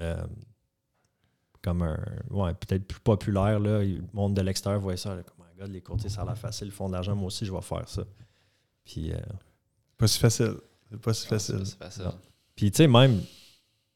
[0.00, 0.16] euh,
[1.62, 1.98] comme un.
[2.30, 3.58] Ouais, peut-être plus populaire.
[3.60, 3.82] Là.
[3.82, 5.14] Le monde de l'extérieur voit ça.
[5.14, 6.68] Là, comme, oh my God, les courtiers, ça a l'air facile.
[6.68, 7.14] Ils font de l'argent.
[7.14, 8.02] Moi aussi, je vais faire ça.
[8.84, 9.18] Puis, euh,
[9.96, 10.54] pas si facile.
[10.90, 11.60] C'est pas si facile.
[11.64, 12.04] C'est facile.
[12.04, 12.18] Non.
[12.56, 13.20] Puis, tu sais, même,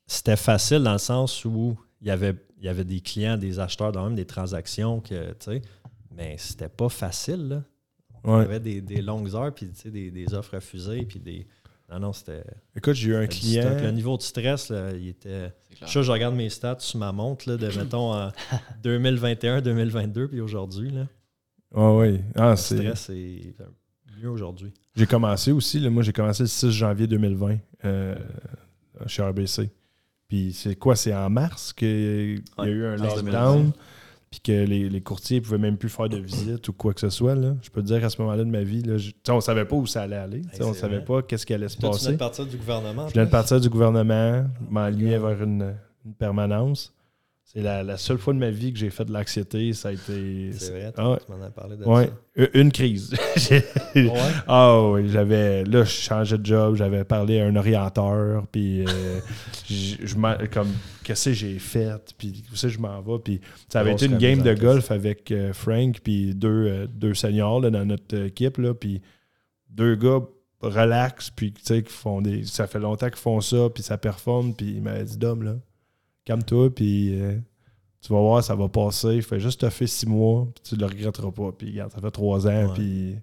[0.06, 3.58] c'était facile dans le sens où il y avait, il y avait des clients, des
[3.58, 5.62] acheteurs, dans même des transactions, que, tu sais,
[6.10, 7.62] mais c'était pas facile, là.
[8.26, 11.20] Il y avait des, des longues heures, puis, tu sais, des, des offres refusées, puis
[11.20, 11.46] des...
[11.94, 12.42] Non, non, c'était...
[12.76, 13.76] Écoute, j'ai eu un client.
[13.80, 15.52] Le niveau de stress, là, il était...
[15.86, 18.32] Je je regarde mes stats sur ma montre, là, de, mettons, en
[18.82, 21.06] 2021, 2022, puis aujourd'hui, là.
[21.74, 22.20] Ah oui.
[22.34, 22.76] Ah, Le c'est.
[22.76, 23.54] stress, c'est
[24.20, 24.72] mieux aujourd'hui.
[24.96, 28.14] J'ai commencé aussi, là, moi j'ai commencé le 6 janvier 2020 euh,
[29.06, 29.70] chez RBC.
[30.28, 30.94] Puis c'est quoi?
[30.96, 33.72] C'est en mars qu'il y a eu un mars lockdown, 2020.
[34.34, 37.00] Puis que les, les courtiers ne pouvaient même plus faire de visite ou quoi que
[37.00, 37.36] ce soit.
[37.36, 37.54] Là.
[37.62, 39.64] Je peux te dire qu'à ce moment-là de ma vie, là, je- on ne savait
[39.64, 40.42] pas où ça allait aller.
[40.52, 42.12] Hey, on ne savait pas qu'est-ce qui allait se Toi, tu venais passer.
[42.12, 43.06] de partir du gouvernement.
[43.08, 45.74] Je viens de partir du gouvernement, m'enligner vers une,
[46.04, 46.92] une permanence.
[47.54, 49.72] C'est la, la seule fois de ma vie que j'ai fait de l'anxiété.
[49.74, 50.50] Ça a été.
[50.52, 52.46] C'est vrai, Ah tu m'en as parlé de Ouais, ça.
[52.54, 53.14] une crise.
[53.94, 54.10] Ouais?
[54.48, 55.62] Ah oui, j'avais.
[55.62, 59.20] Là, je changeais de job, j'avais parlé à un orienteur, puis euh,
[59.70, 60.72] je, comme
[61.04, 64.18] qu'est-ce que j'ai fait, puis où c'est je m'en vais, puis ça avait été une
[64.18, 68.58] game de golf avec euh, Frank, puis deux, euh, deux seniors là, dans notre équipe,
[68.58, 69.00] là, puis
[69.70, 70.20] deux gars
[70.60, 72.44] relax, puis tu sais, qui font des.
[72.44, 75.54] Ça fait longtemps qu'ils font ça, puis ça performe, puis il m'avait dit Dom, là,
[76.24, 77.20] calme-toi, puis.
[77.20, 77.38] euh,
[78.00, 79.22] tu vas voir, ça va passer.
[79.22, 81.52] Fais juste te faire six mois, puis tu le regretteras pas.
[81.52, 83.16] Puis regarde, ça fait trois ans, puis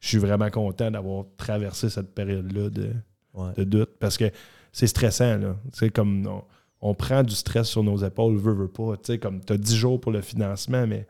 [0.00, 2.90] je suis vraiment content d'avoir traversé cette période-là de,
[3.34, 3.52] Ouais.
[3.56, 4.24] de doute parce que
[4.72, 5.36] c'est stressant.
[5.38, 5.56] Là.
[5.72, 6.42] Tu sais, comme on,
[6.80, 8.96] on prend du stress sur nos épaules, veut, veut pas.
[8.96, 11.06] Tu sais, comme tu as 10 jours pour le financement, mais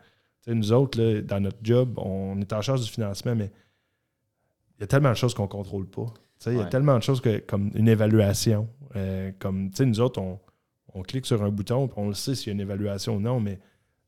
[0.47, 3.51] nous autres, là, dans notre job, on est en charge du financement, mais
[4.79, 6.05] il y a tellement de choses qu'on ne contrôle pas.
[6.07, 8.69] Tu sais, Il y a tellement de choses que, comme une évaluation.
[8.95, 10.39] euh, comme, tu sais, nous autres, on,
[10.97, 13.21] on clique sur un bouton, puis on le sait s'il y a une évaluation ou
[13.21, 13.59] non, mais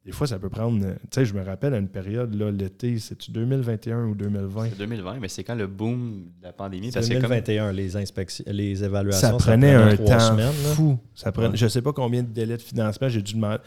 [0.04, 0.82] des fois, ça peut prendre.
[0.86, 4.70] euh, Tu sais, je me rappelle à une période, là, l'été, c'est-tu 2021 ou 2020?
[4.70, 6.90] C'est 2020, mais c'est quand le boom de la pandémie.
[6.90, 9.38] Parce C'est que comme- 2021, les inspections, les évaluations.
[9.38, 10.98] ça prenait un trois temps semaines, fou.
[11.14, 11.56] Ça prenait, Ouais.
[11.56, 13.58] Je sais pas combien de délais de financement j'ai dû demander.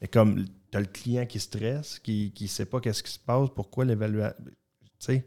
[0.00, 3.18] Mais comme tu as le client qui stresse, qui ne sait pas qu'est-ce qui se
[3.18, 4.36] passe, pourquoi l'évaluation.
[4.46, 4.52] Tu
[5.00, 5.26] sais,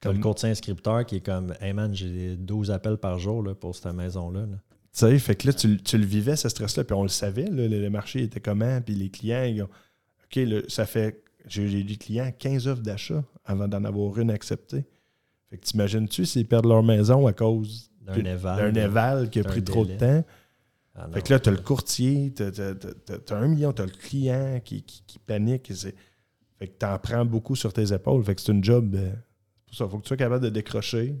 [0.00, 3.42] T'as le comme, courtier inscripteur qui est comme Hey man, j'ai 12 appels par jour
[3.42, 4.40] là, pour cette maison-là.
[4.42, 4.58] là.
[4.94, 7.44] Tu sais, fait que là, tu, tu le vivais, ce stress-là, puis on le savait,
[7.50, 9.68] là, le, le marché était comment, puis les clients, ils ont-
[10.24, 11.22] OK, là, ça fait.
[11.46, 14.84] J'ai des clients 15 offres d'achat avant d'en avoir une acceptée.
[15.50, 18.76] Fait que t'imagines-tu s'ils perdent leur maison à cause D'un d'un éval.
[18.78, 20.24] éval qui a pris trop de temps?
[20.94, 21.12] Ah, non.
[21.12, 24.60] Fait que là, t'as le courtier, t'as, t'as- t'as- t'as un million, t'as le client
[24.64, 25.70] qui, qui, qui panique.
[25.74, 28.24] Fait que t'en prends beaucoup sur tes épaules.
[28.24, 28.94] Fait que c'est une job.
[28.94, 31.14] euh, c'est pour ça, faut que tu sois capable de décrocher.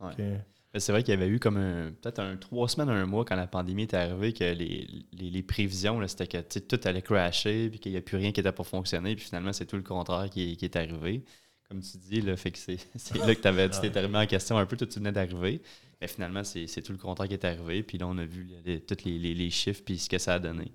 [0.00, 0.10] Ouais.
[0.16, 0.40] Que- Mais
[0.78, 3.34] C'est vrai qu'il y avait eu comme un- peut-être un trois semaines, un mois quand
[3.34, 7.80] la pandémie est arrivée, que les, les, les prévisions, c'était que tout allait crasher, puis
[7.80, 10.30] qu'il n'y a plus rien qui était pour fonctionner, puis finalement, c'est tout le contraire
[10.30, 11.24] qui, est- qui est arrivé.
[11.68, 12.78] Comme tu dis, là, fait que c'est
[13.26, 15.60] là que avais, tu t'es remis en question un peu, tout tu venais d'arriver.
[16.00, 18.48] Mais finalement, c'est tout le contraire qui est arrivé, puis là, on a vu
[18.86, 20.70] tous les, les- les chiffres, puis ce que ça a donné.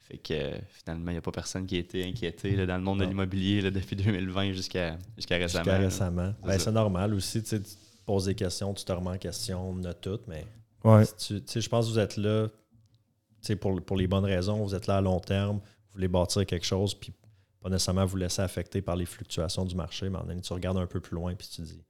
[0.00, 2.76] Fait que euh, finalement, il n'y a pas personne qui a été inquiété là, dans
[2.76, 5.64] le monde de l'immobilier depuis 2020 jusqu'à jusqu'à récemment.
[5.64, 6.34] Jusqu'à récemment.
[6.42, 7.42] C'est Ben, c'est normal aussi.
[7.42, 7.56] Tu
[8.04, 10.46] poses des questions, tu te remets en question, on a toutes, mais
[10.84, 11.04] Ouais.
[11.16, 14.62] si tu- je pense que vous êtes là tu sais, pour, pour les bonnes raisons.
[14.64, 17.12] Vous êtes là à long terme, vous voulez bâtir quelque chose, puis
[17.60, 20.78] pas nécessairement vous laisser affecter par les fluctuations du marché, mais en donné, tu regardes
[20.78, 21.82] un peu plus loin, puis tu dis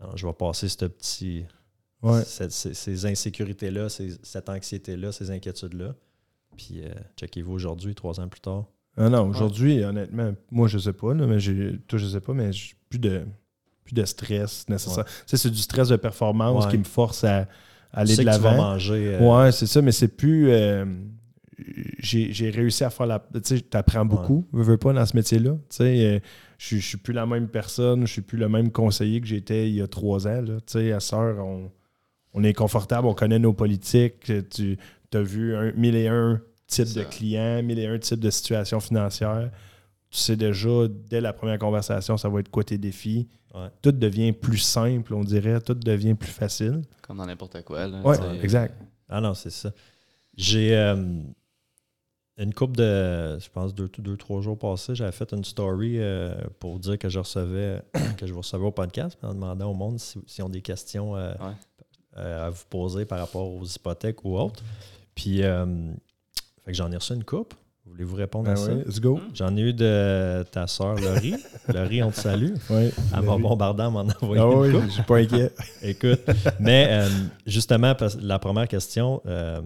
[0.00, 1.44] Non, je vais passer ce petit,
[2.02, 2.22] Ouais.
[2.24, 5.94] cette- ces, ces insécurités-là, ces- cette anxiété-là, ces inquiétudes-là.
[6.56, 8.66] Puis, euh, checkez-vous aujourd'hui, trois ans plus tard.
[8.96, 11.78] Ah non, aujourd'hui, honnêtement, moi, je sais pas, là, mais j'ai.
[11.88, 13.24] Toi, je sais pas, mais j'ai plus de,
[13.92, 15.04] plus de stress nécessaire.
[15.26, 16.70] C'est du stress de performance Ouais.
[16.70, 17.46] qui me force à,
[17.92, 18.56] aller de l'avant.
[18.56, 19.16] manger.
[19.16, 20.50] euh, Ouais, c'est ça, mais c'est plus.
[20.50, 20.84] euh,
[21.98, 23.18] j'ai réussi à faire la.
[23.34, 25.52] Tu sais, t'apprends beaucoup, veux, veux pas, dans ce métier-là.
[25.52, 26.18] Tu sais, euh,
[26.58, 29.76] je suis- plus la même personne, je suis plus le même conseiller que j'étais il
[29.76, 30.40] y a trois ans.
[30.42, 30.54] Là.
[30.66, 31.70] Tu sais, à Sœur, on,
[32.34, 34.32] on est confortable, on connaît nos politiques.
[34.50, 34.78] Tu
[35.14, 38.30] as vu un, mille et un types C'est de clients, mille et un types de
[38.30, 39.50] situations financières.
[40.12, 43.28] Tu sais déjà, dès la première conversation, ça va être quoi tes défis?
[43.54, 43.68] Ouais.
[43.80, 45.60] Tout devient plus simple, on dirait.
[45.60, 46.82] Tout devient plus facile.
[47.00, 47.86] Comme dans n'importe quoi.
[47.88, 48.44] Là, Ouais, tu sais.
[48.44, 48.74] exact.
[49.08, 49.72] Ah non, c'est ça.
[50.36, 50.94] J'ai euh,
[52.38, 56.34] une couple de, je pense, deux, deux, trois jours passés, j'avais fait une story euh,
[56.58, 57.82] pour dire que je recevais,
[58.18, 61.16] que je vous recevais au podcast, en demandant au monde si- s'ils ont des questions
[61.16, 62.22] euh, Ouais.
[62.22, 64.62] à vous poser par rapport aux hypothèques ou autres.
[65.14, 65.64] Puis, euh,
[66.64, 67.54] fait que j'en ai reçu une coupe.
[67.92, 68.72] Voulez-vous répondre Ben à ça?
[68.72, 69.20] let's go.
[69.34, 71.34] J'en ai eu de ta sœur Laurie.
[71.74, 72.54] Laurie, on te salue.
[72.70, 72.90] Ouais.
[73.14, 75.50] Elle m'a bombardé en m'en envoyant Ah une oui, je suis pas inquiet.
[75.82, 76.20] Écoute,
[76.58, 77.08] mais euh,
[77.46, 79.60] justement, la première question, euh,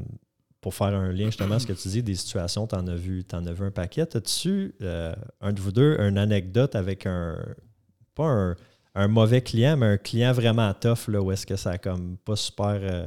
[0.61, 2.97] pour faire un lien justement à ce que tu dis, des situations, tu en as
[2.97, 4.16] vu, t'en as vu un paquet.
[4.16, 7.36] As-tu, euh, un de vous deux, une anecdote avec un,
[8.16, 8.57] pas un,
[8.97, 12.16] un mauvais client, mais un client vraiment tough, là, où est-ce que ça a comme
[12.24, 13.07] pas super, euh,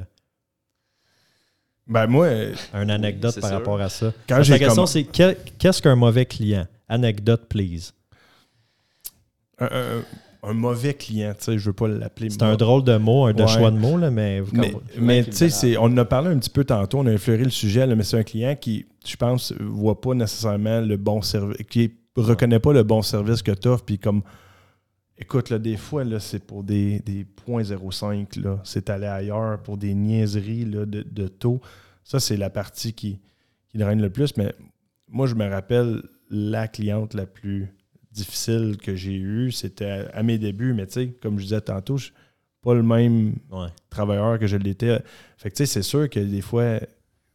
[1.89, 2.27] Ben moi,
[2.73, 3.57] une anecdote par sûr.
[3.57, 4.13] rapport à ça?
[4.27, 6.67] quand La question, c'est qu'est-ce qu'un mauvais client?
[6.87, 7.91] Anecdote, please.
[9.59, 10.03] un, un-
[10.41, 12.29] un mauvais client, tu sais, je veux pas l'appeler.
[12.29, 13.47] C'est un drôle de mot, un de Ouais.
[13.49, 14.53] choix de mots, là, mais vous
[14.97, 17.49] Mais, tu sais, on en a parlé un petit peu tantôt, on a effleuré le
[17.49, 21.57] sujet, là, mais c'est un client qui, je pense, voit pas nécessairement le bon service,
[21.69, 24.21] qui reconnaît pas le bon service que tu offres, puis comme,
[25.19, 29.77] écoute, là, des fois, là, c'est pour des, des 0.05, là, c'est aller ailleurs pour
[29.77, 31.61] des niaiseries là, de, de taux.
[32.03, 33.19] Ça, c'est la partie qui,
[33.69, 34.53] qui draine le plus, mais
[35.07, 37.67] moi, je me rappelle la cliente la plus
[38.11, 41.97] difficile que j'ai eue, c'était à, mes débuts, mais tu sais, comme je disais tantôt,
[41.97, 42.13] je suis
[42.61, 43.67] pas le même Ouais.
[43.89, 45.01] travailleur que je l'étais.
[45.37, 46.85] Fait que tu sais, c'est sûr que des fois, tu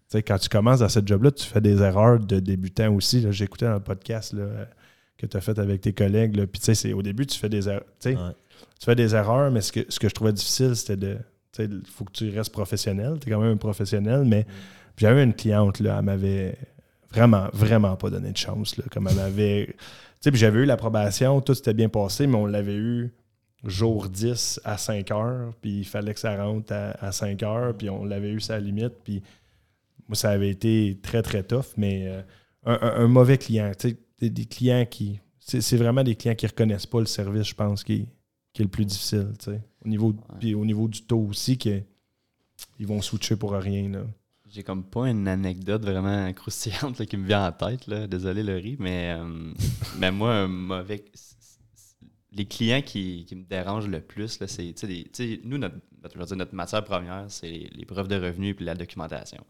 [0.09, 3.21] sais, quand tu commences dans cette job-là, tu fais des erreurs de débutant aussi.
[3.21, 3.31] là.
[3.31, 4.45] J'écoutais dans le podcast là,
[5.19, 6.37] que tu as fait avec tes collègues.
[6.37, 6.47] là.
[6.47, 7.85] Puis tu sais, au début, tu fais des erreurs.
[8.01, 8.33] Tu sais, Ouais.
[8.79, 11.15] tu fais des erreurs, mais ce que, ce que je trouvais difficile, c'était de.
[11.53, 13.19] Tu sais, il faut que tu restes professionnel.
[13.21, 14.45] Tu es quand même un professionnel, mais
[14.97, 16.57] puis j'avais une cliente, là, elle m'avait
[17.13, 18.77] vraiment, vraiment pas donné de chance.
[18.77, 19.67] Là, comme elle m'avait.
[19.67, 19.75] Tu
[20.21, 23.13] sais, puis j'avais eu l'approbation, tout s'était bien passé, mais on l'avait eu
[23.65, 27.75] jour 10 à 5 heures, puis il fallait que ça rentre à, à 5 heures,
[27.77, 29.23] puis on l'avait eu sa limite, puis
[30.09, 32.21] moi, ça avait été très, très tough, mais euh,
[32.67, 35.21] un, un- un mauvais client, tu sais, des, des clients qui...
[35.41, 38.09] C'est vraiment des clients qui reconnaissent pas le service, je pense, qui,
[38.53, 39.61] qui est le plus difficile, tu sais.
[39.85, 41.83] Au niveau, puis au niveau du taux aussi, que,
[42.79, 44.07] ils vont switcher pour rien, là.
[44.49, 47.89] J'ai comme pas une anecdote vraiment croustillante là, qui me vient en tête.
[47.89, 48.07] Là.
[48.07, 49.53] Désolé, Laurie, mais, euh,
[49.99, 51.05] mais moi, un mauvais.
[52.31, 54.75] Les clients qui, qui me dérangent le plus, c'est.
[55.45, 55.77] Nous, notre,
[56.37, 59.45] notre- matière première, c'est les, les preuves de revenus et la documentation.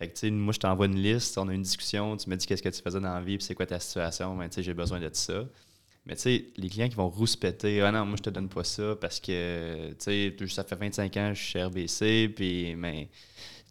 [0.00, 2.34] Fait que, tu sais, moi, je t'envoie une liste, on a une discussion, tu me
[2.36, 4.54] dis qu'est-ce que tu faisais dans la vie, puis c'est quoi ta situation, ben, tu
[4.56, 5.44] sais, j'ai besoin de ça.
[6.06, 8.64] Mais tu sais, les clients qui vont rouspéter, ah non, moi je te donne pas
[8.64, 12.74] ça parce que, tu sais, ça fait 25 ans que je suis chez RBC, puis,
[12.76, 13.10] mais, tu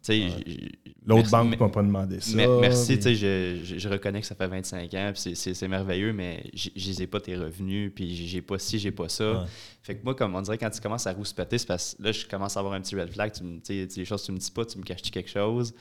[0.02, 0.70] sais, j-
[1.04, 2.36] L'autre banque mais- ne m'a pas demandé ça.
[2.36, 5.66] mais- merci, tu sais, je, je- je reconnais que ça fait 25 ans, puis c'est-
[5.68, 9.32] merveilleux, mais je les ai pas tes revenus, puis j'ai pas ci, j'ai pas ça.
[9.32, 9.46] Ouais.
[9.82, 12.12] Fait que moi, comme on dirait, quand tu commences à rouspéter, c'est parce que là,
[12.12, 14.26] je commence à avoir un petit red flag, tu me, tu sais, les choses que
[14.26, 15.74] tu me dis pas, tu me caches quelque chose?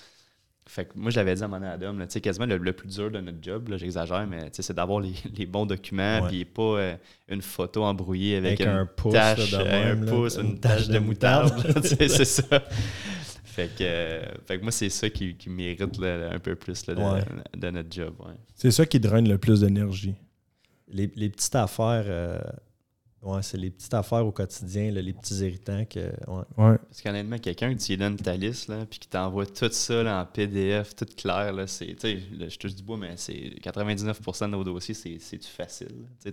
[0.69, 2.87] Fait que moi, je l'avais dit à mon Adam, là, tu sais, quasiment le, plus
[2.87, 6.95] dur de notre job, j'exagère, mais c'est d'avoir les, les, bons documents, puis pas euh,
[7.27, 11.59] une photo embrouillée avec, un pouce, tache, un pouce, une, tache, de, moutarde.
[11.83, 12.43] c'est ça.
[13.45, 17.69] Fait que, fait que moi, c'est ça qui, qui mérite un peu plus de, de,
[17.71, 18.13] notre job.
[18.53, 20.13] C'est ça qui draine le plus d'énergie.
[20.87, 22.39] Les, les, petites affaires, euh,
[23.21, 25.99] Ouais, c'est les petites affaires au quotidien, les petits irritants que.
[26.27, 26.77] Ouais.
[26.77, 30.25] Parce qu'honnêtement, quelqu'un qui te donne ta liste, là, puis qui t'envoie tout ça en
[30.25, 31.97] PDF, tout clair, là, c'est.
[32.01, 36.07] je te dis bois, mais c'est 99% de nos dossiers, c'est du facile.
[36.23, 36.31] Tu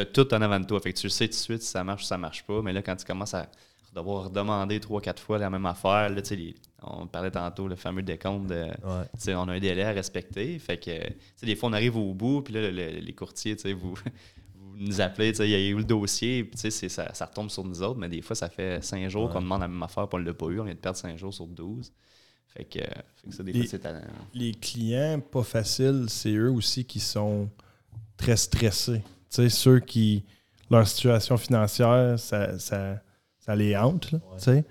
[0.00, 0.78] as, tout en avant de toi.
[0.80, 2.60] Fait que tu sais tout de suite si ça marche ou ça marche pas.
[2.60, 3.48] Mais là, quand tu commences à
[3.94, 6.20] devoir demander trois, quatre fois la même affaire, là,
[6.82, 8.68] on parlait tantôt, le fameux décompte de.
[8.84, 10.58] On a un délai à respecter.
[10.58, 13.94] Fait que, des fois, on arrive au bout, puis là, les courtiers, vous
[14.80, 18.00] nous appeler, il y a eu le dossier, puis ça, ça retombe sur nous autres,
[18.00, 20.26] mais des fois, ça fait cinq jours qu'on demande la même affaire, puis on ne
[20.26, 20.58] l'a pas eu.
[20.58, 21.92] On vient de perdre cinq jours sur 12.
[22.48, 22.80] Fait que,
[23.30, 24.00] ça, des les, fois, c'est talent.
[24.34, 27.48] Les clients pas faciles, c'est eux aussi qui sont
[28.16, 29.02] très stressés.
[29.30, 30.24] Tu sais, ceux qui.
[30.70, 33.02] Leur situation financière, ça, ça,
[33.40, 34.64] ça les hante, tu sais.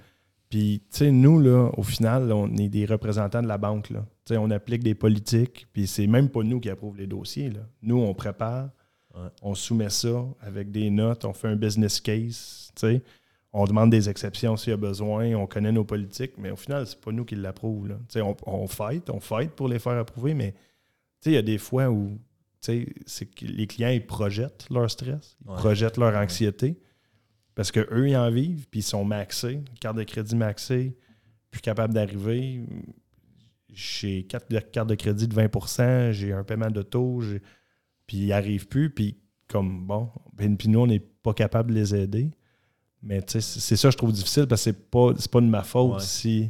[0.50, 4.06] Puis, tu sais, nous, là, au final, on est des représentants de la banque, là.
[4.32, 7.62] On applique des politiques, puis c'est même pas nous qui approuvons les dossiers, là.
[7.82, 8.70] Nous, on prépare,
[9.42, 12.72] on soumet ça avec des notes, on fait un business case,
[13.52, 16.86] on demande des exceptions s'il y a besoin, on connaît nos politiques, mais au final,
[16.86, 17.98] c'est pas nous qui l'approuvent.
[18.16, 20.54] On, on fight, on fight pour les faire approuver, mais
[21.26, 22.18] il y a des fois où
[22.62, 26.78] c'est que les clients ils projettent leur stress, ils projettent leur anxiété
[27.60, 30.96] parce qu'eux, ils en vivent, puis ils sont maxés, carte de crédit maxée,
[31.52, 32.62] plus capable d'arriver.
[33.74, 37.22] J'ai quatre cartes de crédit de 20% j'ai un paiement de taux,
[38.10, 41.76] puis ils arrivent plus, puis comme, bon, ben, puis nous, on n'est pas capable de
[41.76, 42.32] les aider.
[43.04, 43.42] Mais c'est
[43.76, 46.50] ça, je trouve difficile, parce que c'est pas, pas de ma faute si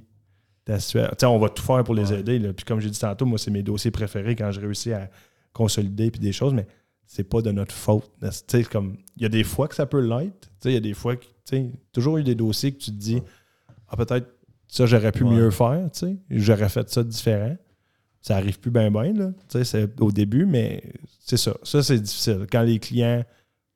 [0.64, 1.36] ta situation...
[1.36, 2.40] on va tout faire pour les aider.
[2.54, 5.10] Puis comme j'ai dit tantôt, moi, c'est mes dossiers préférés quand je réussis à
[5.52, 6.66] consolider puis des choses, mais
[7.06, 8.10] c'est pas de notre faute.
[8.72, 10.50] comme Il y a des fois que ça peut l'être.
[10.64, 11.26] Il y a des fois que...
[11.92, 13.22] toujours eu des dossiers que tu te dis,
[13.90, 14.30] ah, peut-être
[14.70, 15.90] ça, j'aurais pu mieux faire.
[16.30, 17.58] J'aurais fait ça différent.
[18.22, 19.32] Ça arrive plus bien, bien, là.
[19.64, 20.84] C'est au début, mais
[21.20, 21.56] c'est ça.
[21.64, 22.48] Ça, c'est difficile.
[22.52, 23.24] Quand les clients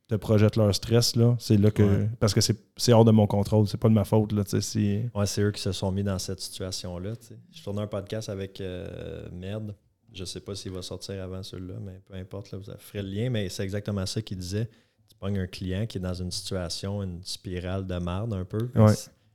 [0.07, 2.07] te projettent leur stress, là, c'est là que.
[2.19, 4.43] Parce que c'est hors de mon contrôle, c'est pas de ma faute, là.
[5.15, 7.13] Ouais, c'est eux qui se sont mis dans cette situation-là.
[7.51, 9.75] Je tournais un podcast avec euh, Merde.
[10.13, 13.09] Je sais pas s'il va sortir avant celui-là, mais peu importe, là, vous ferez le
[13.09, 14.69] lien, mais c'est exactement ça qu'il disait.
[15.09, 18.69] Tu pognes un client qui est dans une situation, une spirale de merde un peu.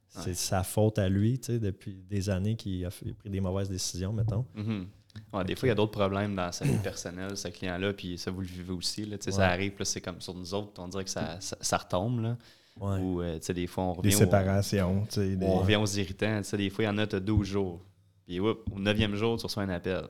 [0.09, 3.69] C'est sa faute à lui, tu sais, depuis des années qu'il a, pris des mauvaises
[3.69, 4.45] décisions, mettons.
[5.45, 8.31] Des fois, il y a d'autres problèmes dans sa vie personnelle, ce client-là, puis ça,
[8.31, 9.05] vous le vivez aussi.
[9.05, 12.21] Là, Ça arrive, c'est comme sur nous autres, on dirait que ça, ça, retombe.
[12.21, 12.37] Là.
[12.81, 14.11] Ou, euh, des fois, on revient.
[14.11, 15.07] Des séparations.
[15.41, 16.41] On revient aux irritants.
[16.53, 17.85] Des fois, il y en a, tu 12 jours.
[18.27, 20.07] Puis, au neuvième jour, tu reçois un appel.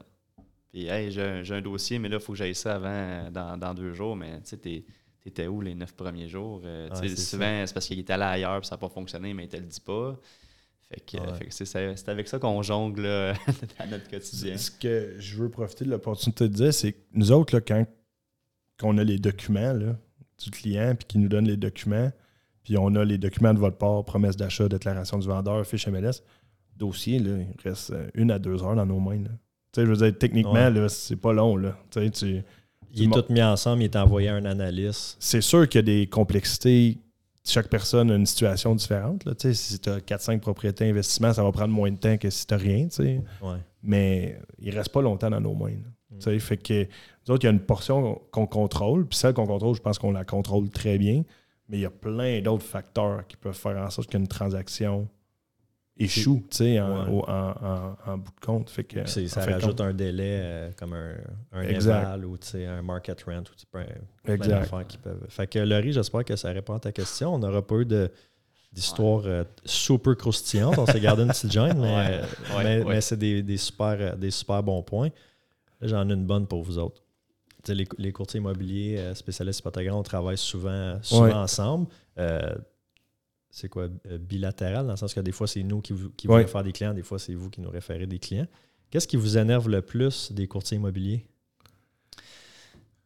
[0.71, 3.57] Puis, hey, j'ai un dossier, mais là, il faut que j'aille ça avant, euh, dans,
[3.57, 4.17] dans deux jours.
[4.17, 4.85] Mais tu sais,
[5.23, 6.61] t'étais où les neuf premiers jours?
[6.65, 9.49] Euh, souvent, c'est parce qu'il était allé ailleurs, puis ça n'a pas fonctionné, mais il
[9.49, 10.19] te le dit pas.
[10.91, 14.57] Fait que, c'est avec ça qu'on jongle dans notre quotidien.
[14.57, 17.85] Ce que je veux profiter de l'opportunité de dire, c'est que nous autres, là, quand
[18.83, 19.97] on a les documents là,
[20.43, 22.11] du client, puis qu'il nous donne les documents,
[22.63, 26.23] puis on a les documents de votre part, promesse d'achat, déclaration du vendeur, fiche MLS,
[26.77, 29.25] dossier, là, il reste une à deux heures dans nos mains.
[29.77, 31.57] Je veux dire, techniquement, c'est pas long.
[31.57, 31.77] Là.
[31.91, 32.43] Tu,
[32.95, 35.17] il est tout mis ensemble, il est envoyé à un analyste.
[35.21, 36.99] C'est sûr qu'il y a des complexités
[37.51, 39.25] chaque personne a une situation différente.
[39.25, 42.47] Là, si tu as 4-5 propriétés investissements, ça va prendre moins de temps que si
[42.47, 42.89] tu n'as rien.
[43.83, 45.77] Mais il ne reste pas longtemps dans nos mains.
[46.11, 46.39] Mm.
[46.39, 46.85] Fait que
[47.27, 49.99] nous autres, il y a une portion qu'on contrôle, puis celle qu'on contrôle, je pense
[49.99, 51.23] qu'on la contrôle très bien.
[51.69, 55.09] Mais il y a plein d'autres facteurs qui peuvent faire en sorte qu'une transaction
[55.99, 58.71] échoue en, en, bout de compte.
[58.71, 61.15] Fait que, ça rajoute un délai euh, comme un,
[61.53, 65.27] un éval ou un market rent ou plein, plein qui peuvent.
[65.29, 67.35] Fait que Laurie, j'espère que ça répond à ta question.
[67.35, 68.11] On n'aura pas eu de
[68.71, 70.77] d'histoire euh, super croustillante.
[70.77, 71.81] On s'est gardé une petite gêne,
[72.59, 75.09] mais, mais, c'est des, des, super, des super bons points.
[75.81, 77.03] J'en ai une bonne pour vous autres.
[77.67, 81.87] Les, les, courtiers immobiliers euh, spécialistes hypothécaires, on travaille souvent, souvent ensemble
[83.59, 86.29] c'est quoi, euh, bilatéral, dans le sens que des fois, c'est nous qui, vous, qui
[86.29, 88.47] vous référez des clients, des fois, c'est vous qui nous référez des clients.
[88.91, 91.27] Qu'est-ce qui vous énerve le plus des courtiers immobiliers?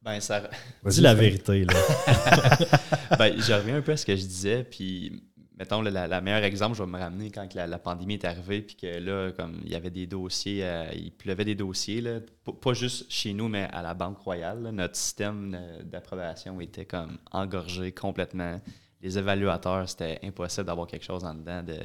[0.03, 0.51] Ben, ça.
[0.85, 1.73] Dis la vérité, là.
[3.19, 5.23] ben, je reviens un peu à ce que je disais, puis
[5.57, 8.77] mettons, le la, meilleur exemple, je vais me ramener quand la, pandémie est arrivée, puis
[8.77, 12.21] que là, comme il y avait des dossiers, euh, il pleuvait des dossiers, là,
[12.61, 14.61] pas juste chez nous, mais à la Banque Royale.
[14.71, 18.61] notre système d'approbation était comme engorgé complètement
[19.03, 21.79] les évaluateurs, c'était impossible d'avoir quelque chose en dedans, de,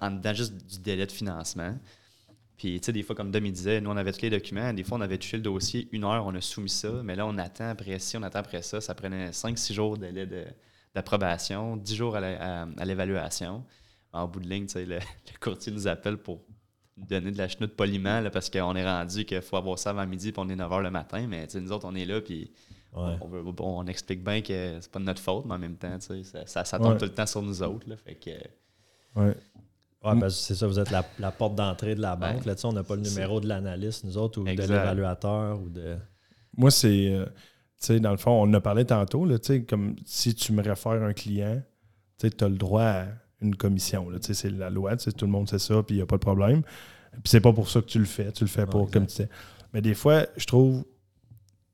[0.00, 1.76] en dedans juste du délai de financement.
[2.56, 4.72] Puis, tu sais, des fois, comme Dom disait, nous, on avait tous les documents.
[4.72, 6.90] Des fois, on avait touché le dossier une heure, on a soumis ça.
[7.04, 8.80] Mais là, on attend après ci, on attend après ça.
[8.80, 10.26] Ça prenait 5-6 jours de délai
[10.94, 13.64] d'approbation, 10 jours à l'évaluation.
[14.12, 14.98] En bout de ligne, tu sais, le,
[15.38, 16.42] courtier nous appelle pour
[16.96, 20.32] donner de la chenoute poliment parce qu'on est rendu qu'il faut avoir ça avant midi
[20.32, 21.26] puis on est 9 h le matin.
[21.28, 22.50] Mais nous autres, on est là puis
[22.92, 25.96] on, explique bien que c'est pas de notre faute, mais en même temps,
[26.46, 27.88] ça, ça, tombe tout le temps sur nous autres.
[27.88, 28.30] Là, fait que,
[29.20, 29.34] ouais.
[30.04, 32.44] Ouais, c'est ça, vous êtes la, porte d'entrée de la banque.
[32.44, 35.60] Là, on n'a pas le numéro de l'analyste, nous autres, ou de l'évaluateur.
[35.60, 35.96] ou de.
[36.56, 37.12] Moi, c'est.
[37.12, 37.26] Euh,
[37.80, 39.36] tu sais, dans le fond, on en a parlé tantôt, là,
[39.68, 41.62] comme si tu me réfères un client,
[42.18, 43.06] tu as le droit à
[43.40, 44.08] une commission.
[44.20, 46.62] C'est la loi, tout le monde sait ça, puis il n'y a pas de problème.
[47.12, 49.14] Puis c'est pas pour ça que tu le fais, tu le fais pour, comme tu
[49.14, 49.28] sais.
[49.72, 50.84] Mais des fois, je trouve,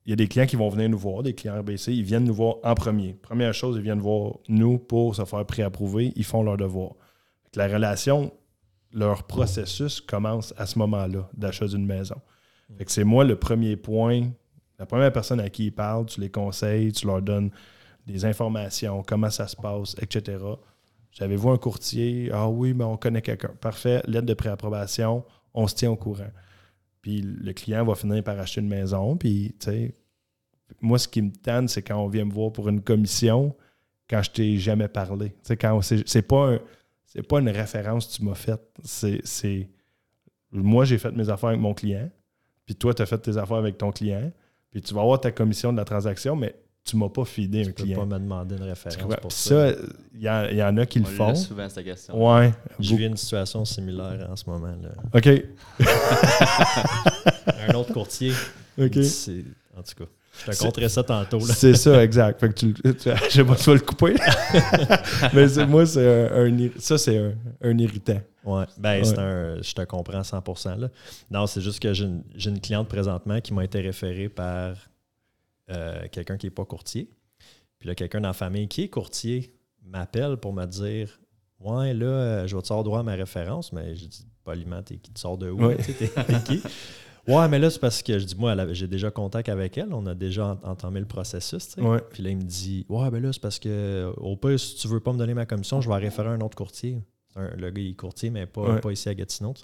[0.06, 2.24] il y a des clients qui vont venir nous voir, des clients RBC, ils viennent
[2.24, 3.14] nous voir en premier.
[3.14, 6.92] Première chose, ils viennent voir nous pour se faire préapprouver, ils font leur devoir.
[7.54, 8.32] La relation,
[8.92, 12.16] leur processus commence à ce moment-là d'achat d'une maison.
[12.78, 14.30] Que c'est moi le premier point,
[14.78, 17.50] la première personne à qui ils parlent, tu les conseilles, tu leur donnes
[18.06, 20.38] des informations, comment ça se passe, etc.
[21.12, 22.30] J'avais-vous un courtier?
[22.32, 23.52] Ah oui, mais on connaît quelqu'un.
[23.60, 25.24] Parfait, lettre de préapprobation,
[25.54, 26.30] on se tient au courant.
[27.04, 29.14] Puis le client va finir par acheter une maison.
[29.14, 29.94] Puis, tu sais,
[30.80, 33.54] moi, ce qui me tente, c'est quand on vient me voir pour une commission,
[34.08, 35.28] quand je t'ai jamais parlé.
[35.28, 35.78] Tu sais, quand
[36.26, 36.58] pas
[37.04, 38.62] c'est pas une référence que tu m'as faite.
[38.84, 39.68] C'est
[40.50, 42.08] moi, j'ai fait mes affaires avec mon client,
[42.64, 44.32] puis toi, tu as fait tes affaires avec ton client,
[44.70, 47.72] puis tu vas avoir ta commission de la transaction, mais tu m'as pas fidé un
[47.72, 47.74] client.
[47.74, 49.70] Tu peux pas me demander une référence pour ça.
[50.14, 51.34] Il y, y, en a qui le font.
[51.34, 52.22] souvent cette question.
[52.22, 52.52] Ouais.
[52.78, 54.74] Je vis une situation similaire en ce moment.
[54.82, 54.90] Là.
[55.14, 55.28] OK.
[57.68, 58.32] un autre courtier.
[58.78, 58.98] OK.
[59.76, 60.10] En tout cas.
[60.46, 61.40] Je te compterai ça tantôt.
[61.40, 62.40] C'est ça, exact.
[62.40, 62.82] Fait que tu, tu,
[63.28, 64.14] je sais pas si tu vas le couper.
[65.32, 67.32] Mais moi, c'est un, ça, c'est
[67.62, 68.20] un, irritant.
[68.44, 68.64] Ouais.
[68.76, 69.62] Ben, c'est un.
[69.62, 70.80] Je te comprends 100%.
[70.80, 70.88] Là.
[71.30, 74.76] Non, c'est juste que j'ai une, une, cliente présentement qui m'a été référée par
[75.70, 77.10] euh, quelqu'un qui n'est pas courtier.
[77.78, 81.20] Puis là, quelqu'un dans la famille qui est courtier m'appelle pour me dire
[81.60, 84.82] Ouais, là, euh, je vais te sortir droit à ma référence, mais je dis poliment,
[84.82, 85.72] t'es qui te sors de où?
[85.74, 86.10] T'es
[86.46, 86.62] qui?
[87.26, 90.04] Ouais, mais là, c'est parce que je dis, moi, j'ai déjà contact avec elle, on
[90.04, 91.74] a déjà entamé le processus.
[92.10, 94.88] Puis là, il me dit, ouais, ben là, c'est parce que, au pire, si tu
[94.88, 96.98] veux pas me donner ma commission, je vais référer un autre courtier.
[97.34, 99.54] le gars, il est courtier, mais pas, pas ici à Gatineau.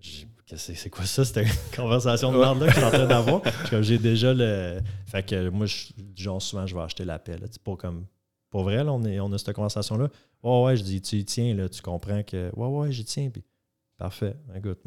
[0.00, 1.22] Tu c'est quoi ça?
[1.40, 3.42] Une conversation de merde que je suis en train d'avoir.
[3.82, 4.80] J'ai déjà le.
[5.06, 7.40] Fait que moi, je, genre, souvent, je vais acheter l'appel.
[7.62, 8.06] Pour comme.
[8.50, 10.08] Pour vrai, là, on, est, on a cette conversation-là.
[10.42, 12.50] Ouais, ouais, je dis, tu y tiens, là, tu comprends que.
[12.54, 13.30] Ouais, ouais, j'y tiens.
[13.30, 13.42] Puis,
[13.96, 14.36] parfait.
[14.54, 14.80] Écoute,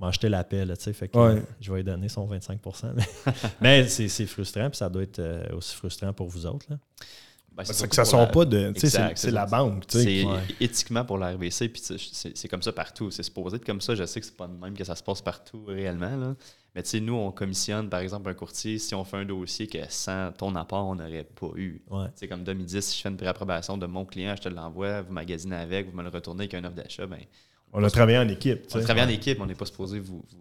[0.00, 0.92] m'a acheté l'appel, tu sais.
[0.92, 2.94] Fait que je vais lui donner son 25%
[3.60, 6.66] Mais, c'est frustrant, puis ça doit être euh, aussi frustrant pour vous autres.
[6.70, 6.76] Là.
[7.66, 8.72] Ben, c'est que ça ne sont pas de.
[8.76, 9.84] C'est la banque.
[9.88, 10.24] C'est
[10.60, 13.10] éthiquement pour la RBC, puis c'est comme ça partout.
[13.10, 13.94] C'est supposé être comme ça.
[13.94, 16.16] Je sais que c'est pas de même que ça se passe partout réellement.
[16.16, 16.34] Là.
[16.74, 18.78] Mais tu sais, nous, on commissionne, par exemple, un courtier.
[18.78, 21.82] Si on fait un dossier que sans ton apport, on n'aurait pas eu.
[22.14, 25.12] C'est comme 2010, si je fais une préapprobation de mon client, je te l'envoie, vous
[25.12, 27.18] magasinez avec, vous me le retournez avec un offre d'achat, ben,
[27.72, 28.66] on a travaillé en équipe.
[28.74, 30.24] On a travaillé en équipe, on n'est pas supposé vous.
[30.28, 30.38] vous,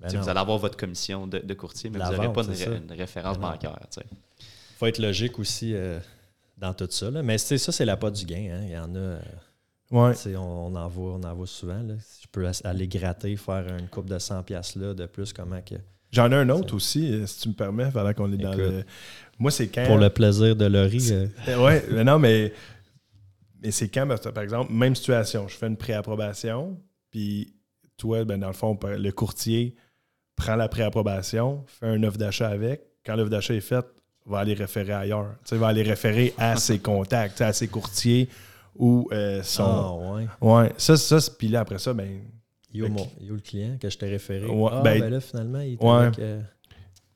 [0.00, 3.50] ben vous allez avoir votre commission de, courtier, mais vous n'aurez pas une, référence ben
[3.50, 3.78] bancaire.
[3.98, 4.46] Il
[4.78, 5.74] faut être logique aussi.
[5.74, 6.00] Euh,
[6.56, 7.10] dans tout ça.
[7.10, 7.22] Là.
[7.22, 8.50] Mais ça, c'est la pas du gain.
[8.52, 8.62] Hein.
[8.64, 8.98] Il y en a.
[8.98, 9.20] Euh,
[9.90, 10.36] ouais.
[10.36, 11.82] On, en voit, on en voit souvent.
[11.82, 11.94] Là.
[12.00, 15.76] Si je peux aller gratter, faire une coupe de 100$ là, de plus, comment que.
[16.10, 18.84] J'en ai un autre aussi, euh, si tu me permets, pendant qu'on est dans le.
[19.38, 19.86] Moi, c'est quand.
[19.86, 21.08] Pour le plaisir de Laurie.
[21.10, 21.26] Euh.
[21.58, 22.52] Oui, mais non, mais.
[23.62, 26.80] Mais c'est quand, par exemple, même situation, je fais une préapprobation,
[27.12, 27.54] puis
[27.96, 29.76] toi, ben, dans le fond, le courtier
[30.34, 32.82] prend la préapprobation, fait un offre d'achat avec.
[33.06, 33.86] Quand l'offre d'achat est faite,
[34.26, 35.34] va aller référer ailleurs.
[35.50, 38.28] Il va aller référer à ses contacts, à ses courtiers
[38.76, 39.64] ou euh, son.
[39.64, 40.26] Ah, ouais.
[40.40, 40.72] Ouais.
[40.76, 42.20] Ça, ça puis là, après ça, ben.
[42.74, 44.46] Yo, mon, yo le client que je t'ai référé.
[44.48, 46.10] ah, ben, ben, là, finalement, il était ouais.
[46.20, 46.40] Euh,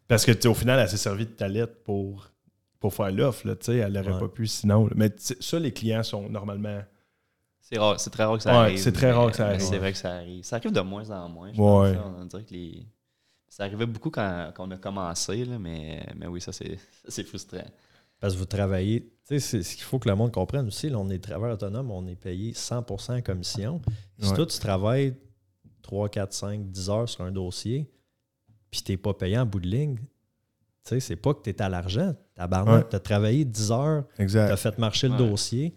[0.07, 2.31] Parce que, au final, elle s'est servie de ta lettre pour,
[2.79, 3.47] pour faire l'offre.
[3.69, 4.91] Elle n'aurait pas pu sinon.
[4.95, 6.83] Mais ça, les clients sont normalement.
[7.59, 8.79] C'est rare, c'est très rare que ça arrive.
[8.79, 9.61] C'est très rare que ça arrive.
[9.61, 10.45] C'est vrai que ça arrive.
[10.45, 11.53] Ça arrive de moins en moins.
[11.53, 12.87] Je pense, on dirait que les,
[13.57, 17.65] ça arrivait beaucoup quand, on a commencé, là, mais, mais oui, ça, c'est frustrant.
[18.21, 20.99] Parce que vous travaillez, tu sais, ce qu'il faut que le monde comprenne aussi, là,
[20.99, 23.81] on est travailleur autonome, on est payé 100% en commission.
[24.19, 25.17] Si toi, tu travailles
[25.81, 27.91] 3, 4, 5, 10 heures sur un dossier,
[28.71, 30.05] puis tu n'es pas payé en bout de ligne, tu
[30.85, 32.15] sais, c'est pas que tu es à l'argent.
[32.35, 35.75] Tu as travaillé 10 heures, tu as fait marcher le dossier.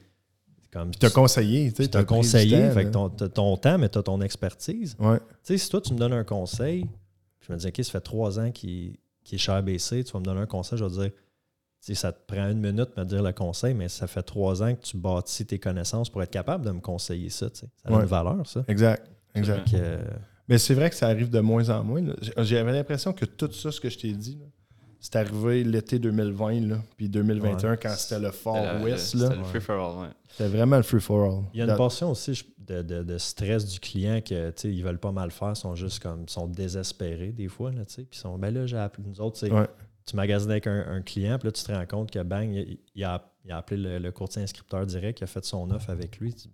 [0.69, 1.72] Comme tu as conseillé.
[1.72, 4.97] Tu as conseillé, fait ton, ton, temps, mais tu as ton expertise.
[4.97, 5.06] Tu
[5.43, 6.85] sais, si toi, tu me donnes un conseil,
[7.49, 8.97] je me dis, OK, ça fait trois ans qu'il
[9.31, 11.11] est chez BC, tu vas me donner un conseil, je vais dire,
[11.95, 14.76] ça te prend une minute de me dire le conseil, mais ça fait trois ans
[14.76, 17.47] que tu bâtis tes connaissances pour être capable de me conseiller ça.
[17.53, 18.63] Ça a une valeur, ça.
[18.67, 19.09] Exact.
[19.34, 19.73] exact.
[19.73, 20.03] Euh,
[20.47, 22.03] Mais c'est vrai que ça arrive de moins en moins.
[22.38, 24.45] J'avais l'impression que tout ça, ce que je t'ai dit, là,
[24.99, 29.05] c'est arrivé l'été 2020, là, puis 2021, quand c'était le Far C'était le- West.
[29.17, 29.35] C'était là.
[29.35, 30.13] le free for all, ouais.
[30.30, 31.43] C'était vraiment le free for all.
[31.53, 34.61] Il y a une portion aussi je- de, de- de stress du client que tu
[34.61, 37.71] sais, ils veulent pas mal faire, sont juste comme sont désespérés des fois.
[37.71, 39.67] Là, tu sais, puis ils sont ben là, j'ai appelé nous autres, tu sais, Ouais.
[40.05, 42.77] tu magasines avec un, un client, puis là, tu te rends compte que bang, il,
[42.93, 45.89] il a, il a appelé le, le courtier inscripteur direct, il a fait son offre
[45.89, 46.34] avec lui.
[46.34, 46.49] Tu-.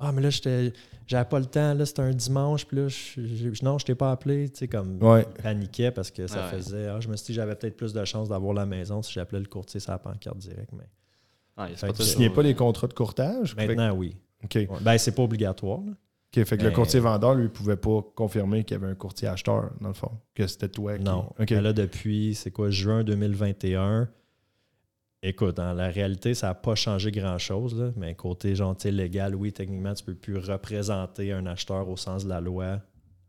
[0.00, 0.72] Ah, mais là, j'étais-
[1.06, 3.94] j'avais pas le temps, là, c'était un dimanche, puis là, je- je- non, je t'ai
[3.94, 5.26] pas appelé, tu sais, comme Ouais.
[5.36, 6.50] il paniquait parce que ça Ouais.
[6.56, 6.86] faisait.
[6.88, 9.40] Ah, je me suis dit, j'avais peut-être plus de chance d'avoir la maison si j'appelais
[9.40, 10.84] le courtier sur la pancarte direct, mais
[11.76, 13.54] Fait pas Tu signais pas les contrats de courtage?
[13.54, 14.16] Que- maintenant, oui.
[14.42, 14.54] OK.
[14.54, 14.68] Ouais.
[14.80, 15.80] Ben, c'est pas obligatoire.
[15.80, 15.92] là.
[15.92, 18.94] OK, fait que le Mais- courtier vendeur, lui, pouvait pas confirmer qu'il y avait un
[18.94, 20.12] courtier acheteur, dans le fond.
[20.34, 21.04] Que c'était toi qui.
[21.04, 21.26] Non.
[21.38, 21.50] OK.
[21.50, 24.08] Mais là, depuis, c'est quoi, juin 2021,
[25.22, 29.92] écoute, dans la réalité, ça n'a pas changé grand-chose, mais côté gentil légal, oui, techniquement,
[29.94, 32.80] tu peux plus représenter un acheteur au sens de la loi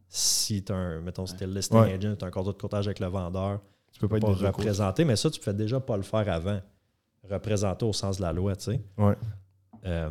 [0.07, 1.93] si tu un, mettons, si t'es le listing Ouais.
[1.93, 3.61] agent, tu as un contrat de courtage avec le vendeur,
[3.93, 6.03] tu peux pas être peux pas représenter, mais ça, tu ne pouvais déjà pas le
[6.03, 6.59] faire avant.
[7.29, 8.81] Représenter au sens de la loi, tu sais.
[8.97, 9.15] Ouais.
[9.85, 10.09] Euh,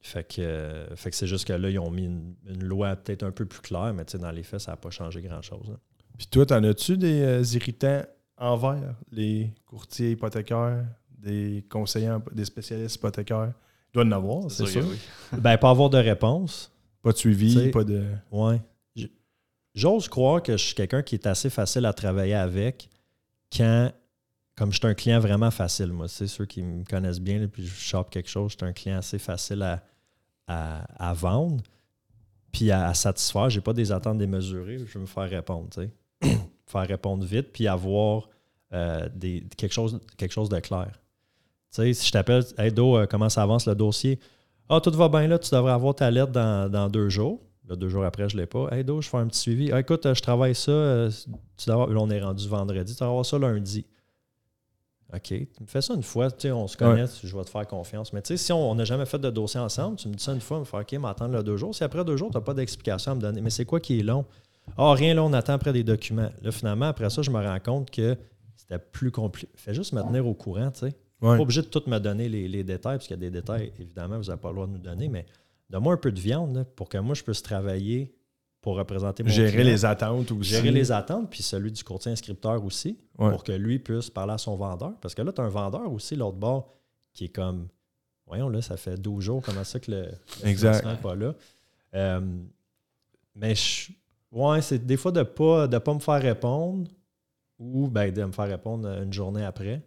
[0.00, 2.96] fait que, euh, fait que c'est juste que là, ils ont mis une, une loi
[2.96, 5.20] peut-être un peu plus claire, mais tu sais, dans les faits, ça n'a pas changé
[5.22, 5.68] grand-chose.
[5.70, 5.76] là.
[6.16, 8.02] Puis toi, t'en as-tu des euh, irritants
[8.38, 10.84] envers les courtiers hypothécaires,
[11.26, 13.52] des conseillers, des spécialistes hypothécaires?
[13.90, 14.84] Il doit en avoir, c'est que sûr.
[14.88, 14.98] oui.
[15.38, 16.72] Ben, pas avoir de réponse.
[17.02, 18.04] Pas de suivi, T'sais- pas de.
[18.32, 18.60] Ouais.
[19.74, 22.88] J'ose croire que je suis quelqu'un qui est assez facile à travailler avec
[23.54, 23.92] quand,
[24.56, 27.46] comme je suis un client vraiment facile, moi, c'est ceux qui me connaissent bien, là,
[27.46, 29.82] puis je chope quelque chose, je suis un client assez facile à,
[30.46, 31.62] à, à vendre,
[32.52, 33.50] puis à, à satisfaire.
[33.50, 36.38] J'ai pas des attentes démesurées, je veux me faire répondre, tu sais.
[36.66, 38.30] faire répondre vite, puis avoir
[38.72, 40.90] euh, des, quelque, chose, quelque chose de clair.
[41.76, 44.18] Sais, si je t'appelle, hey Do, euh, comment ça avance le dossier?
[44.68, 47.40] Ah, tout va bien là, tu devrais avoir ta lettre dans, dans deux jours.
[47.68, 48.68] Là, deux jours après, je ne l'ai pas.
[48.72, 49.70] Hey, Do, je fais un petit suivi.
[49.72, 50.70] Ah, écoute, euh, je travaille ça.
[50.70, 51.10] euh,
[51.56, 52.94] tu dois avoir- là, on est rendu vendredi.
[52.94, 53.84] Tu vas avoir ça lundi.
[55.14, 55.22] OK.
[55.22, 56.30] Tu me fais ça une fois.
[56.30, 57.04] Tu sais, on se connaît.
[57.22, 58.12] Je vais te faire confiance.
[58.12, 60.32] Mais tu sais, si on n'a jamais fait de dossier ensemble, tu me dis ça
[60.32, 61.74] une fois, me faire OK, m'attendre là deux jours.
[61.74, 63.40] Si après deux jours, tu n'as pas d'explication à me donner.
[63.40, 64.24] Mais c'est quoi qui est long?
[64.76, 66.30] Ah, rien là, on attend après des documents.
[66.42, 68.16] Là, finalement, après ça, je me rends compte que
[68.56, 69.48] c'était plus compliqué.
[69.54, 71.36] Fais juste me tenir au courant, tu sais Ouais.
[71.36, 73.72] pas obligé de tout me donner les, les détails, parce qu'il y a des détails,
[73.80, 75.24] évidemment, vous n'avez pas le droit de nous donner, mais
[75.70, 78.14] donne-moi un peu de viande là, pour que moi, je puisse travailler
[78.60, 80.50] pour représenter mon Gérer client, les attentes aussi.
[80.50, 83.30] gérer les attentes, puis celui du courtier inscripteur aussi, Ouais.
[83.30, 84.92] pour que lui puisse parler à son vendeur.
[85.00, 86.74] Parce que là, tu as un vendeur aussi, l'autre bord,
[87.14, 87.68] qui est comme,
[88.26, 90.02] voyons, là, ça fait 12 jours, comment ça que le,
[90.42, 90.84] le Exact.
[90.84, 91.34] n'est pas là.
[91.94, 92.20] Euh,
[93.34, 93.90] mais je,
[94.32, 96.90] ouais, c'est des fois de ne pas, de pas me faire répondre
[97.58, 99.80] ou ben, de me faire répondre une journée après.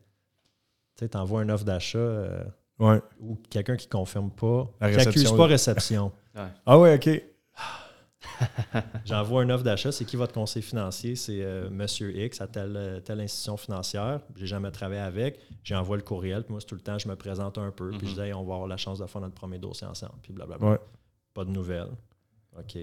[0.99, 2.43] Tu sais, t'envoies une offre d'achat euh,
[2.77, 3.01] Ouais.
[3.21, 6.11] ou quelqu'un qui confirme pas, La qui pas réception.
[6.65, 7.21] Ah ouais, OK.
[9.05, 11.15] J'envoie une offre d'achat, c'est qui votre conseiller financier?
[11.15, 14.19] C'est euh, Monsieur X à telle, euh, telle institution financière.
[14.35, 15.39] J'ai jamais travaillé avec.
[15.63, 18.07] J'envoie le courriel, puis moi, c'est tout le temps, je me présente un peu, puis
[18.09, 20.33] je dis, Hey, on va avoir la chance de faire notre premier dossier ensemble, puis
[20.33, 20.71] blablabla.
[20.71, 20.79] Ouais.
[21.33, 21.91] Pas de nouvelles.
[22.57, 22.77] OK.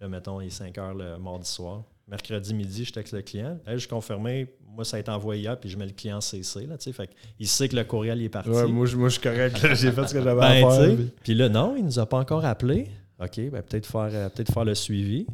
[0.00, 1.82] Là, mettons, il est 5 heures le mardi soir.
[2.10, 3.58] Mercredi midi, je texte le client.
[3.66, 6.20] Hey, je confirmé, moi, ça a été envoyé hier, puis je mets le client en
[6.20, 6.66] CC.
[6.66, 8.50] Là, fait il sait que le courriel est parti.
[8.50, 9.56] Ouais, moi, je, moi, je suis correct.
[9.74, 10.90] J'ai fait ce que j'avais Ben, à faire.
[10.96, 12.88] tu sais, Puis là, non, il nous a pas encore appelé.
[13.22, 15.26] OK, ben, peut-être faire, euh, peut faire le suivi.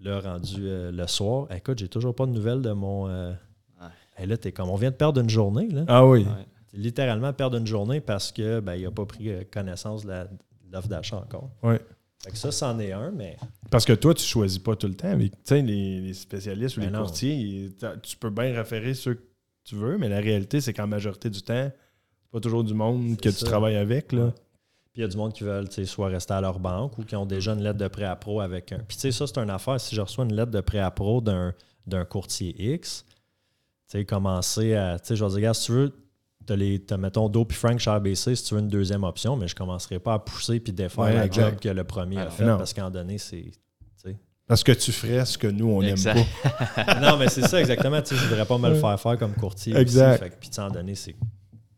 [0.00, 1.46] Là, rendu euh, le soir.
[1.54, 3.08] Écoute, j'ai toujours pas de nouvelles de mon.
[3.08, 3.32] euh,
[3.80, 3.86] Ouais.
[4.16, 4.68] Hey, là, t'es comme.
[4.70, 5.68] On vient de perdre une journée.
[5.68, 5.84] Là.
[5.86, 6.20] Ah oui.
[6.24, 6.46] Ouais.
[6.72, 10.12] Littéralement perdre une journée parce que ben, il n'a pas pris euh, connaissance de
[10.72, 11.50] l'offre d'achat encore.
[11.62, 11.80] Ouais.
[12.22, 13.36] Fait que ça, c'en est un, mais.
[13.70, 15.16] Parce que toi, tu choisis pas tout le temps.
[15.16, 15.30] Mais,
[15.62, 17.00] les, les spécialistes ou Ben les non.
[17.00, 17.70] courtiers,
[18.02, 19.24] tu peux bien référer ceux que
[19.64, 23.16] tu veux, mais la réalité, c'est qu'en majorité du temps, c'est pas toujours du monde
[23.16, 24.12] que tu travailles avec.
[24.12, 24.32] Là.
[24.92, 26.98] Puis il y a du monde qui veulent tu sais, soit rester à leur banque
[26.98, 28.80] ou qui ont déjà une lettre de prêt à pro avec un.
[28.80, 29.80] Puis tu sais, ça, c'est une affaire.
[29.80, 31.54] Si je reçois une lettre de prêt à pro d'un,
[31.86, 33.04] d'un courtier X,
[33.88, 34.98] tu sais, commencer à.
[34.98, 35.92] Tu sais, je vais dire, gars, si tu veux,
[36.46, 39.36] t'as les, t'as, mettons, Do puis Frank chez ABC si tu veux une deuxième option,
[39.36, 41.50] mais je commencerai pas à pousser puis défaire Ouais, la exact.
[41.50, 42.56] job que le premier a Ah, fait non.
[42.58, 43.50] parce qu'en donné, c'est.
[44.46, 46.14] Parce que tu ferais ce que nous, on n'aime pas.
[47.00, 48.02] non, mais c'est ça exactement.
[48.02, 49.76] Tu sais, je voudrais pas me le faire faire comme courtier.
[49.76, 50.38] Exact.
[50.40, 51.12] Puis, tu en donné, c'est.
[51.12, 51.18] tu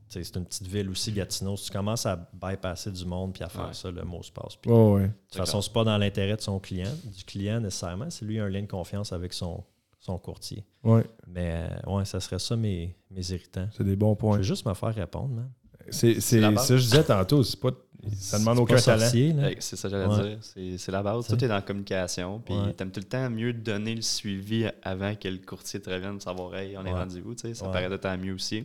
[0.09, 1.55] sais, C'est une petite ville aussi, Gatineau.
[1.59, 3.75] Si tu commences à bypasser du monde puis à faire Ouais.
[3.75, 4.57] ça, le mot se passe.
[4.57, 5.03] Puis, Ouais, ouais.
[5.03, 8.09] De toute façon, c'est pas dans l'intérêt de son client, du client nécessairement.
[8.09, 9.63] C'est lui qui a un lien de confiance avec son,
[10.03, 10.65] son courtier.
[10.85, 13.69] Ouais, Mais euh, ouais, ça serait ça mes, mes irritants.
[13.75, 14.37] c'est des bons Je points.
[14.37, 15.51] veux juste me faire répondre, man.
[15.91, 17.43] C'est ça que je disais tantôt.
[17.43, 17.71] c'est Pas,
[18.17, 19.11] ça demande aucun pas talent.
[19.13, 20.29] Ouais, C'est ça que j'allais Ouais.
[20.31, 20.39] dire.
[20.43, 21.27] C'est c'est la base.
[21.27, 22.41] Tout est dans la communication.
[22.41, 22.73] Puis Ouais.
[22.75, 26.21] t'aimes tout le temps mieux de donner le suivi avant que le courtier te revienne,
[26.21, 26.99] savoir, hey, on est Ouais.
[26.99, 27.35] rendu où.
[27.35, 27.73] tu sais, Ça Ouais.
[27.73, 28.65] paraît de tant mieux aussi.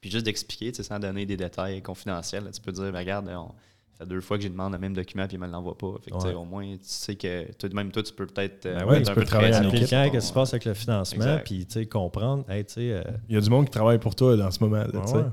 [0.00, 2.44] Puis juste d'expliquer, tu sais, sans donner des détails confidentiels.
[2.44, 3.52] là, tu peux dire, ben, regarde, on-
[3.98, 5.94] fait deux fois que j'ai demandé le même document puis il me l'envoie pas.
[6.04, 6.34] Fait que, tu sais, Ouais.
[6.34, 8.66] au moins, tu sais que toi, même toi, tu peux peut-être.
[8.66, 10.64] euh, Ben ouais, tu un peux peu travailler pour Quelqu'un, qu'est-ce qui se passe avec
[10.64, 13.64] le financement, puis tu sais, comprendre, hey, tu sais, euh, Il y a du monde
[13.66, 14.76] qui travaille pour toi dans ce moment.
[14.76, 15.14] Là, tu sais.
[15.16, 15.24] ouais.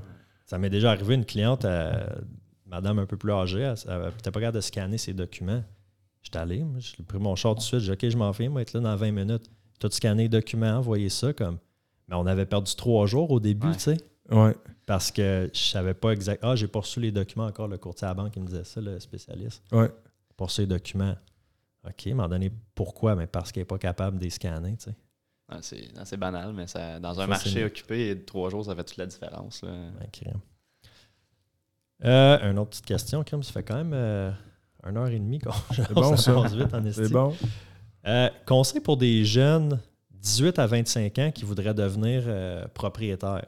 [0.45, 1.93] ça m'est déjà arrivé une cliente, euh,
[2.65, 5.63] madame un peu plus âgée, elle n'était pas capable de scanner ses documents.
[6.23, 8.47] J'étais allé, j'ai pris mon char tout de suite, j'ai dit, OK, je m'en fais,
[8.47, 9.45] moi, être là dans 20 minutes.
[9.79, 11.57] Tout scanné les documents, envoyé ça comme.
[12.07, 13.73] Mais on avait perdu trois jours au début, Ouais.
[13.73, 13.97] tu sais.
[14.31, 14.55] Ouais.
[14.85, 16.39] Parce que je savais pas exact.
[16.43, 17.67] Ah, j'ai pas reçu les documents encore.
[17.67, 19.63] Le courtier à la banque qui me disait ça, le spécialiste.
[19.71, 19.89] Ouais.
[20.37, 21.15] Pas reçu les documents.
[21.87, 23.15] OK, m'a donné pourquoi?
[23.15, 24.95] Mais parce qu'il n'est pas capable de les scanner, tu sais.
[25.51, 28.75] Ouais, c'est non, c'est banal, mais ça, dans un Ça, marché occupé, trois jours, ça
[28.75, 29.61] fait toute la différence.
[29.61, 29.69] là?
[30.11, 30.39] Crème.
[32.03, 33.41] Euh, une autre petite question, Kim.
[33.43, 34.31] Ça fait quand même euh,
[34.87, 35.51] une heure et demie qu'on
[35.93, 36.33] bon, ça.
[36.33, 37.35] passe vite en C'est bon.
[38.07, 39.79] Euh, conseil pour des jeunes
[40.11, 43.45] 18 à 25 ans qui voudraient devenir euh, propriétaires.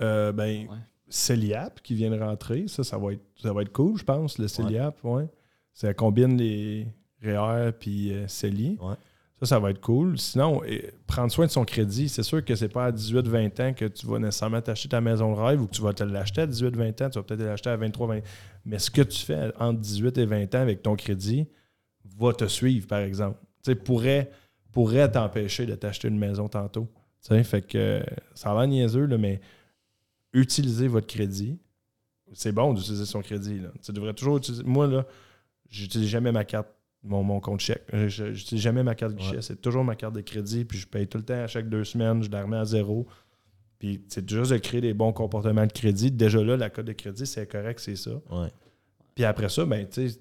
[0.00, 0.76] Euh, ben, Ouais.
[1.08, 4.38] Celiap qui vient de rentrer, ça, ça va être, ça va être cool, je pense,
[4.38, 5.28] le Celiap, ouais.
[5.72, 6.86] Ça combine les
[7.22, 8.78] REER puis euh, Celi.
[8.80, 8.94] Ouais.
[9.40, 10.18] Ça, ça va être cool.
[10.18, 10.60] Sinon,
[11.06, 14.06] prendre soin de son crédit, c'est sûr que c'est pas à 18-20 ans que tu
[14.06, 17.04] vas nécessairement t'acheter ta maison de rêve ou que tu vas te l'acheter à 18-20
[17.04, 18.22] ans, tu vas peut-être l'acheter à 23-20
[18.66, 21.48] Mais ce que tu fais entre 18 et 20 ans avec ton crédit
[22.18, 23.38] va te suivre, par exemple.
[23.64, 24.30] Tu sais, pourrait,
[24.72, 26.86] pourrait t'empêcher de t'acheter une maison tantôt.
[27.22, 28.02] Tu sais, fait que euh,
[28.34, 29.40] ça a l'air niaiseux, là, mais
[30.32, 31.58] utilisez votre crédit.
[32.32, 33.58] C'est bon d'utiliser son crédit.
[33.60, 33.70] Là.
[33.82, 34.62] Tu devrais toujours utiliser.
[34.64, 35.04] Moi, là,
[35.68, 36.68] j'utilise jamais ma carte,
[37.02, 37.82] mon, mon compte chèque.
[37.94, 39.36] Euh, je- J'utilise jamais ma carte guichet.
[39.36, 39.42] Ouais.
[39.42, 40.64] C'est toujours ma carte de crédit.
[40.64, 42.22] Puis je paye tout le temps à chaque deux semaines.
[42.22, 43.06] Je la remets à zéro.
[43.78, 46.10] Puis c'est juste de créer des bons comportements de crédit.
[46.12, 48.10] Déjà là, la cote de crédit, c'est correct, c'est ça.
[48.30, 48.48] Ouais.
[49.14, 50.20] Puis après ça, ben, tu sais,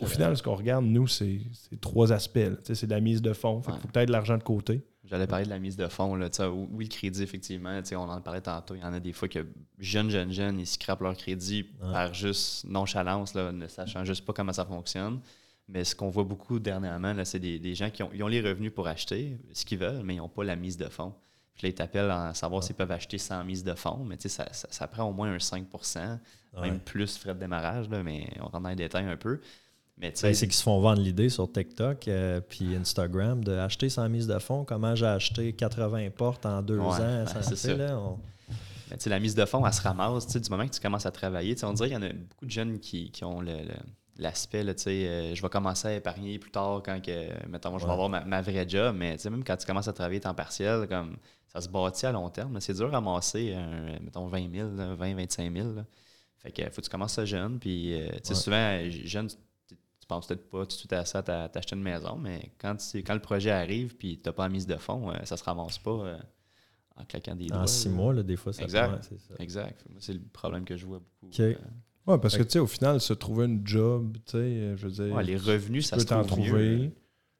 [0.00, 1.40] au final, ce qu'on regarde, nous, c'est
[1.80, 2.38] trois aspects.
[2.62, 3.62] C'est la mise de fonds.
[3.66, 3.72] Ouais.
[3.80, 4.82] faut peut-être de l'argent de côté.
[5.10, 6.14] J'allais parler de la mise de fonds.
[6.14, 6.28] Là,
[6.70, 8.76] oui, le crédit, effectivement, on en parlait tantôt.
[8.76, 9.44] Il y en a des fois que
[9.78, 11.92] jeunes, jeunes, jeunes, ils scrapent leur crédit Ouais.
[11.92, 15.20] par juste nonchalance, là, ne sachant juste pas comment ça fonctionne.
[15.68, 18.28] Mais ce qu'on voit beaucoup dernièrement, là, c'est des, des gens qui ont, ils ont
[18.28, 21.12] les revenus pour acheter ce qu'ils veulent, mais ils n'ont pas la mise de fonds.
[21.54, 24.48] Puis là, ils t'appellent à savoir s'ils peuvent acheter sans mise de fonds, mais ça,
[24.52, 25.66] ça, ça prend au moins un 5
[26.52, 26.62] Ouais.
[26.62, 29.40] même plus frais de démarrage, là, mais on rentre dans les détails un peu.
[30.00, 33.88] Mais Ben, c'est qu'ils se font vendre l'idée sur TikTok euh, puis Instagram de acheter
[33.90, 34.64] sans mise de fonds.
[34.64, 36.98] Comment j'ai acheté 80 portes en deux Ouais, ans?
[36.98, 37.74] ben, ça, c'est ça.
[37.74, 38.18] là, on-
[39.06, 41.54] la mise de fonds, elle se ramasse du moment que tu commences à travailler.
[41.62, 43.74] On dirait qu'il y en a beaucoup de jeunes qui, qui ont le- le-
[44.18, 47.78] l'aspect, là, tu sais, euh, je vais commencer à épargner plus tard quand que, mettons,
[47.78, 47.92] je vais Ouais.
[47.92, 48.96] avoir ma, ma vraie job.
[48.98, 51.16] Mais tu sais, même quand tu commences à travailler temps partiel, comme
[51.46, 52.58] ça se bâtit à long terme.
[52.60, 55.72] C'est dur à ramasser, un, mettons, 20 000, là, 20 25 000.
[55.74, 55.84] là.
[56.38, 57.58] Fait que faut que tu commences ça jeune.
[57.58, 58.34] Puis, euh, tu sais, Ouais.
[58.34, 59.28] souvent, jeune,
[60.10, 62.16] penses peut-être pas tout de suite à ça, t'as- t'acheter une maison.
[62.16, 65.10] Mais quand, tu- quand le projet arrive puis tu n'as pas la mise de fonds,
[65.10, 66.18] euh, ça se ramasse pas euh,
[66.96, 67.60] en claquant des doigts.
[67.62, 69.06] en six mois, là, des fois, ça Exact.
[69.08, 69.34] c'est ça.
[69.38, 69.84] Exact.
[69.88, 71.32] Moi, c'est le problème que je vois beaucoup.
[71.42, 71.54] Euh,
[72.06, 74.90] Ouais, parce que tu sais, au final, se trouver une job, tu sais, je veux
[74.92, 75.14] dire.
[75.14, 76.92] ouais, les revenus, tu ça peux se t'en trouve trouver,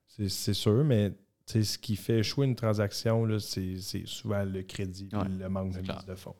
[0.06, 1.10] c'est sûr, mais
[1.46, 5.26] tu sais, ce qui fait échouer une transaction, là, c'est c'est souvent le crédit Ouais,
[5.28, 6.36] le manque de mise de fonds.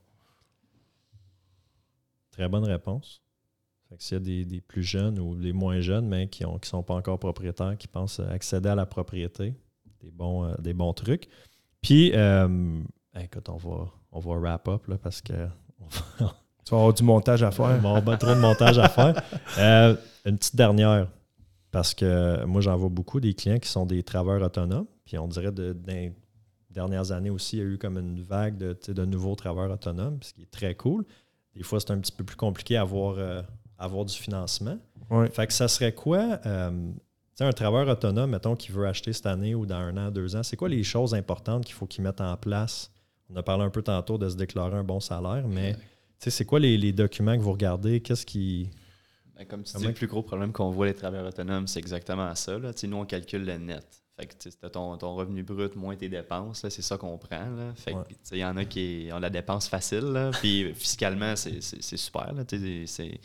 [2.30, 3.22] Très bonne réponse.
[3.98, 6.68] S'il y a des, des plus jeunes ou des moins jeunes, mais qui ne qui
[6.68, 9.54] sont pas encore propriétaires, qui pensent accéder à la propriété,
[10.00, 11.28] des bons, euh, des bons trucs.
[11.82, 12.80] Puis, euh,
[13.18, 15.48] écoute, on va, on va wrap up là, parce que
[16.64, 17.66] Tu vas avoir du montage à faire.
[17.84, 19.20] on va avoir trop de montage à faire.
[19.58, 21.08] Euh, une petite dernière,
[21.70, 24.86] parce que moi, j'en vois beaucoup des clients qui sont des travailleurs autonomes.
[25.04, 26.12] Puis on dirait de, dans les
[26.70, 30.18] dernières années aussi, il y a eu comme une vague de, de nouveaux travailleurs autonomes,
[30.22, 31.04] ce qui est très cool.
[31.56, 33.42] Des fois, c'est un petit peu plus compliqué à avoir, à
[33.80, 34.78] avoir du financement.
[35.10, 35.28] Ouais.
[35.30, 37.00] Fait que ça serait quoi, euh, tu
[37.34, 40.36] sais, un travailleur autonome, mettons, qui veut acheter cette année ou dans un an, deux
[40.36, 42.92] ans, c'est quoi les choses importantes qu'il faut qu'il mette en place?
[43.32, 45.80] On a parlé un peu tantôt de se déclarer un bon salaire, mais tu
[46.18, 48.00] sais, c'est quoi les, les documents que vous regardez?
[48.00, 48.70] Qu'est-ce qui.
[49.36, 51.78] Ben, comme tu Comment- dis, le plus gros problème qu'on voit les travailleurs autonomes, c'est
[51.78, 52.58] exactement ça.
[52.58, 52.74] Là.
[52.74, 53.86] Tu sais, Nous, on calcule le net.
[54.18, 57.48] Fait que c'est ton, ton revenu brut moins tes dépenses, là, c'est ça qu'on prend.
[57.56, 57.72] Là.
[57.74, 58.04] Fait que, Ouais.
[58.32, 61.96] il y en a qui ont la dépense facile, là, puis fiscalement, c'est, c'est- c'est
[61.96, 62.30] super.
[62.34, 63.20] Là, tu sais, c'est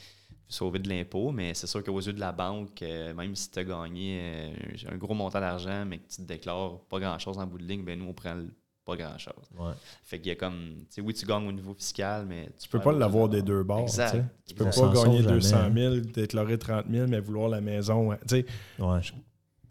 [0.48, 3.60] sauver de l'impôt, mais c'est sûr qu'aux yeux de la banque, euh, même si tu
[3.60, 4.54] as gagné euh,
[4.92, 7.84] un gros montant d'argent, mais que tu te déclares pas grand-chose en bout de ligne,
[7.84, 8.54] ben nous, on prend le-
[8.86, 9.34] pas grand-chose.
[9.58, 9.72] Ouais.
[10.04, 12.70] Fait qu'il y a comme, tu sais, oui, tu gagnes au niveau fiscal, mais Tu
[12.70, 13.80] peux pas l'avoir des deux bords.
[13.80, 14.12] Exact.
[14.12, 14.24] tu sais.
[14.50, 14.82] Tu peux Exact.
[14.94, 18.10] Pas gagner sort 200 jamais, 000, déclarer 30 000, mais vouloir la maison.
[18.10, 18.18] ouais.
[18.28, 18.46] Tu sais,
[18.78, 19.00] Ouais.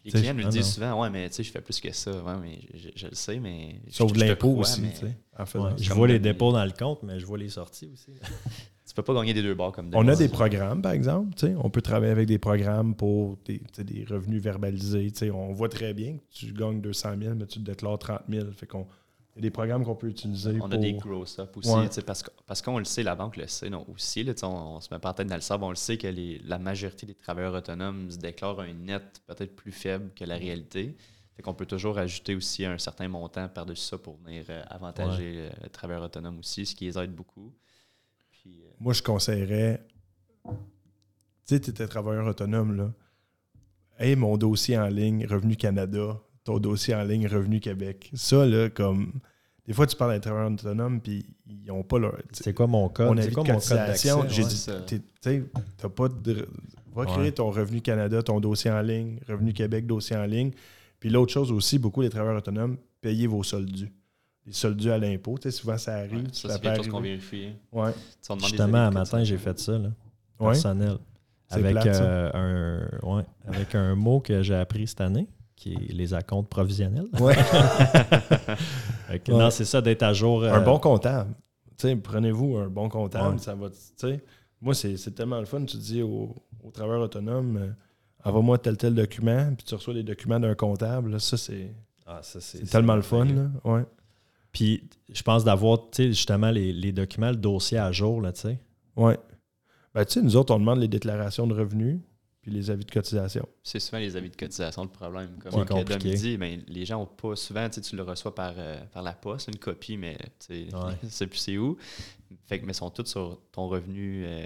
[0.06, 1.80] Les T'sais, clients me le ah disent souvent, ouais, mais tu sais, je fais plus
[1.80, 2.10] que ça.
[2.10, 3.80] Ouais, mais je, je- je le sais, mais.
[3.86, 4.82] je- Sauf de l'impôt aussi.
[4.82, 5.70] tu sais, en fait, Ouais.
[5.70, 8.10] dans- Je vois les dépôts dans le compte, mais je vois les sorties aussi.
[8.94, 11.34] Tu peux pas gagner des deux bords comme On a des programmes, par exemple.
[11.58, 13.60] On peut travailler avec des programmes pour des,
[14.08, 15.10] revenus verbalisés.
[15.32, 18.52] On voit très bien que tu gagnes 200 000, mais tu te déclares 30 000.
[18.52, 18.86] Fait qu'on
[19.34, 20.52] Il y a des programmes qu'on peut utiliser.
[20.62, 20.74] On pour...
[20.74, 21.88] a des gross up aussi, Ouais.
[22.06, 24.22] parce que- parce qu'on le sait, la banque le sait non, aussi.
[24.22, 26.06] Là, on, on se met pas en tête dans le sable, on le sait que
[26.06, 30.36] les- la majorité des travailleurs autonomes se déclarent un net peut-être plus faible que la
[30.36, 30.94] réalité.
[31.34, 35.34] Fait qu'on peut toujours ajouter aussi un certain montant par-dessus ça pour venir euh, avantager
[35.36, 37.52] euh, le travailleur autonome aussi, ce qui les aide beaucoup.
[38.44, 39.84] Puis, euh, Moi, je conseillerais.
[40.44, 40.50] Tu
[41.46, 42.92] sais, tu étais travailleur autonome, là.
[43.98, 48.10] Hey, mon dossier en ligne, Revenu Canada, ton dossier en ligne, Revenu Québec.
[48.14, 49.12] Ça, là, comme.
[49.66, 52.18] Des fois, tu parles des travailleurs autonomes, puis ils n'ont pas leur.
[52.32, 53.18] C'est quoi mon code?
[53.18, 53.62] De quoi mon code
[53.96, 54.28] j'ai Ouais.
[54.28, 55.44] dit, tu sais,
[55.78, 56.46] t'as pas de.
[56.94, 57.32] Va créer Ouais.
[57.32, 60.52] ton Revenu Canada, ton dossier en ligne, Revenu Québec, dossier en ligne.
[61.00, 63.92] Puis l'autre chose aussi, beaucoup des travailleurs autonomes, payez vos soldes dus.
[64.46, 66.24] Les soldes dus à l'impôt, tu sais, souvent ça arrive.
[66.24, 67.52] ouais, ça ça, c'est quelque chose qu'on vérifie.
[67.72, 67.92] Ouais.
[67.92, 69.88] Des Justement, un matin, j'ai fait ça, là,
[70.38, 70.52] Ouais.
[70.52, 70.98] personnel.
[71.48, 72.02] C'est Avec, plate, ça.
[72.04, 76.48] euh, un, ouais, avec un mot que j'ai appris cette année, qui est les acomptes
[76.50, 77.06] provisionnels.
[77.20, 77.36] Ouais.
[79.24, 79.32] Que.
[79.32, 80.44] Non, c'est ça, d'être à jour.
[80.44, 81.34] un euh, bon comptable.
[81.78, 83.38] Tu sais, prenez-vous un bon comptable, Ouais.
[83.38, 83.68] ça va.
[83.70, 84.22] tu sais.
[84.60, 85.64] Moi, c'est c'est tellement le fun.
[85.64, 87.68] Tu dis aux, aux travailleurs autonomes, euh,
[88.24, 91.10] envoie-moi tel tel document, puis tu reçois les documents d'un comptable.
[91.12, 91.70] là, ça, c'est
[92.06, 93.24] ah, ça, c'est- c'est c'est tellement le fun.
[93.26, 93.48] Là.
[93.64, 93.82] Ouais.
[94.54, 98.32] Puis, je pense d'avoir, tu sais, justement, les, les documents, le dossier à jour, là,
[98.32, 98.58] tu sais.
[98.96, 99.18] Ouais.
[99.92, 102.00] Ben, tu sais, nous autres, on demande les déclarations de revenus
[102.40, 103.48] puis les avis de cotisation.
[103.62, 105.30] C'est souvent les avis de cotisation le problème.
[105.42, 106.14] Comme Dom compliqué.
[106.14, 109.02] dit, ben, les gens ont pas souvent, tu sais, tu le reçois par, euh, par
[109.02, 110.92] la poste, une copie, mais tu sais, Ouais.
[111.02, 111.76] je sais plus c'est où.
[112.46, 114.44] Fait que, mais ils sont tous sur ton revenu, euh,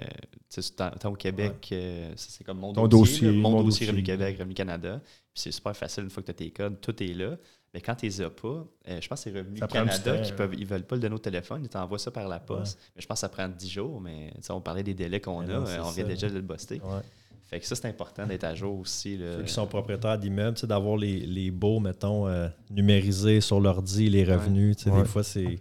[0.49, 0.73] tu sais,
[1.05, 3.87] au Québec, euh, c'est comme mon Ton dossier, dossier, mon dossier, dossier.
[3.87, 5.01] Revenu Québec, Revenu Canada.
[5.03, 7.37] Puis c'est super facile une fois que tu as tes codes, tout est là.
[7.73, 9.89] Mais quand tu les as pas, euh, je pense que c'est Revenu Ça prend du
[9.89, 12.39] Canada qui peuvent, ils veulent pas le donner au téléphone, ils t'envoient ça par la
[12.39, 12.79] poste.
[12.95, 15.45] Mais je pense que ça prend 10 jours, mais on parlait des délais qu'on a,
[15.45, 16.09] non, euh, on vient ça.
[16.09, 16.81] déjà de le buster.
[16.83, 17.01] Ouais.
[17.45, 19.17] Fait que ça, c'est important d'être à jour aussi.
[19.17, 19.37] là.
[19.37, 23.59] Ceux qui sont propriétaires d'immeubles, tu sais, d'avoir les, les baux, mettons, euh, numérisés sur
[23.59, 24.77] l'ordi, les revenus.
[24.77, 25.01] tu sais, Ouais.
[25.01, 25.59] Des fois, c'est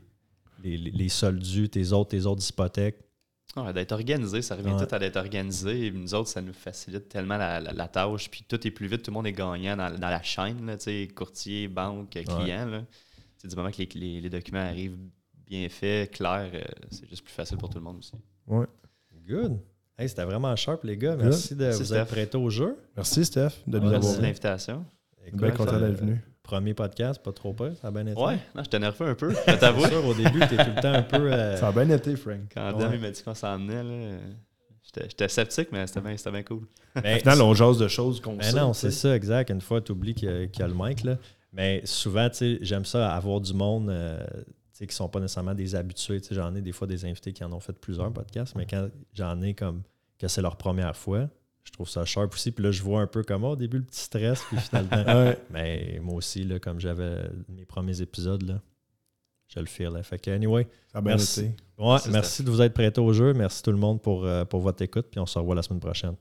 [0.62, 2.98] les, les, les soldes dus, tes autres, tes autres hypothèques.
[3.56, 4.86] Ouais, d'être organisé, ça revient Ouais.
[4.86, 5.86] tout à d'être organisé.
[5.86, 8.30] Et nous autres, ça nous facilite tellement la, la- la tâche.
[8.30, 10.76] Puis tout est plus vite, tout le monde est gagnant dans, dans la chaîne, là,
[11.14, 12.66] courtier, banque, client.
[12.66, 12.84] là.
[13.42, 14.98] Du moment que les, les- les documents arrivent
[15.46, 18.12] bien faits, clairs, euh, c'est juste plus facile pour tout le monde aussi.
[18.46, 18.66] Ouais.
[19.26, 19.58] Good.
[19.98, 21.16] Hey, C'était vraiment sharp, les gars.
[21.16, 22.76] Merci de Merci, vous être prêtés au jeu.
[22.96, 24.84] Merci, Steph, de nous avoir Merci de l'invitation.
[25.32, 26.20] Bien content euh, d'être venu.
[26.48, 28.18] Premier podcast, pas trop peur, ça a bien été.
[28.18, 29.86] Ouais, non, je t'énerve un peu, je C'est t'avoue.
[29.86, 31.30] sûr, au début, t'es tout le temps un peu.
[31.30, 32.40] euh, Ça a bien été, Frank.
[32.54, 32.96] Quand Ouais.
[32.98, 34.18] M'a dit qu'on s'en venait, là,
[34.82, 36.66] j'étais j'étais sceptique, mais c'était bien, c'était bien cool.
[37.02, 38.56] mais- Au final, on jase de choses qu'on Ben sait.
[38.56, 39.50] non, c'est ça, exact.
[39.50, 41.04] Une fois, tu oublies qu'il y, a- qu'il y a le mic.
[41.04, 41.18] Là.
[41.52, 45.08] Mais souvent, tu sais, j'aime ça, avoir du monde euh, tu sais, qui ne sont
[45.10, 46.18] pas nécessairement des habitués.
[46.22, 48.64] Tu sais, J'en ai des fois des invités qui en ont fait plusieurs podcasts, mais
[48.64, 49.82] quand j'en ai comme
[50.18, 51.28] que c'est leur première fois,
[51.68, 52.50] je trouve ça sharp aussi.
[52.50, 55.04] Puis là, je vois un peu comme oh, au début le petit stress, puis finalement.
[55.06, 55.38] Ouais.
[55.50, 58.60] mais moi aussi, là, comme j'avais mes premiers épisodes, là,
[59.48, 59.88] je le feel.
[59.90, 60.02] là.
[60.02, 61.40] Fait que, anyway, Ça Merci.
[61.42, 63.34] ouais, merci, Merci, de vous être prêté au jeu.
[63.34, 65.80] Merci tout le monde pour, euh, pour votre écoute, puis on se revoit la semaine
[65.80, 66.16] prochaine.